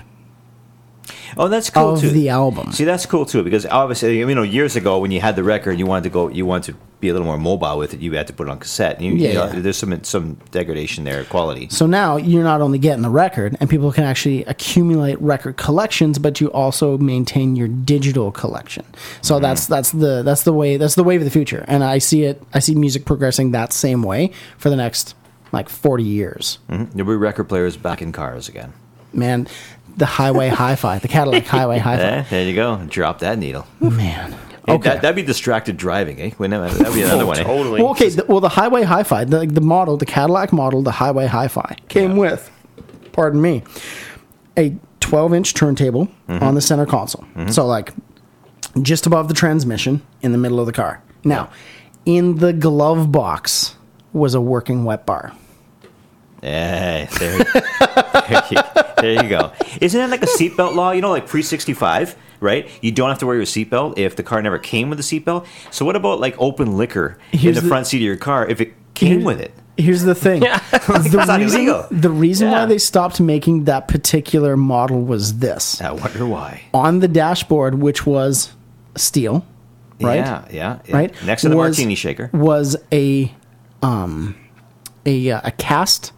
Oh, 1.36 1.46
that's 1.48 1.70
cool 1.70 1.94
of 1.94 2.00
too. 2.00 2.10
the 2.10 2.28
album. 2.28 2.72
See, 2.72 2.84
that's 2.84 3.06
cool 3.06 3.24
too 3.24 3.42
because 3.44 3.64
obviously, 3.66 4.18
you 4.18 4.34
know, 4.34 4.42
years 4.42 4.74
ago 4.74 4.98
when 4.98 5.12
you 5.12 5.20
had 5.20 5.36
the 5.36 5.44
record, 5.44 5.78
you 5.78 5.86
wanted 5.86 6.04
to 6.04 6.10
go, 6.10 6.28
you 6.28 6.44
wanted 6.44 6.72
to 6.72 6.78
be 6.98 7.08
a 7.08 7.12
little 7.12 7.26
more 7.26 7.38
mobile 7.38 7.78
with 7.78 7.94
it. 7.94 8.00
You 8.00 8.12
had 8.12 8.26
to 8.26 8.32
put 8.32 8.48
it 8.48 8.50
on 8.50 8.58
cassette. 8.58 8.96
And 8.96 9.06
you, 9.06 9.12
you 9.12 9.28
Yeah, 9.28 9.34
know, 9.34 9.52
yeah. 9.52 9.60
there's 9.60 9.76
some 9.76 10.02
some 10.02 10.34
degradation 10.50 11.04
there, 11.04 11.24
quality. 11.24 11.68
So 11.70 11.86
now 11.86 12.16
you're 12.16 12.42
not 12.42 12.60
only 12.60 12.78
getting 12.80 13.02
the 13.02 13.10
record, 13.10 13.56
and 13.60 13.70
people 13.70 13.92
can 13.92 14.02
actually 14.04 14.44
accumulate 14.46 15.20
record 15.22 15.56
collections, 15.56 16.18
but 16.18 16.40
you 16.40 16.50
also 16.52 16.98
maintain 16.98 17.54
your 17.54 17.68
digital 17.68 18.32
collection. 18.32 18.84
So 19.22 19.34
Mm-hmm. 19.36 19.42
that's 19.42 19.66
that's 19.66 19.92
the 19.92 20.22
that's 20.24 20.42
the 20.42 20.52
way 20.52 20.78
that's 20.78 20.96
the 20.96 21.04
wave 21.04 21.20
of 21.20 21.24
the 21.26 21.30
future, 21.30 21.64
and 21.68 21.84
I 21.84 21.98
see 21.98 22.24
it. 22.24 22.42
I 22.52 22.58
see 22.58 22.74
music 22.74 23.04
progressing 23.04 23.52
that 23.52 23.72
same 23.72 24.02
way 24.02 24.32
for 24.58 24.68
the 24.68 24.76
next 24.76 25.14
like 25.52 25.68
40 25.68 26.02
years. 26.04 26.58
Mm-hmm. 26.68 26.96
There'll 26.96 27.10
be 27.10 27.16
record 27.16 27.48
players 27.48 27.76
back 27.76 28.02
in 28.02 28.12
cars 28.12 28.48
again. 28.48 28.72
Man, 29.12 29.48
the 29.96 30.06
Highway 30.06 30.48
Hi-Fi, 30.62 30.98
the 30.98 31.08
Cadillac 31.08 31.46
Highway 31.46 31.78
Hi-Fi. 31.88 32.02
Eh, 32.02 32.24
there 32.30 32.44
you 32.46 32.54
go. 32.54 32.76
Drop 32.88 33.18
that 33.20 33.38
needle. 33.38 33.66
Man. 33.80 34.32
Hey, 34.66 34.74
Okay. 34.74 34.90
that, 34.90 35.02
that'd 35.02 35.16
be 35.16 35.22
distracted 35.22 35.76
driving, 35.76 36.20
eh? 36.20 36.30
Wouldn't 36.38 36.62
that- 36.62 36.78
That'd 36.78 36.94
be 36.94 37.02
another 37.02 37.26
one. 37.26 37.38
eh? 37.38 37.42
Totally. 37.44 37.82
Well, 37.82 37.92
okay. 37.92 38.10
The, 38.10 38.24
well, 38.26 38.40
the 38.40 38.48
Highway 38.50 38.82
Hi-Fi, 38.82 39.24
the, 39.24 39.46
the 39.46 39.60
model, 39.62 39.96
the 39.96 40.06
Cadillac 40.06 40.52
model, 40.52 40.82
the 40.82 40.92
Highway 40.92 41.26
Hi-Fi 41.26 41.76
came 41.88 42.10
Yeah. 42.12 42.16
with, 42.18 42.50
pardon 43.12 43.40
me, 43.42 43.62
a 44.56 44.76
12-inch 45.00 45.54
turntable 45.54 46.08
on 46.28 46.54
the 46.54 46.60
center 46.60 46.86
console. 46.86 47.24
So, 47.48 47.66
like, 47.66 47.92
just 48.82 49.06
above 49.06 49.26
the 49.28 49.34
transmission, 49.34 50.02
in 50.22 50.30
the 50.32 50.38
middle 50.38 50.60
of 50.60 50.66
the 50.66 50.72
car. 50.72 51.02
Now, 51.24 51.50
in 52.06 52.36
the 52.36 52.52
glove 52.52 53.10
box 53.10 53.74
was 54.12 54.34
a 54.34 54.40
working 54.40 54.84
wet 54.84 55.06
bar. 55.06 55.32
Eh, 56.42 57.04
there, 57.18 57.38
there 57.44 58.42
you, 58.50 58.58
there 59.02 59.22
you 59.22 59.28
go. 59.28 59.52
Isn't 59.80 60.00
that 60.00 60.10
like 60.10 60.22
a 60.22 60.26
seatbelt 60.26 60.74
law? 60.74 60.90
You 60.92 61.02
know, 61.02 61.10
like 61.10 61.26
pre 61.26 61.42
sixty 61.42 61.74
five, 61.74 62.16
right? 62.40 62.68
You 62.80 62.92
don't 62.92 63.08
have 63.10 63.18
to 63.18 63.26
wear 63.26 63.36
your 63.36 63.44
seatbelt 63.44 63.98
if 63.98 64.16
the 64.16 64.22
car 64.22 64.40
never 64.40 64.58
came 64.58 64.88
with 64.88 64.98
a 65.00 65.02
seatbelt. 65.02 65.46
So 65.70 65.84
what 65.84 65.96
about 65.96 66.18
like 66.20 66.34
open 66.38 66.76
liquor 66.78 67.18
in 67.32 67.40
the, 67.54 67.60
the- 67.60 67.68
front 67.68 67.86
seat 67.88 67.98
of 67.98 68.02
your 68.02 68.16
car 68.16 68.46
if 68.48 68.60
it 68.60 68.72
came 68.94 69.22
with 69.22 69.40
it? 69.40 69.52
Here's 69.76 70.02
the 70.02 70.14
thing. 70.14 70.40
the 70.70 70.70
That's 70.70 71.12
not 71.12 71.40
reason, 71.40 71.60
illegal. 71.60 71.86
the 71.90 72.10
reason 72.10 72.50
Yeah. 72.50 72.60
why 72.60 72.66
they 72.66 72.78
stopped 72.78 73.20
making 73.20 73.64
that 73.64 73.88
particular 73.88 74.56
model 74.56 75.02
was 75.02 75.38
this. 75.38 75.80
I 75.80 75.92
wonder 75.92 76.26
why. 76.26 76.62
On 76.74 76.98
the 77.00 77.08
dashboard, 77.08 77.76
which 77.76 78.04
was 78.06 78.52
steel, 78.96 79.46
right? 80.00 80.16
Yeah, 80.16 80.44
yeah, 80.50 80.78
yeah. 80.86 80.96
Right? 80.96 81.24
Next 81.24 81.42
to 81.42 81.48
the 81.50 81.56
was- 81.56 81.76
martini 81.78 81.94
shaker. 81.96 82.30
Was 82.32 82.76
a 82.92 83.30
um 83.82 84.36
a 85.06 85.30
uh, 85.30 85.40
a 85.44 85.50
cast 85.52 86.12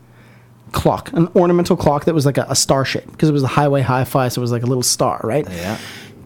clock, 0.72 1.12
an 1.12 1.28
ornamental 1.36 1.76
clock 1.76 2.04
that 2.06 2.14
was 2.14 2.26
like 2.26 2.38
a, 2.38 2.46
a 2.48 2.56
star 2.56 2.84
shape 2.84 3.10
because 3.10 3.28
it 3.28 3.32
was 3.32 3.42
the 3.42 3.48
highway 3.48 3.82
hi-fi, 3.82 4.28
so 4.28 4.40
it 4.40 4.42
was 4.42 4.52
like 4.52 4.62
a 4.62 4.66
little 4.66 4.82
star, 4.82 5.20
right? 5.22 5.48
Yeah. 5.50 5.78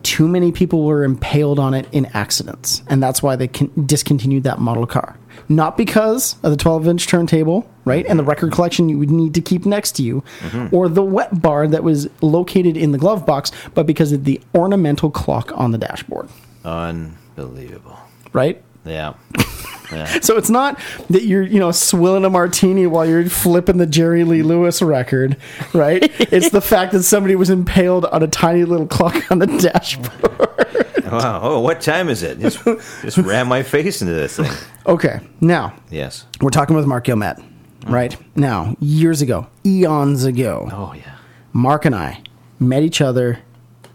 Too 0.02 0.28
many 0.28 0.52
people 0.52 0.84
were 0.84 1.02
impaled 1.02 1.58
on 1.58 1.74
it 1.74 1.88
in 1.92 2.06
accidents, 2.06 2.82
and 2.86 3.02
that's 3.02 3.22
why 3.22 3.34
they 3.34 3.48
con- 3.48 3.72
discontinued 3.86 4.44
that 4.44 4.60
model 4.60 4.86
car. 4.86 5.18
Not 5.48 5.76
because 5.76 6.34
of 6.42 6.50
the 6.50 6.56
12-inch 6.56 7.06
turntable, 7.08 7.68
right, 7.84 8.06
and 8.06 8.18
the 8.18 8.24
record 8.24 8.52
collection 8.52 8.88
you 8.88 8.98
would 8.98 9.10
need 9.10 9.34
to 9.34 9.40
keep 9.40 9.66
next 9.66 9.92
to 9.96 10.02
you, 10.02 10.22
mm-hmm. 10.40 10.74
or 10.74 10.88
the 10.88 11.02
wet 11.02 11.42
bar 11.42 11.66
that 11.66 11.82
was 11.82 12.08
located 12.22 12.76
in 12.76 12.92
the 12.92 12.98
glove 12.98 13.26
box, 13.26 13.50
but 13.74 13.86
because 13.86 14.12
of 14.12 14.24
the 14.24 14.40
ornamental 14.54 15.10
clock 15.10 15.50
on 15.56 15.72
the 15.72 15.78
dashboard, 15.78 16.28
Unbelievable. 16.64 17.98
right? 18.32 18.62
Yeah. 18.84 19.14
Yeah. 19.92 20.20
So 20.20 20.36
it's 20.36 20.50
not 20.50 20.78
that 21.10 21.24
you're, 21.24 21.42
you 21.42 21.58
know, 21.60 21.70
swilling 21.72 22.24
a 22.24 22.30
martini 22.30 22.86
while 22.86 23.06
you're 23.06 23.28
flipping 23.28 23.76
the 23.78 23.86
Jerry 23.86 24.24
Lee 24.24 24.42
Lewis 24.42 24.82
record, 24.82 25.36
right? 25.72 26.02
it's 26.32 26.50
the 26.50 26.60
fact 26.60 26.92
that 26.92 27.02
somebody 27.04 27.36
was 27.36 27.50
impaled 27.50 28.04
on 28.06 28.22
a 28.22 28.28
tiny 28.28 28.64
little 28.64 28.86
clock 28.86 29.30
on 29.30 29.38
the 29.38 29.46
dashboard. 29.46 31.12
wow. 31.12 31.40
Oh, 31.42 31.60
what 31.60 31.80
time 31.80 32.08
is 32.08 32.22
it? 32.22 32.38
Just, 32.40 32.62
just 33.02 33.18
ram 33.18 33.48
my 33.48 33.62
face 33.62 34.02
into 34.02 34.14
this 34.14 34.36
thing. 34.36 34.52
Okay, 34.86 35.20
now 35.40 35.74
Yes. 35.90 36.26
we're 36.40 36.50
talking 36.50 36.76
with 36.76 36.86
Mark 36.86 37.04
Gilmet, 37.06 37.36
mm. 37.38 37.92
right? 37.92 38.16
Now, 38.36 38.76
years 38.80 39.22
ago, 39.22 39.46
eons 39.64 40.24
ago, 40.24 40.68
Oh 40.72 40.94
yeah. 40.94 41.16
Mark 41.52 41.84
and 41.84 41.94
I 41.94 42.22
met 42.60 42.82
each 42.82 43.00
other 43.00 43.38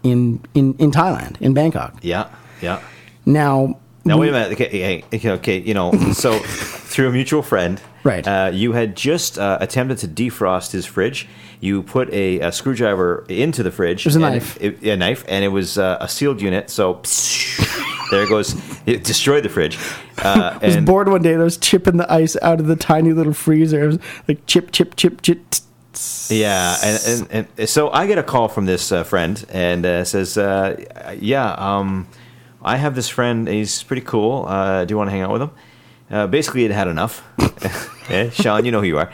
in 0.02 0.40
in 0.54 0.74
in 0.74 0.90
Thailand, 0.90 1.40
in 1.40 1.54
Bangkok. 1.54 1.96
Yeah. 2.02 2.28
Yeah. 2.60 2.80
Now, 3.24 3.78
Now 4.04 4.18
wait 4.18 4.30
a 4.30 4.32
minute. 4.32 4.52
Okay, 4.52 5.04
okay, 5.12 5.30
okay. 5.30 5.58
You 5.58 5.74
know, 5.74 5.92
so 6.12 6.38
through 6.38 7.08
a 7.08 7.12
mutual 7.12 7.42
friend, 7.42 7.80
Right. 8.04 8.26
Uh, 8.26 8.50
you 8.52 8.72
had 8.72 8.96
just 8.96 9.38
uh, 9.38 9.58
attempted 9.60 9.98
to 9.98 10.08
defrost 10.08 10.72
his 10.72 10.86
fridge. 10.86 11.28
You 11.60 11.82
put 11.82 12.12
a, 12.12 12.40
a 12.40 12.50
screwdriver 12.50 13.24
into 13.28 13.62
the 13.62 13.70
fridge. 13.70 14.04
was 14.04 14.16
a 14.16 14.18
knife. 14.18 14.58
It, 14.60 14.82
a 14.82 14.96
knife, 14.96 15.24
and 15.28 15.44
it 15.44 15.48
was 15.48 15.78
uh, 15.78 15.98
a 16.00 16.08
sealed 16.08 16.40
unit. 16.40 16.70
So 16.70 16.94
there 18.10 18.24
it 18.24 18.28
goes. 18.28 18.56
It 18.86 19.04
destroyed 19.04 19.44
the 19.44 19.48
fridge. 19.48 19.78
Uh, 20.18 20.58
I 20.62 20.66
was 20.66 20.76
and 20.76 20.86
bored 20.86 21.08
one 21.08 21.22
day 21.22 21.32
and 21.32 21.40
I 21.40 21.44
was 21.44 21.56
chipping 21.56 21.96
the 21.96 22.12
ice 22.12 22.36
out 22.42 22.58
of 22.58 22.66
the 22.66 22.76
tiny 22.76 23.12
little 23.12 23.34
freezer. 23.34 23.84
It 23.84 23.86
was 23.86 23.98
like 24.26 24.44
chip, 24.46 24.72
chip, 24.72 24.96
chip, 24.96 25.22
chip. 25.22 25.38
Yeah, 26.28 26.76
and, 26.82 27.28
and, 27.30 27.46
and 27.58 27.68
so 27.68 27.90
I 27.90 28.06
get 28.06 28.16
a 28.16 28.22
call 28.22 28.48
from 28.48 28.64
this 28.64 28.90
uh, 28.90 29.04
friend 29.04 29.44
and 29.50 29.84
uh, 29.84 30.04
says, 30.04 30.38
uh, 30.38 31.14
"Yeah, 31.20 31.52
um, 31.52 32.08
I 32.64 32.76
have 32.76 32.94
this 32.94 33.08
friend. 33.08 33.48
He's 33.48 33.82
pretty 33.82 34.02
cool. 34.02 34.46
Uh, 34.46 34.84
do 34.84 34.92
you 34.92 34.98
want 34.98 35.08
to 35.08 35.12
hang 35.12 35.22
out 35.22 35.32
with 35.32 35.42
him?" 35.42 35.50
Uh, 36.10 36.26
basically, 36.26 36.64
it 36.64 36.70
had 36.70 36.88
enough. 36.88 37.24
yeah, 38.10 38.30
Sean, 38.30 38.64
you 38.64 38.70
know 38.70 38.80
who 38.80 38.86
you 38.86 38.98
are. 38.98 39.12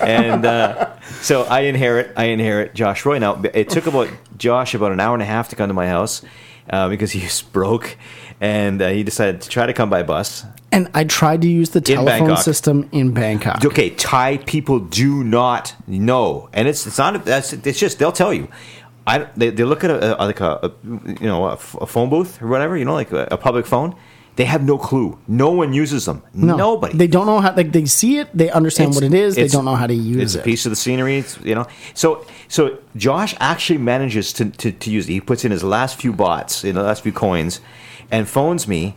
And 0.00 0.44
uh, 0.44 1.00
so 1.22 1.44
I 1.44 1.60
inherit, 1.60 2.12
I 2.16 2.26
inherit 2.26 2.74
Josh 2.74 3.04
Roy. 3.06 3.18
Now 3.18 3.40
it 3.54 3.70
took 3.70 3.86
about 3.86 4.10
Josh 4.36 4.74
about 4.74 4.92
an 4.92 5.00
hour 5.00 5.14
and 5.14 5.22
a 5.22 5.26
half 5.26 5.48
to 5.50 5.56
come 5.56 5.68
to 5.68 5.74
my 5.74 5.88
house 5.88 6.22
uh, 6.68 6.88
because 6.88 7.12
he 7.12 7.22
was 7.22 7.42
broke, 7.52 7.96
and 8.40 8.80
uh, 8.82 8.88
he 8.90 9.02
decided 9.02 9.40
to 9.42 9.48
try 9.48 9.66
to 9.66 9.72
come 9.72 9.88
by 9.90 10.02
bus. 10.02 10.44
And 10.72 10.90
I 10.92 11.04
tried 11.04 11.40
to 11.42 11.48
use 11.48 11.70
the 11.70 11.80
telephone 11.80 12.26
Bangkok. 12.26 12.38
system 12.44 12.88
in 12.92 13.12
Bangkok. 13.14 13.64
Okay, 13.64 13.90
Thai 13.90 14.38
people 14.38 14.80
do 14.80 15.24
not 15.24 15.74
know, 15.86 16.50
and 16.52 16.68
it's 16.68 16.86
it's 16.86 16.98
not 16.98 17.24
that's 17.24 17.52
it's 17.52 17.78
just 17.78 17.98
they'll 17.98 18.12
tell 18.12 18.34
you. 18.34 18.48
I 19.06 19.18
they, 19.36 19.50
they 19.50 19.64
look 19.64 19.84
at 19.84 19.90
a, 19.90 20.22
a 20.22 20.24
like 20.24 20.40
a, 20.40 20.58
a 20.62 20.70
you 21.20 21.26
know 21.26 21.46
a, 21.46 21.52
f- 21.52 21.76
a 21.80 21.86
phone 21.86 22.10
booth 22.10 22.40
or 22.42 22.48
whatever 22.48 22.76
you 22.76 22.84
know 22.84 22.94
like 22.94 23.12
a, 23.12 23.28
a 23.30 23.36
public 23.36 23.66
phone. 23.66 23.94
They 24.36 24.44
have 24.44 24.62
no 24.62 24.76
clue. 24.76 25.18
No 25.26 25.50
one 25.50 25.72
uses 25.72 26.04
them. 26.04 26.22
No, 26.34 26.56
Nobody. 26.56 26.94
They 26.98 27.06
don't 27.06 27.24
know 27.24 27.40
how. 27.40 27.54
Like 27.56 27.72
they 27.72 27.86
see 27.86 28.18
it, 28.18 28.28
they 28.36 28.50
understand 28.50 28.90
It's- 28.90 28.96
what 29.02 29.14
it 29.14 29.18
is. 29.18 29.34
They 29.34 29.42
it's- 29.42 29.52
don't 29.52 29.64
know 29.64 29.76
how 29.76 29.86
to 29.86 29.94
use 29.94 30.16
it. 30.18 30.22
it's 30.22 30.34
it. 30.34 30.40
a 30.40 30.42
piece 30.42 30.66
of 30.66 30.70
the 30.72 30.76
scenery, 30.76 31.16
it's, 31.18 31.38
you 31.42 31.54
know. 31.54 31.66
So 31.94 32.26
so 32.48 32.76
Josh 32.96 33.34
actually 33.40 33.78
manages 33.78 34.34
to, 34.34 34.50
to, 34.50 34.72
to 34.72 34.90
use 34.90 35.08
it. 35.08 35.12
He 35.12 35.20
puts 35.22 35.44
in 35.46 35.52
his 35.52 35.64
last 35.64 35.98
few 35.98 36.12
bahts, 36.12 36.64
in 36.64 36.74
the 36.74 36.82
last 36.82 37.02
few 37.02 37.12
coins, 37.12 37.60
and 38.10 38.28
phones 38.28 38.68
me, 38.68 38.94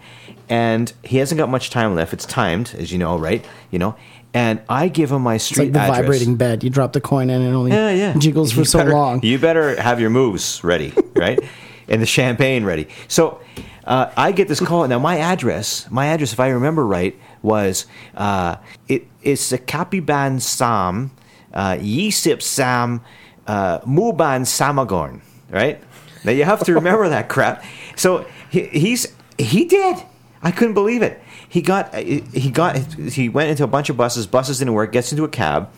and 0.49 0.91
he 1.05 1.18
hasn't 1.18 1.38
got 1.39 1.47
much 1.47 1.70
time 1.70 1.95
left. 1.95 2.12
It's 2.12 2.26
timed, 2.26 2.76
as 2.78 2.91
you 2.91 2.97
know, 2.97 3.18
right? 3.18 3.45
You 3.72 3.80
know, 3.80 3.95
and 4.34 4.62
I 4.70 4.88
give 4.90 5.12
him 5.12 5.22
my 5.24 5.36
It's 5.36 5.46
street 5.46 5.66
like 5.66 5.74
the 5.74 5.80
address. 5.80 5.98
vibrating 6.00 6.36
bed. 6.36 6.64
You 6.64 6.70
drop 6.70 6.94
the 6.94 7.02
coin 7.02 7.30
in 7.30 7.42
and 7.42 7.50
it 7.52 7.54
only 7.58 7.72
Yeah, 7.72 7.90
yeah. 7.92 8.14
jiggles 8.18 8.52
for 8.52 8.60
You 8.60 8.66
so 8.66 8.80
better- 8.80 8.92
long. 8.92 9.24
You 9.24 9.40
better 9.40 9.80
have 9.82 10.00
your 10.00 10.10
moves 10.12 10.64
ready, 10.64 10.94
right? 11.16 11.40
and 11.88 12.02
the 12.02 12.06
champagne 12.06 12.64
ready. 12.64 12.88
So 13.08 13.40
uh, 13.86 14.12
I 14.16 14.32
get 14.32 14.48
this 14.48 14.60
call. 14.60 14.88
Now 14.88 15.00
my 15.00 15.18
address, 15.18 15.90
my 15.90 16.06
address, 16.08 16.32
if 16.34 16.40
I 16.40 16.50
remember 16.50 16.86
right, 16.86 17.18
was 17.42 17.88
uh, 18.16 18.58
it, 18.88 19.08
it's 19.24 19.50
the 19.50 19.58
Kapiban 19.58 20.40
Sam, 20.40 21.10
uh, 21.54 21.72
Yisip 21.80 22.44
Sam, 22.44 23.02
uh, 23.48 23.80
Muban 23.80 24.42
Samagorn, 24.46 25.22
right? 25.50 25.82
Now 26.24 26.32
you 26.32 26.44
have 26.44 26.64
to 26.66 26.74
remember 26.76 27.10
that 27.10 27.30
crap. 27.30 27.64
So 27.96 28.28
he, 28.52 28.66
he's 28.66 29.08
he 29.40 29.66
did. 29.66 29.98
I 30.44 30.52
couldn't 30.52 30.76
believe 30.76 31.02
it. 31.02 31.20
He 31.50 31.62
got 31.62 31.93
he 31.95 32.52
got 32.52 32.78
he 32.78 33.28
went 33.28 33.50
into 33.50 33.64
a 33.64 33.68
bunch 33.68 33.89
of 33.89 33.97
buses. 33.97 34.28
Buses 34.28 34.60
didn't 34.60 34.74
work. 34.74 34.91
Gets 34.91 35.12
into 35.12 35.24
a 35.24 35.30
cab, 35.30 35.70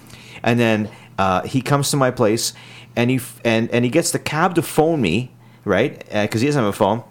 and 0.44 0.60
then 0.60 0.90
uh, 1.18 1.44
he 1.44 1.62
comes 1.62 1.90
to 1.92 1.98
my 1.98 2.12
place, 2.12 2.54
and 2.96 3.10
he 3.10 3.22
and 3.46 3.70
and 3.72 3.86
he 3.86 3.90
gets 3.90 4.12
the 4.12 4.20
cab 4.20 4.56
to 4.56 4.62
phone 4.62 5.02
me, 5.02 5.32
right? 5.64 5.98
Because 6.12 6.42
he 6.42 6.48
doesn't 6.48 6.62
have 6.62 6.74
a 6.74 6.78
phone. 6.78 7.04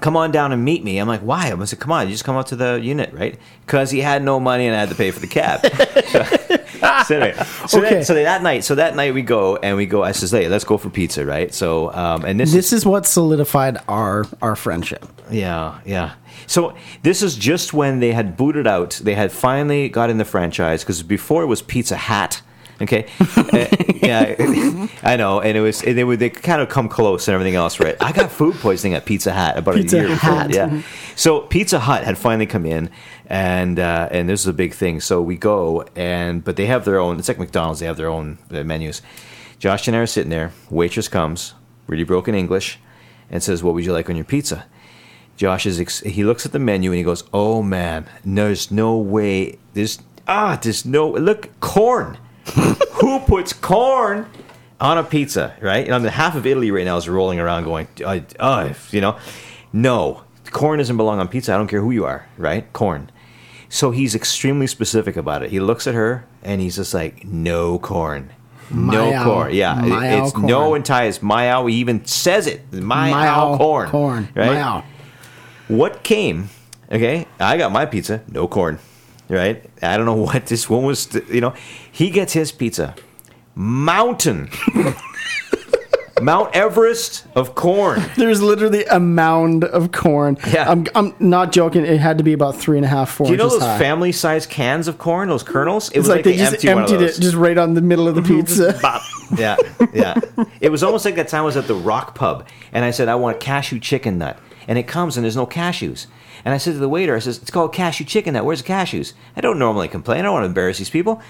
Come 0.00 0.16
on 0.16 0.32
down 0.32 0.50
and 0.50 0.64
meet 0.64 0.82
me. 0.82 0.98
I'm 0.98 1.06
like, 1.06 1.20
why? 1.20 1.52
I 1.52 1.64
said, 1.66 1.78
come 1.78 1.92
on, 1.92 2.06
you 2.08 2.12
just 2.12 2.24
come 2.24 2.36
up 2.36 2.46
to 2.46 2.56
the 2.56 2.80
unit, 2.82 3.12
right? 3.12 3.38
Because 3.64 3.92
he 3.92 4.00
had 4.00 4.24
no 4.24 4.40
money 4.40 4.66
and 4.66 4.74
I 4.74 4.80
had 4.80 4.88
to 4.88 4.96
pay 4.96 5.12
for 5.12 5.20
the 5.20 5.28
cab. 5.28 5.60
anyway, 7.10 7.34
so, 7.66 7.78
Okay. 7.78 7.94
that, 7.96 8.06
so 8.06 8.14
that 8.14 8.42
night, 8.42 8.64
so 8.64 8.74
that 8.74 8.94
night 8.96 9.14
we 9.14 9.22
go 9.22 9.56
and 9.56 9.76
we 9.76 9.86
go. 9.86 10.02
I 10.02 10.12
says, 10.12 10.30
hey, 10.30 10.48
let's 10.48 10.64
go 10.64 10.76
for 10.78 10.90
pizza, 10.90 11.24
right? 11.24 11.52
So, 11.54 11.92
um, 11.92 12.24
and 12.24 12.38
this, 12.40 12.52
this 12.52 12.72
is 12.72 12.84
what 12.86 13.06
solidified 13.06 13.78
our 13.88 14.24
our 14.42 14.56
friendship. 14.56 15.04
yeah, 15.30 15.80
yeah. 15.84 16.14
So 16.46 16.74
this 17.02 17.22
is 17.22 17.36
just 17.36 17.72
when 17.72 18.00
they 18.00 18.12
had 18.12 18.36
booted 18.36 18.66
out. 18.66 19.00
They 19.02 19.14
had 19.14 19.32
finally 19.32 19.88
got 19.88 20.10
in 20.10 20.18
the 20.18 20.24
franchise 20.24 20.82
because 20.82 21.02
before 21.02 21.42
it 21.42 21.46
was 21.46 21.62
Pizza 21.62 21.96
Hat. 21.96 22.42
Okay, 22.82 23.06
Uh, 23.36 23.66
yeah, 24.02 24.34
I 25.04 25.14
know, 25.16 25.40
and 25.40 25.56
it 25.56 25.60
was 25.60 25.80
and 25.84 25.96
they 25.96 26.02
would 26.02 26.18
they 26.18 26.28
kind 26.28 26.60
of 26.60 26.68
come 26.68 26.88
close 26.88 27.28
and 27.28 27.34
everything 27.34 27.54
else, 27.54 27.78
right? 27.78 27.96
I 28.00 28.10
got 28.10 28.32
food 28.32 28.56
poisoning 28.56 28.94
at 28.94 29.04
Pizza 29.04 29.32
Hut 29.32 29.56
about 29.56 29.76
Pizza 29.76 29.98
a 29.98 30.00
year 30.08 30.16
Hut. 30.16 30.48
before, 30.48 30.68
yeah. 30.74 30.82
So 31.14 31.40
Pizza 31.42 31.78
Hut 31.78 32.02
had 32.02 32.18
finally 32.18 32.46
come 32.46 32.66
in, 32.66 32.90
and 33.26 33.78
uh, 33.78 34.08
and 34.10 34.28
this 34.28 34.40
is 34.40 34.46
a 34.46 34.52
big 34.52 34.74
thing. 34.74 35.00
So 35.00 35.20
we 35.22 35.36
go 35.36 35.84
and 35.96 36.44
but 36.44 36.56
they 36.56 36.66
have 36.66 36.84
their 36.84 36.98
own. 36.98 37.18
It's 37.18 37.28
like 37.28 37.38
McDonald's. 37.38 37.80
They 37.80 37.86
have 37.86 37.96
their 37.96 38.08
own 38.08 38.38
uh, 38.50 38.64
menus. 38.64 39.02
Josh 39.58 39.86
and 39.88 39.96
I 39.96 40.00
are 40.00 40.06
sitting 40.06 40.30
there. 40.30 40.52
Waitress 40.70 41.08
comes, 41.08 41.54
really 41.86 42.04
broken 42.04 42.34
English, 42.34 42.78
and 43.30 43.42
says, 43.42 43.62
"What 43.62 43.74
would 43.74 43.84
you 43.84 43.92
like 43.92 44.10
on 44.10 44.16
your 44.16 44.24
pizza?" 44.24 44.66
Josh 45.36 45.66
is 45.66 45.80
ex- 45.80 46.00
he 46.00 46.22
looks 46.22 46.46
at 46.46 46.52
the 46.52 46.58
menu 46.58 46.90
and 46.90 46.98
he 46.98 47.04
goes, 47.04 47.24
"Oh 47.32 47.62
man, 47.62 48.06
there's 48.24 48.70
no 48.70 48.96
way. 48.98 49.58
There's 49.72 49.98
ah, 50.28 50.58
there's 50.60 50.84
no 50.84 51.10
look 51.10 51.48
corn. 51.60 52.18
Who 53.00 53.20
puts 53.20 53.52
corn 53.52 54.28
on 54.80 54.98
a 54.98 55.04
pizza? 55.04 55.54
Right? 55.60 55.84
And 55.84 55.94
I 55.94 55.98
mean, 55.98 56.08
half 56.08 56.36
of 56.36 56.46
Italy 56.46 56.70
right 56.70 56.84
now 56.84 56.96
is 56.96 57.08
rolling 57.08 57.40
around 57.40 57.64
going, 57.64 57.88
uh, 58.04 58.20
uh, 58.38 58.74
you 58.90 59.00
know, 59.00 59.18
no, 59.72 60.22
corn 60.50 60.78
doesn't 60.78 60.96
belong 60.96 61.20
on 61.20 61.28
pizza. 61.28 61.54
I 61.54 61.56
don't 61.56 61.68
care 61.68 61.80
who 61.80 61.90
you 61.90 62.04
are. 62.04 62.26
Right? 62.36 62.70
Corn. 62.72 63.10
So 63.74 63.90
he's 63.90 64.14
extremely 64.14 64.68
specific 64.68 65.16
about 65.16 65.42
it. 65.42 65.50
He 65.50 65.58
looks 65.58 65.88
at 65.88 65.94
her 65.94 66.24
and 66.44 66.60
he's 66.60 66.76
just 66.76 66.94
like, 66.94 67.24
no 67.24 67.78
corn." 67.80 68.30
No 68.70 69.10
Mayao. 69.10 69.24
corn, 69.24 69.52
yeah. 69.54 69.74
Mayao 69.82 70.22
it's 70.22 70.32
corn. 70.32 70.46
no 70.46 70.74
and 70.74 70.84
Thai 70.84 71.04
is 71.06 71.18
Mayao. 71.18 71.68
He 71.68 71.76
even 71.78 72.04
says 72.06 72.46
it. 72.46 72.70
Mayao, 72.70 73.12
Mayao 73.12 73.58
corn. 73.58 73.90
corn, 73.90 74.28
Right? 74.34 74.50
Mayao. 74.50 74.84
What 75.68 76.02
came? 76.04 76.50
Okay, 76.90 77.26
I 77.40 77.56
got 77.56 77.72
my 77.72 77.84
pizza, 77.84 78.22
no 78.30 78.46
corn. 78.46 78.78
Right? 79.28 79.68
I 79.82 79.96
don't 79.96 80.06
know 80.06 80.14
what 80.30 80.46
this 80.46 80.70
one 80.70 80.84
was. 80.84 81.12
You 81.28 81.40
know, 81.40 81.52
he 81.90 82.10
gets 82.10 82.32
his 82.32 82.52
pizza, 82.52 82.94
mountain, 83.56 84.50
Mount 86.24 86.54
Everest 86.54 87.26
of 87.34 87.54
corn. 87.54 88.02
There's 88.16 88.40
literally 88.40 88.84
a 88.86 88.98
mound 88.98 89.64
of 89.64 89.92
corn. 89.92 90.38
Yeah. 90.52 90.70
I'm, 90.70 90.86
I'm 90.94 91.14
not 91.18 91.52
joking. 91.52 91.84
It 91.84 92.00
had 92.00 92.18
to 92.18 92.24
be 92.24 92.32
about 92.32 92.56
three 92.56 92.78
and 92.78 92.84
a 92.84 92.88
half, 92.88 93.10
four 93.10 93.26
Do 93.26 93.32
you 93.32 93.36
know 93.36 93.48
those 93.50 93.60
high. 93.62 93.78
family 93.78 94.10
sized 94.10 94.48
cans 94.48 94.88
of 94.88 94.96
corn, 94.98 95.28
those 95.28 95.42
kernels? 95.42 95.90
It 95.90 95.98
it's 95.98 96.08
like, 96.08 96.24
they, 96.24 96.36
just 96.36 96.54
empty 96.54 96.68
emptied 96.68 97.02
it 97.02 97.20
just 97.20 97.34
right 97.34 97.58
on 97.58 97.74
the 97.74 97.82
middle 97.82 98.08
of 98.08 98.14
the 98.14 98.22
pizza. 98.34 98.80
Yeah, 99.38 99.56
yeah. 99.92 100.20
It 100.60 100.70
was 100.70 100.84
almost 100.84 101.04
like 101.04 101.16
that 101.16 101.26
time 101.26 101.40
I 101.40 101.44
was 101.44 101.56
at 101.56 101.66
the 101.66 101.74
Rock 101.74 102.14
Pub, 102.14 102.46
and 102.72 102.84
I 102.84 102.92
said 102.92 103.08
I 103.08 103.16
want 103.16 103.36
a 103.36 103.38
cashew 103.40 103.80
chicken 103.80 104.18
nut, 104.18 104.38
and 104.68 104.78
it 104.78 104.84
comes 104.86 105.16
and 105.16 105.24
there's 105.24 105.34
no 105.34 105.46
cashews. 105.46 106.06
And 106.44 106.54
I 106.54 106.58
said 106.58 106.74
to 106.74 106.78
the 106.78 106.88
waiter, 106.88 107.16
I 107.16 107.18
says 107.18 107.38
it's 107.38 107.50
called 107.50 107.72
cashew 107.72 108.04
chicken 108.04 108.34
nut. 108.34 108.44
Where's 108.44 108.62
the 108.62 108.68
cashews? 108.68 109.12
I 109.34 109.40
don't 109.40 109.58
normally 109.58 109.88
complain. 109.88 110.20
I 110.20 110.22
don't 110.22 110.34
want 110.34 110.44
to 110.44 110.48
embarrass 110.48 110.78
these 110.78 110.90
people. 110.90 111.20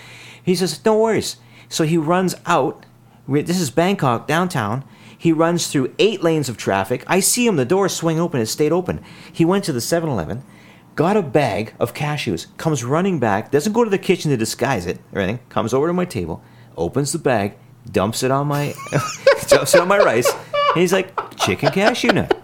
He 0.43 0.55
says 0.55 0.85
no 0.85 0.99
worries. 0.99 1.37
So 1.71 1.85
he 1.85 1.97
runs 1.97 2.35
out. 2.45 2.85
This 3.27 3.61
is 3.61 3.70
Bangkok 3.70 4.27
downtown. 4.27 4.85
He 5.16 5.33
runs 5.33 5.68
through 5.68 5.95
eight 5.99 6.22
lanes 6.22 6.49
of 6.49 6.57
traffic. 6.57 7.03
I 7.07 7.20
see 7.20 7.47
him. 7.47 7.57
The 7.57 7.64
door 7.64 7.89
swing 7.89 8.20
open. 8.20 8.41
It 8.41 8.47
stayed 8.47 8.72
open. 8.72 9.03
He 9.33 9.45
went 9.45 9.64
to 9.64 9.72
the 9.72 9.79
7-Eleven, 9.81 10.43
got 10.95 11.16
a 11.16 11.22
bag 11.22 11.75
of 11.81 11.95
cashews, 11.95 12.47
comes 12.59 12.85
running 12.85 13.18
back, 13.18 13.51
doesn't 13.51 13.72
go 13.72 13.85
to 13.85 13.91
the 13.91 13.99
kitchen 13.99 14.31
to 14.31 14.37
disguise 14.37 14.85
it 14.87 15.01
or 15.12 15.22
anything, 15.22 15.45
comes 15.49 15.72
over 15.72 15.87
to 15.87 15.93
my 15.93 16.05
table, 16.05 16.43
opens 16.77 17.12
the 17.12 17.18
bag, 17.18 17.57
dumps 17.91 18.22
it 18.22 18.31
on 18.31 18.47
my 18.47 18.75
dumps 19.49 19.75
it 19.75 19.81
on 19.81 19.89
my 19.89 19.99
rice. 19.99 20.31
And 20.75 20.81
he's 20.81 20.93
like, 20.93 21.12
chicken 21.39 21.70
cashew 21.70 22.09
nut. 22.12 22.37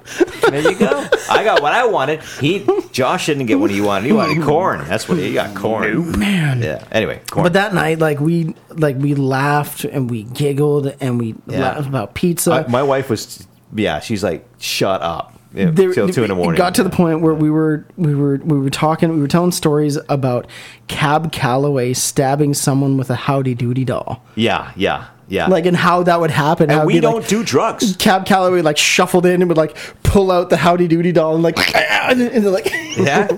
There 0.48 0.60
you 0.60 0.76
go. 0.78 1.08
I 1.28 1.44
got 1.44 1.62
what 1.62 1.72
I 1.72 1.86
wanted. 1.86 2.22
He 2.40 2.66
Josh 2.92 3.26
didn't 3.26 3.46
get 3.46 3.58
what 3.58 3.70
he 3.70 3.80
wanted. 3.80 4.06
He 4.06 4.12
wanted 4.12 4.42
corn. 4.42 4.84
That's 4.86 5.08
what 5.08 5.18
he 5.18 5.32
got 5.32 5.54
corn. 5.56 6.18
Man. 6.18 6.62
Yeah. 6.62 6.84
Anyway, 6.90 7.20
corn. 7.30 7.44
But 7.44 7.52
that 7.54 7.74
night, 7.74 7.98
like 7.98 8.20
we 8.20 8.54
like 8.70 8.96
we 8.96 9.14
laughed 9.14 9.84
and 9.84 10.10
we 10.10 10.24
giggled 10.24 10.94
and 11.00 11.18
we 11.20 11.34
Yeah. 11.46 11.60
laughed 11.60 11.86
about 11.88 12.14
pizza. 12.14 12.52
I- 12.52 12.66
my 12.70 12.82
wife 12.82 13.10
was 13.10 13.46
yeah, 13.74 14.00
she's 14.00 14.24
like, 14.24 14.44
shut 14.58 15.00
up. 15.02 15.36
Yeah, 15.52 15.70
There- 15.72 15.92
till 15.92 16.08
two 16.08 16.22
in 16.22 16.28
the 16.28 16.34
morning. 16.36 16.54
It 16.54 16.58
got 16.58 16.74
to 16.76 16.84
the 16.84 16.90
point 16.90 17.20
where 17.22 17.34
we 17.34 17.50
were 17.50 17.84
we 17.96 18.14
were 18.14 18.40
we 18.44 18.58
were 18.58 18.70
talking 18.70 19.10
we 19.12 19.20
were 19.20 19.28
telling 19.28 19.50
stories 19.52 19.98
about 20.08 20.46
Cab 20.88 21.32
Calloway 21.32 21.92
stabbing 21.92 22.54
someone 22.54 22.96
with 22.96 23.10
a 23.10 23.16
howdy 23.16 23.54
doody 23.54 23.84
doll, 23.84 24.22
Yeah, 24.36 24.70
yeah, 24.76 25.06
yeah. 25.30 25.46
like 25.46 25.64
and 25.64 25.76
how 25.76 26.02
that 26.02 26.20
would 26.20 26.30
happen. 26.30 26.70
and 26.70 26.86
we 26.86 27.00
don't 27.00 27.20
like, 27.20 27.28
do 27.28 27.42
drugs. 27.42 27.96
Cab 27.96 28.26
Calloway 28.26 28.62
like 28.62 28.76
shuffled 28.76 29.24
in 29.24 29.40
and 29.40 29.48
would 29.48 29.56
like 29.56 29.76
pull 30.02 30.30
out 30.30 30.50
the 30.50 30.56
howdy 30.56 30.88
doody 30.88 31.12
doll 31.12 31.34
and 31.34 31.42
like 31.42 31.74
and 31.76 32.20
then, 32.20 32.32
and 32.32 32.44
then, 32.44 32.52
like 32.52 32.66
Yeah. 32.96 33.28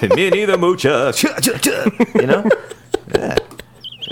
Minnie 0.00 0.46
the 0.46 0.56
moocher. 0.56 1.12
You 2.20 2.26
know? 2.26 2.48
Yeah. 3.14 3.36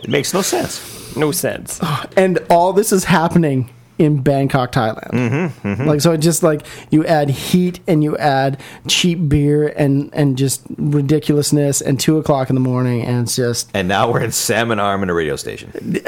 It 0.02 0.08
makes 0.08 0.34
no 0.34 0.42
sense. 0.42 1.16
No 1.16 1.32
sense. 1.32 1.80
and 2.16 2.38
all 2.50 2.72
this 2.72 2.92
is 2.92 3.04
happening 3.04 3.70
in 3.98 4.22
Bangkok, 4.22 4.72
Thailand. 4.72 5.10
Mm-hmm, 5.10 5.84
Like 5.88 6.00
so, 6.00 6.12
it 6.12 6.18
just 6.18 6.42
like 6.42 6.64
you 6.90 7.04
add 7.06 7.30
heat 7.30 7.80
and 7.88 8.02
you 8.04 8.16
add 8.16 8.60
cheap 8.86 9.28
beer 9.28 9.68
and 9.76 10.10
and 10.12 10.38
just 10.38 10.62
ridiculousness 10.76 11.80
and 11.80 11.98
two 11.98 12.18
o'clock 12.18 12.48
in 12.50 12.54
the 12.54 12.60
morning 12.60 13.02
and 13.02 13.22
it's 13.24 13.34
just 13.36 13.68
And 13.74 13.88
now 13.88 14.10
we're 14.10 14.22
in 14.22 14.32
Salmon 14.32 14.78
Arm 14.78 15.02
in 15.02 15.10
a 15.10 15.14
radio 15.14 15.36
station. 15.36 15.72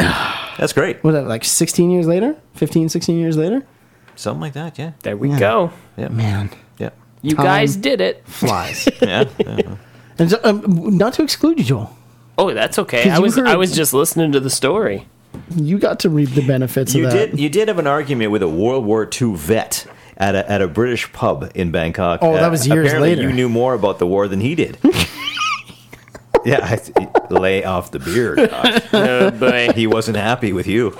That's 0.58 0.72
great. 0.72 1.02
what 1.02 1.14
is 1.14 1.20
that 1.22 1.28
like 1.28 1.44
16 1.44 1.90
years 1.90 2.06
later 2.06 2.36
15 2.54 2.88
16 2.88 3.18
years 3.18 3.36
later 3.36 3.66
Something 4.16 4.40
like 4.42 4.52
that, 4.52 4.78
yeah. 4.78 4.92
There 5.02 5.16
we 5.16 5.30
go. 5.30 5.72
Yeah. 5.96 6.08
man 6.08 6.50
Yeah. 6.78 6.90
You 7.22 7.34
Time. 7.36 7.44
guys 7.46 7.76
did 7.76 8.00
it. 8.00 8.22
flies 8.26 8.88
Yeah. 9.00 9.24
yeah. 9.38 9.76
and 10.18 10.30
so, 10.30 10.38
um, 10.44 10.96
not 10.98 11.14
to 11.14 11.22
exclude 11.22 11.58
you 11.58 11.64
joel 11.64 11.96
Oh, 12.38 12.54
that's 12.54 12.78
okay. 12.78 13.10
I 13.10 13.18
was 13.18 13.36
heard- 13.36 13.48
I 13.48 13.56
was 13.56 13.70
just 13.74 13.92
listening 13.92 14.32
to 14.32 14.40
the 14.40 14.48
story. 14.48 15.06
You 15.56 15.78
got 15.78 16.00
to 16.00 16.10
reap 16.10 16.30
the 16.30 16.46
benefits 16.46 16.94
You 16.94 17.06
of 17.06 17.12
that 17.12 17.30
did 17.30 17.40
you 17.40 17.48
did 17.48 17.68
have 17.68 17.78
an 17.78 17.86
argument 17.86 18.30
with 18.30 18.42
a 18.42 18.48
World 18.48 18.84
War 18.84 19.08
II 19.20 19.34
vet 19.36 19.86
at 20.16 20.34
a, 20.34 20.50
at 20.50 20.60
a 20.62 20.68
British 20.68 21.10
pub 21.12 21.50
in 21.54 21.70
Bangkok. 21.70 22.20
Oh, 22.22 22.34
that 22.34 22.50
was 22.50 22.66
years 22.68 22.86
apparently 22.88 23.10
later. 23.16 23.22
You 23.28 23.32
knew 23.34 23.48
more 23.48 23.74
about 23.74 23.98
the 23.98 24.06
war 24.06 24.28
than 24.28 24.40
he 24.40 24.54
did. 24.54 24.78
yeah, 26.44 26.78
I- 26.96 27.10
lay 27.30 27.64
off 27.64 27.90
the 27.90 27.98
beer. 28.00 28.36
Josh. 28.46 28.82
Oh 28.92 29.30
boy. 29.30 29.70
He 29.74 29.86
wasn't 29.86 30.16
happy 30.16 30.52
with 30.52 30.66
you. 30.66 30.96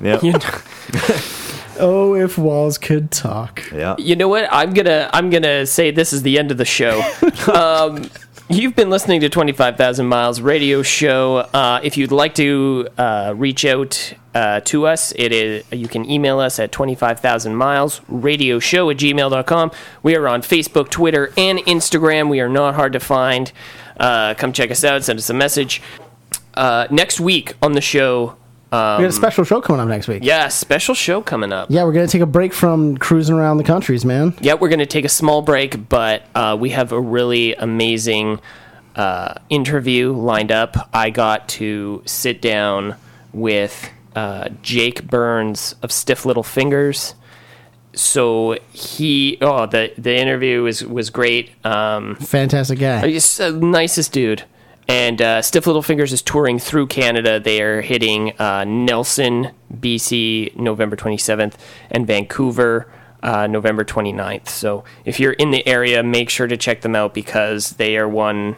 Yeah, 0.00 0.20
You, 0.22 0.32
oh 1.78 2.14
if 2.14 2.36
walls 2.38 2.78
could 2.78 3.10
talk 3.10 3.62
yeah. 3.72 3.94
you 3.98 4.14
know 4.16 4.28
what? 4.28 4.48
I'm 4.52 4.72
gonna 4.74 5.10
I'm 5.12 5.30
gonna 5.30 5.66
say 5.66 5.90
this 5.90 6.12
is 6.12 6.22
the 6.22 6.38
end 6.38 6.50
of 6.50 6.58
the 6.58 6.64
show. 6.64 7.00
um, 7.52 8.08
you've 8.48 8.76
been 8.76 8.90
listening 8.90 9.20
to 9.20 9.28
25,000 9.28 10.06
Miles 10.06 10.40
Radio 10.40 10.82
Show. 10.82 11.38
Uh, 11.52 11.80
if 11.82 11.96
you'd 11.96 12.12
like 12.12 12.34
to 12.36 12.88
uh, 12.96 13.34
reach 13.36 13.64
out 13.64 14.14
uh, 14.34 14.60
to 14.60 14.86
us, 14.86 15.12
it 15.16 15.32
is 15.32 15.64
you 15.72 15.88
can 15.88 16.08
email 16.08 16.38
us 16.38 16.58
at 16.58 16.72
25,000 16.72 17.54
Miles 17.56 18.00
Radio 18.08 18.58
Show 18.58 18.90
at 18.90 18.98
gmail.com. 18.98 19.70
We 20.02 20.16
are 20.16 20.28
on 20.28 20.42
Facebook, 20.42 20.90
Twitter, 20.90 21.32
and 21.36 21.58
Instagram. 21.60 22.28
We 22.28 22.40
are 22.40 22.48
not 22.48 22.74
hard 22.74 22.92
to 22.92 23.00
find. 23.00 23.52
Uh, 23.98 24.34
come 24.34 24.52
check 24.52 24.70
us 24.70 24.84
out. 24.84 25.02
Send 25.04 25.18
us 25.18 25.30
a 25.30 25.34
message. 25.34 25.82
Uh, 26.54 26.86
next 26.90 27.20
week 27.20 27.54
on 27.60 27.72
the 27.72 27.80
show, 27.80 28.36
we 28.72 28.76
got 28.76 29.04
a 29.04 29.12
special 29.12 29.44
show 29.44 29.60
coming 29.60 29.80
up 29.80 29.88
next 29.88 30.08
week 30.08 30.22
yeah, 30.24 30.48
special 30.48 30.94
show 30.94 31.22
coming 31.22 31.52
up. 31.52 31.70
yeah 31.70 31.84
we're 31.84 31.92
gonna 31.92 32.06
take 32.06 32.22
a 32.22 32.26
break 32.26 32.52
from 32.52 32.96
cruising 32.98 33.34
around 33.36 33.56
the 33.58 33.64
countries 33.64 34.04
man 34.04 34.34
Yeah, 34.40 34.54
we're 34.54 34.68
going 34.68 34.80
to 34.80 34.86
take 34.86 35.04
a 35.04 35.08
small 35.08 35.42
break, 35.42 35.88
but 35.88 36.22
uh, 36.34 36.56
we 36.58 36.70
have 36.70 36.92
a 36.92 37.00
really 37.00 37.54
amazing 37.54 38.40
uh, 38.94 39.34
interview 39.48 40.12
lined 40.12 40.52
up. 40.52 40.88
I 40.92 41.10
got 41.10 41.48
to 41.50 42.02
sit 42.06 42.40
down 42.42 42.96
with 43.32 43.90
uh, 44.14 44.48
Jake 44.62 45.06
Burns 45.08 45.74
of 45.82 45.90
Stiff 45.92 46.24
Little 46.24 46.42
Fingers. 46.42 47.14
So 47.94 48.58
he, 48.72 49.38
oh, 49.40 49.66
the 49.66 49.92
the 49.96 50.14
interview 50.16 50.62
was 50.62 50.84
was 50.84 51.10
great. 51.10 51.50
Um, 51.64 52.16
fantastic 52.16 52.78
guy 52.78 53.06
He's 53.08 53.36
the 53.38 53.52
nicest 53.52 54.12
dude. 54.12 54.44
And 54.88 55.20
uh, 55.20 55.42
Stiff 55.42 55.66
Little 55.66 55.82
Fingers 55.82 56.12
is 56.12 56.22
touring 56.22 56.58
through 56.58 56.86
Canada. 56.86 57.40
They 57.40 57.60
are 57.60 57.80
hitting 57.80 58.38
uh, 58.38 58.64
Nelson, 58.64 59.50
BC, 59.74 60.56
November 60.56 60.94
27th, 60.94 61.54
and 61.90 62.06
Vancouver, 62.06 62.88
uh, 63.22 63.46
November 63.48 63.84
29th. 63.84 64.48
So 64.48 64.84
if 65.04 65.18
you're 65.18 65.32
in 65.32 65.50
the 65.50 65.66
area, 65.66 66.02
make 66.02 66.30
sure 66.30 66.46
to 66.46 66.56
check 66.56 66.82
them 66.82 66.94
out 66.94 67.14
because 67.14 67.70
they 67.72 67.96
are 67.96 68.08
one 68.08 68.56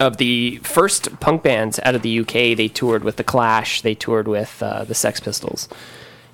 of 0.00 0.16
the 0.16 0.56
first 0.58 1.20
punk 1.20 1.42
bands 1.42 1.78
out 1.82 1.94
of 1.94 2.02
the 2.02 2.20
UK. 2.20 2.56
They 2.56 2.68
toured 2.68 3.04
with 3.04 3.16
The 3.16 3.24
Clash, 3.24 3.82
they 3.82 3.94
toured 3.94 4.28
with 4.28 4.62
uh, 4.62 4.84
the 4.84 4.94
Sex 4.94 5.20
Pistols. 5.20 5.68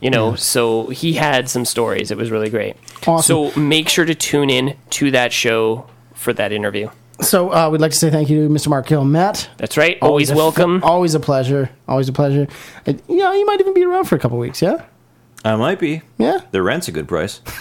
You 0.01 0.11
know, 0.11 0.35
so 0.35 0.89
he 0.89 1.13
had 1.13 1.49
some 1.49 1.65
stories. 1.65 2.11
It 2.11 2.17
was 2.17 2.33
really 2.33 2.51
great. 2.51 2.77
Awesome. 3.07 3.53
So 3.53 3.61
make 3.61 3.89
sure 3.89 4.05
to 4.05 4.17
tune 4.17 4.51
in 4.51 4.77
to 4.91 5.13
that 5.13 5.33
show 5.33 5.87
for 6.13 6.33
that 6.33 6.51
interview. 6.51 6.91
So 7.23 7.53
uh, 7.53 7.71
we'd 7.71 7.81
like 7.81 7.93
to 7.93 7.97
say 7.99 8.11
thank 8.11 8.29
you 8.31 8.47
to 8.49 8.53
Mr. 8.53 8.69
Mark 8.69 8.89
Hill, 8.89 9.05
Matt. 9.05 9.49
That's 9.57 9.77
right. 9.77 9.97
Always, 10.03 10.31
a- 10.31 10.37
welcome. 10.37 10.83
always 10.85 11.15
a 11.15 11.21
pleasure. 11.21 11.71
Always 11.89 12.09
a 12.09 12.13
pleasure. 12.13 12.47
Uh, 12.87 12.95
you 13.09 13.17
know, 13.17 13.33
you 13.33 13.47
might 13.47 13.61
even 13.61 13.75
be 13.75 13.85
around 13.85 14.05
for 14.05 14.17
a 14.17 14.19
couple 14.19 14.39
weeks. 14.39 14.61
Yeah. 14.61 14.85
I 15.45 15.57
might 15.57 15.79
be. 15.81 16.03
Yeah. 16.19 16.39
The 16.53 16.63
rent's 16.63 16.87
a 16.89 16.93
good 16.93 17.09
price. 17.09 17.41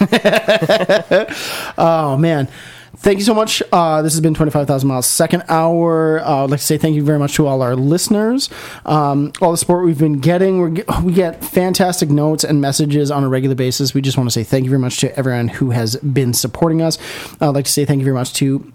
Oh 1.78 2.16
man. 2.18 2.48
Thank 2.94 3.18
you 3.18 3.24
so 3.24 3.32
much. 3.34 3.62
Uh, 3.72 4.02
this 4.02 4.12
has 4.12 4.20
been 4.20 4.34
25,000 4.34 4.86
Miles 4.86 5.06
second 5.06 5.44
hour. 5.48 6.20
Uh, 6.20 6.44
I'd 6.44 6.50
like 6.50 6.60
to 6.60 6.66
say 6.66 6.76
thank 6.76 6.94
you 6.94 7.02
very 7.02 7.18
much 7.18 7.34
to 7.36 7.46
all 7.46 7.62
our 7.62 7.74
listeners. 7.74 8.50
Um, 8.84 9.32
all 9.40 9.50
the 9.50 9.56
support 9.56 9.86
we've 9.86 9.98
been 9.98 10.20
getting. 10.20 10.60
We're, 10.60 10.70
ge- 10.70 11.02
we 11.02 11.12
get 11.14 11.42
fantastic 11.42 12.10
notes 12.10 12.44
and 12.44 12.60
messages 12.60 13.10
on 13.10 13.24
a 13.24 13.28
regular 13.30 13.54
basis. 13.56 13.94
We 13.94 14.02
just 14.02 14.18
want 14.18 14.28
to 14.28 14.30
say 14.32 14.44
thank 14.44 14.64
you 14.64 14.70
very 14.70 14.78
much 14.80 14.98
to 14.98 15.18
everyone 15.18 15.48
who 15.48 15.70
has 15.70 15.96
been 15.96 16.34
supporting 16.34 16.82
us. 16.82 16.98
I'd 17.40 17.48
like 17.48 17.64
to 17.64 17.72
say 17.72 17.86
thank 17.86 17.98
you 18.00 18.04
very 18.04 18.14
much 18.14 18.34
to 18.34 18.71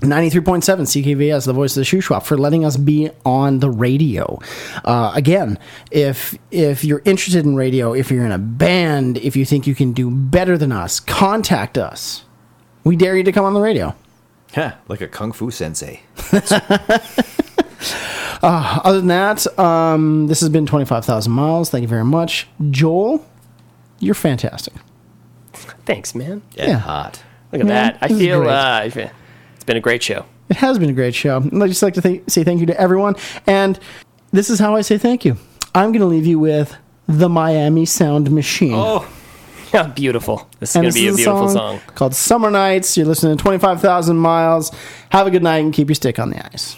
93.7 0.00 0.62
CKVS, 0.62 1.46
the 1.46 1.52
voice 1.54 1.76
of 1.76 1.80
the 1.80 1.84
shoe 1.84 2.00
shop, 2.02 2.24
for 2.26 2.36
letting 2.36 2.64
us 2.64 2.76
be 2.76 3.10
on 3.24 3.60
the 3.60 3.70
radio. 3.70 4.38
Uh, 4.84 5.12
again, 5.14 5.58
if 5.90 6.36
if 6.50 6.84
you're 6.84 7.02
interested 7.06 7.44
in 7.46 7.56
radio, 7.56 7.94
if 7.94 8.10
you're 8.10 8.24
in 8.26 8.32
a 8.32 8.38
band, 8.38 9.16
if 9.18 9.36
you 9.36 9.44
think 9.46 9.66
you 9.66 9.74
can 9.74 9.92
do 9.92 10.10
better 10.10 10.58
than 10.58 10.70
us, 10.70 11.00
contact 11.00 11.78
us. 11.78 12.24
We 12.84 12.94
dare 12.96 13.16
you 13.16 13.22
to 13.24 13.32
come 13.32 13.44
on 13.46 13.54
the 13.54 13.60
radio. 13.60 13.94
Yeah, 14.56 14.74
like 14.88 15.00
a 15.00 15.08
kung 15.08 15.32
fu 15.32 15.50
sensei. 15.50 16.02
Other 18.42 18.98
than 18.98 19.08
that, 19.08 19.58
um, 19.58 20.26
this 20.28 20.40
has 20.40 20.48
been 20.50 20.66
25,000 20.66 21.32
miles. 21.32 21.70
Thank 21.70 21.82
you 21.82 21.88
very 21.88 22.04
much. 22.04 22.46
Joel, 22.70 23.24
you're 23.98 24.14
fantastic. 24.14 24.74
Thanks, 25.84 26.14
man. 26.14 26.42
Yeah, 26.54 26.66
Yeah. 26.68 26.78
hot. 26.78 27.22
Look 27.52 27.60
at 27.62 27.66
Man, 27.66 27.92
that. 27.94 27.98
I 28.02 28.08
feel 28.08 28.40
great. 28.40 28.50
uh, 28.52 28.82
it's 28.84 28.94
been 29.66 29.76
a 29.76 29.80
great 29.80 30.02
show. 30.02 30.24
It 30.48 30.56
has 30.56 30.78
been 30.78 30.90
a 30.90 30.94
great 30.94 31.14
show. 31.14 31.38
I'd 31.38 31.68
just 31.68 31.82
like 31.82 31.94
to 31.94 32.00
th- 32.00 32.22
say 32.28 32.44
thank 32.44 32.60
you 32.60 32.66
to 32.66 32.80
everyone. 32.80 33.16
And 33.46 33.78
this 34.30 34.48
is 34.48 34.58
how 34.58 34.76
I 34.76 34.80
say 34.82 34.96
thank 34.96 35.24
you. 35.24 35.36
I'm 35.74 35.90
going 35.90 36.00
to 36.00 36.06
leave 36.06 36.26
you 36.26 36.38
with 36.38 36.74
the 37.06 37.28
Miami 37.28 37.84
Sound 37.84 38.30
Machine. 38.30 38.72
Oh, 38.74 39.06
yeah, 39.74 39.88
beautiful. 39.88 40.48
This 40.60 40.70
is 40.70 40.74
going 40.76 40.88
to 40.88 40.94
be 40.94 41.08
a 41.08 41.14
beautiful 41.14 41.48
song. 41.48 41.80
called 41.94 42.14
Summer 42.14 42.50
Nights. 42.50 42.96
You're 42.96 43.06
listening 43.06 43.36
to 43.36 43.42
25,000 43.42 44.16
Miles. 44.16 44.70
Have 45.10 45.26
a 45.26 45.30
good 45.30 45.42
night 45.42 45.58
and 45.58 45.72
keep 45.74 45.88
your 45.88 45.94
stick 45.94 46.18
on 46.18 46.30
the 46.30 46.46
ice. 46.52 46.76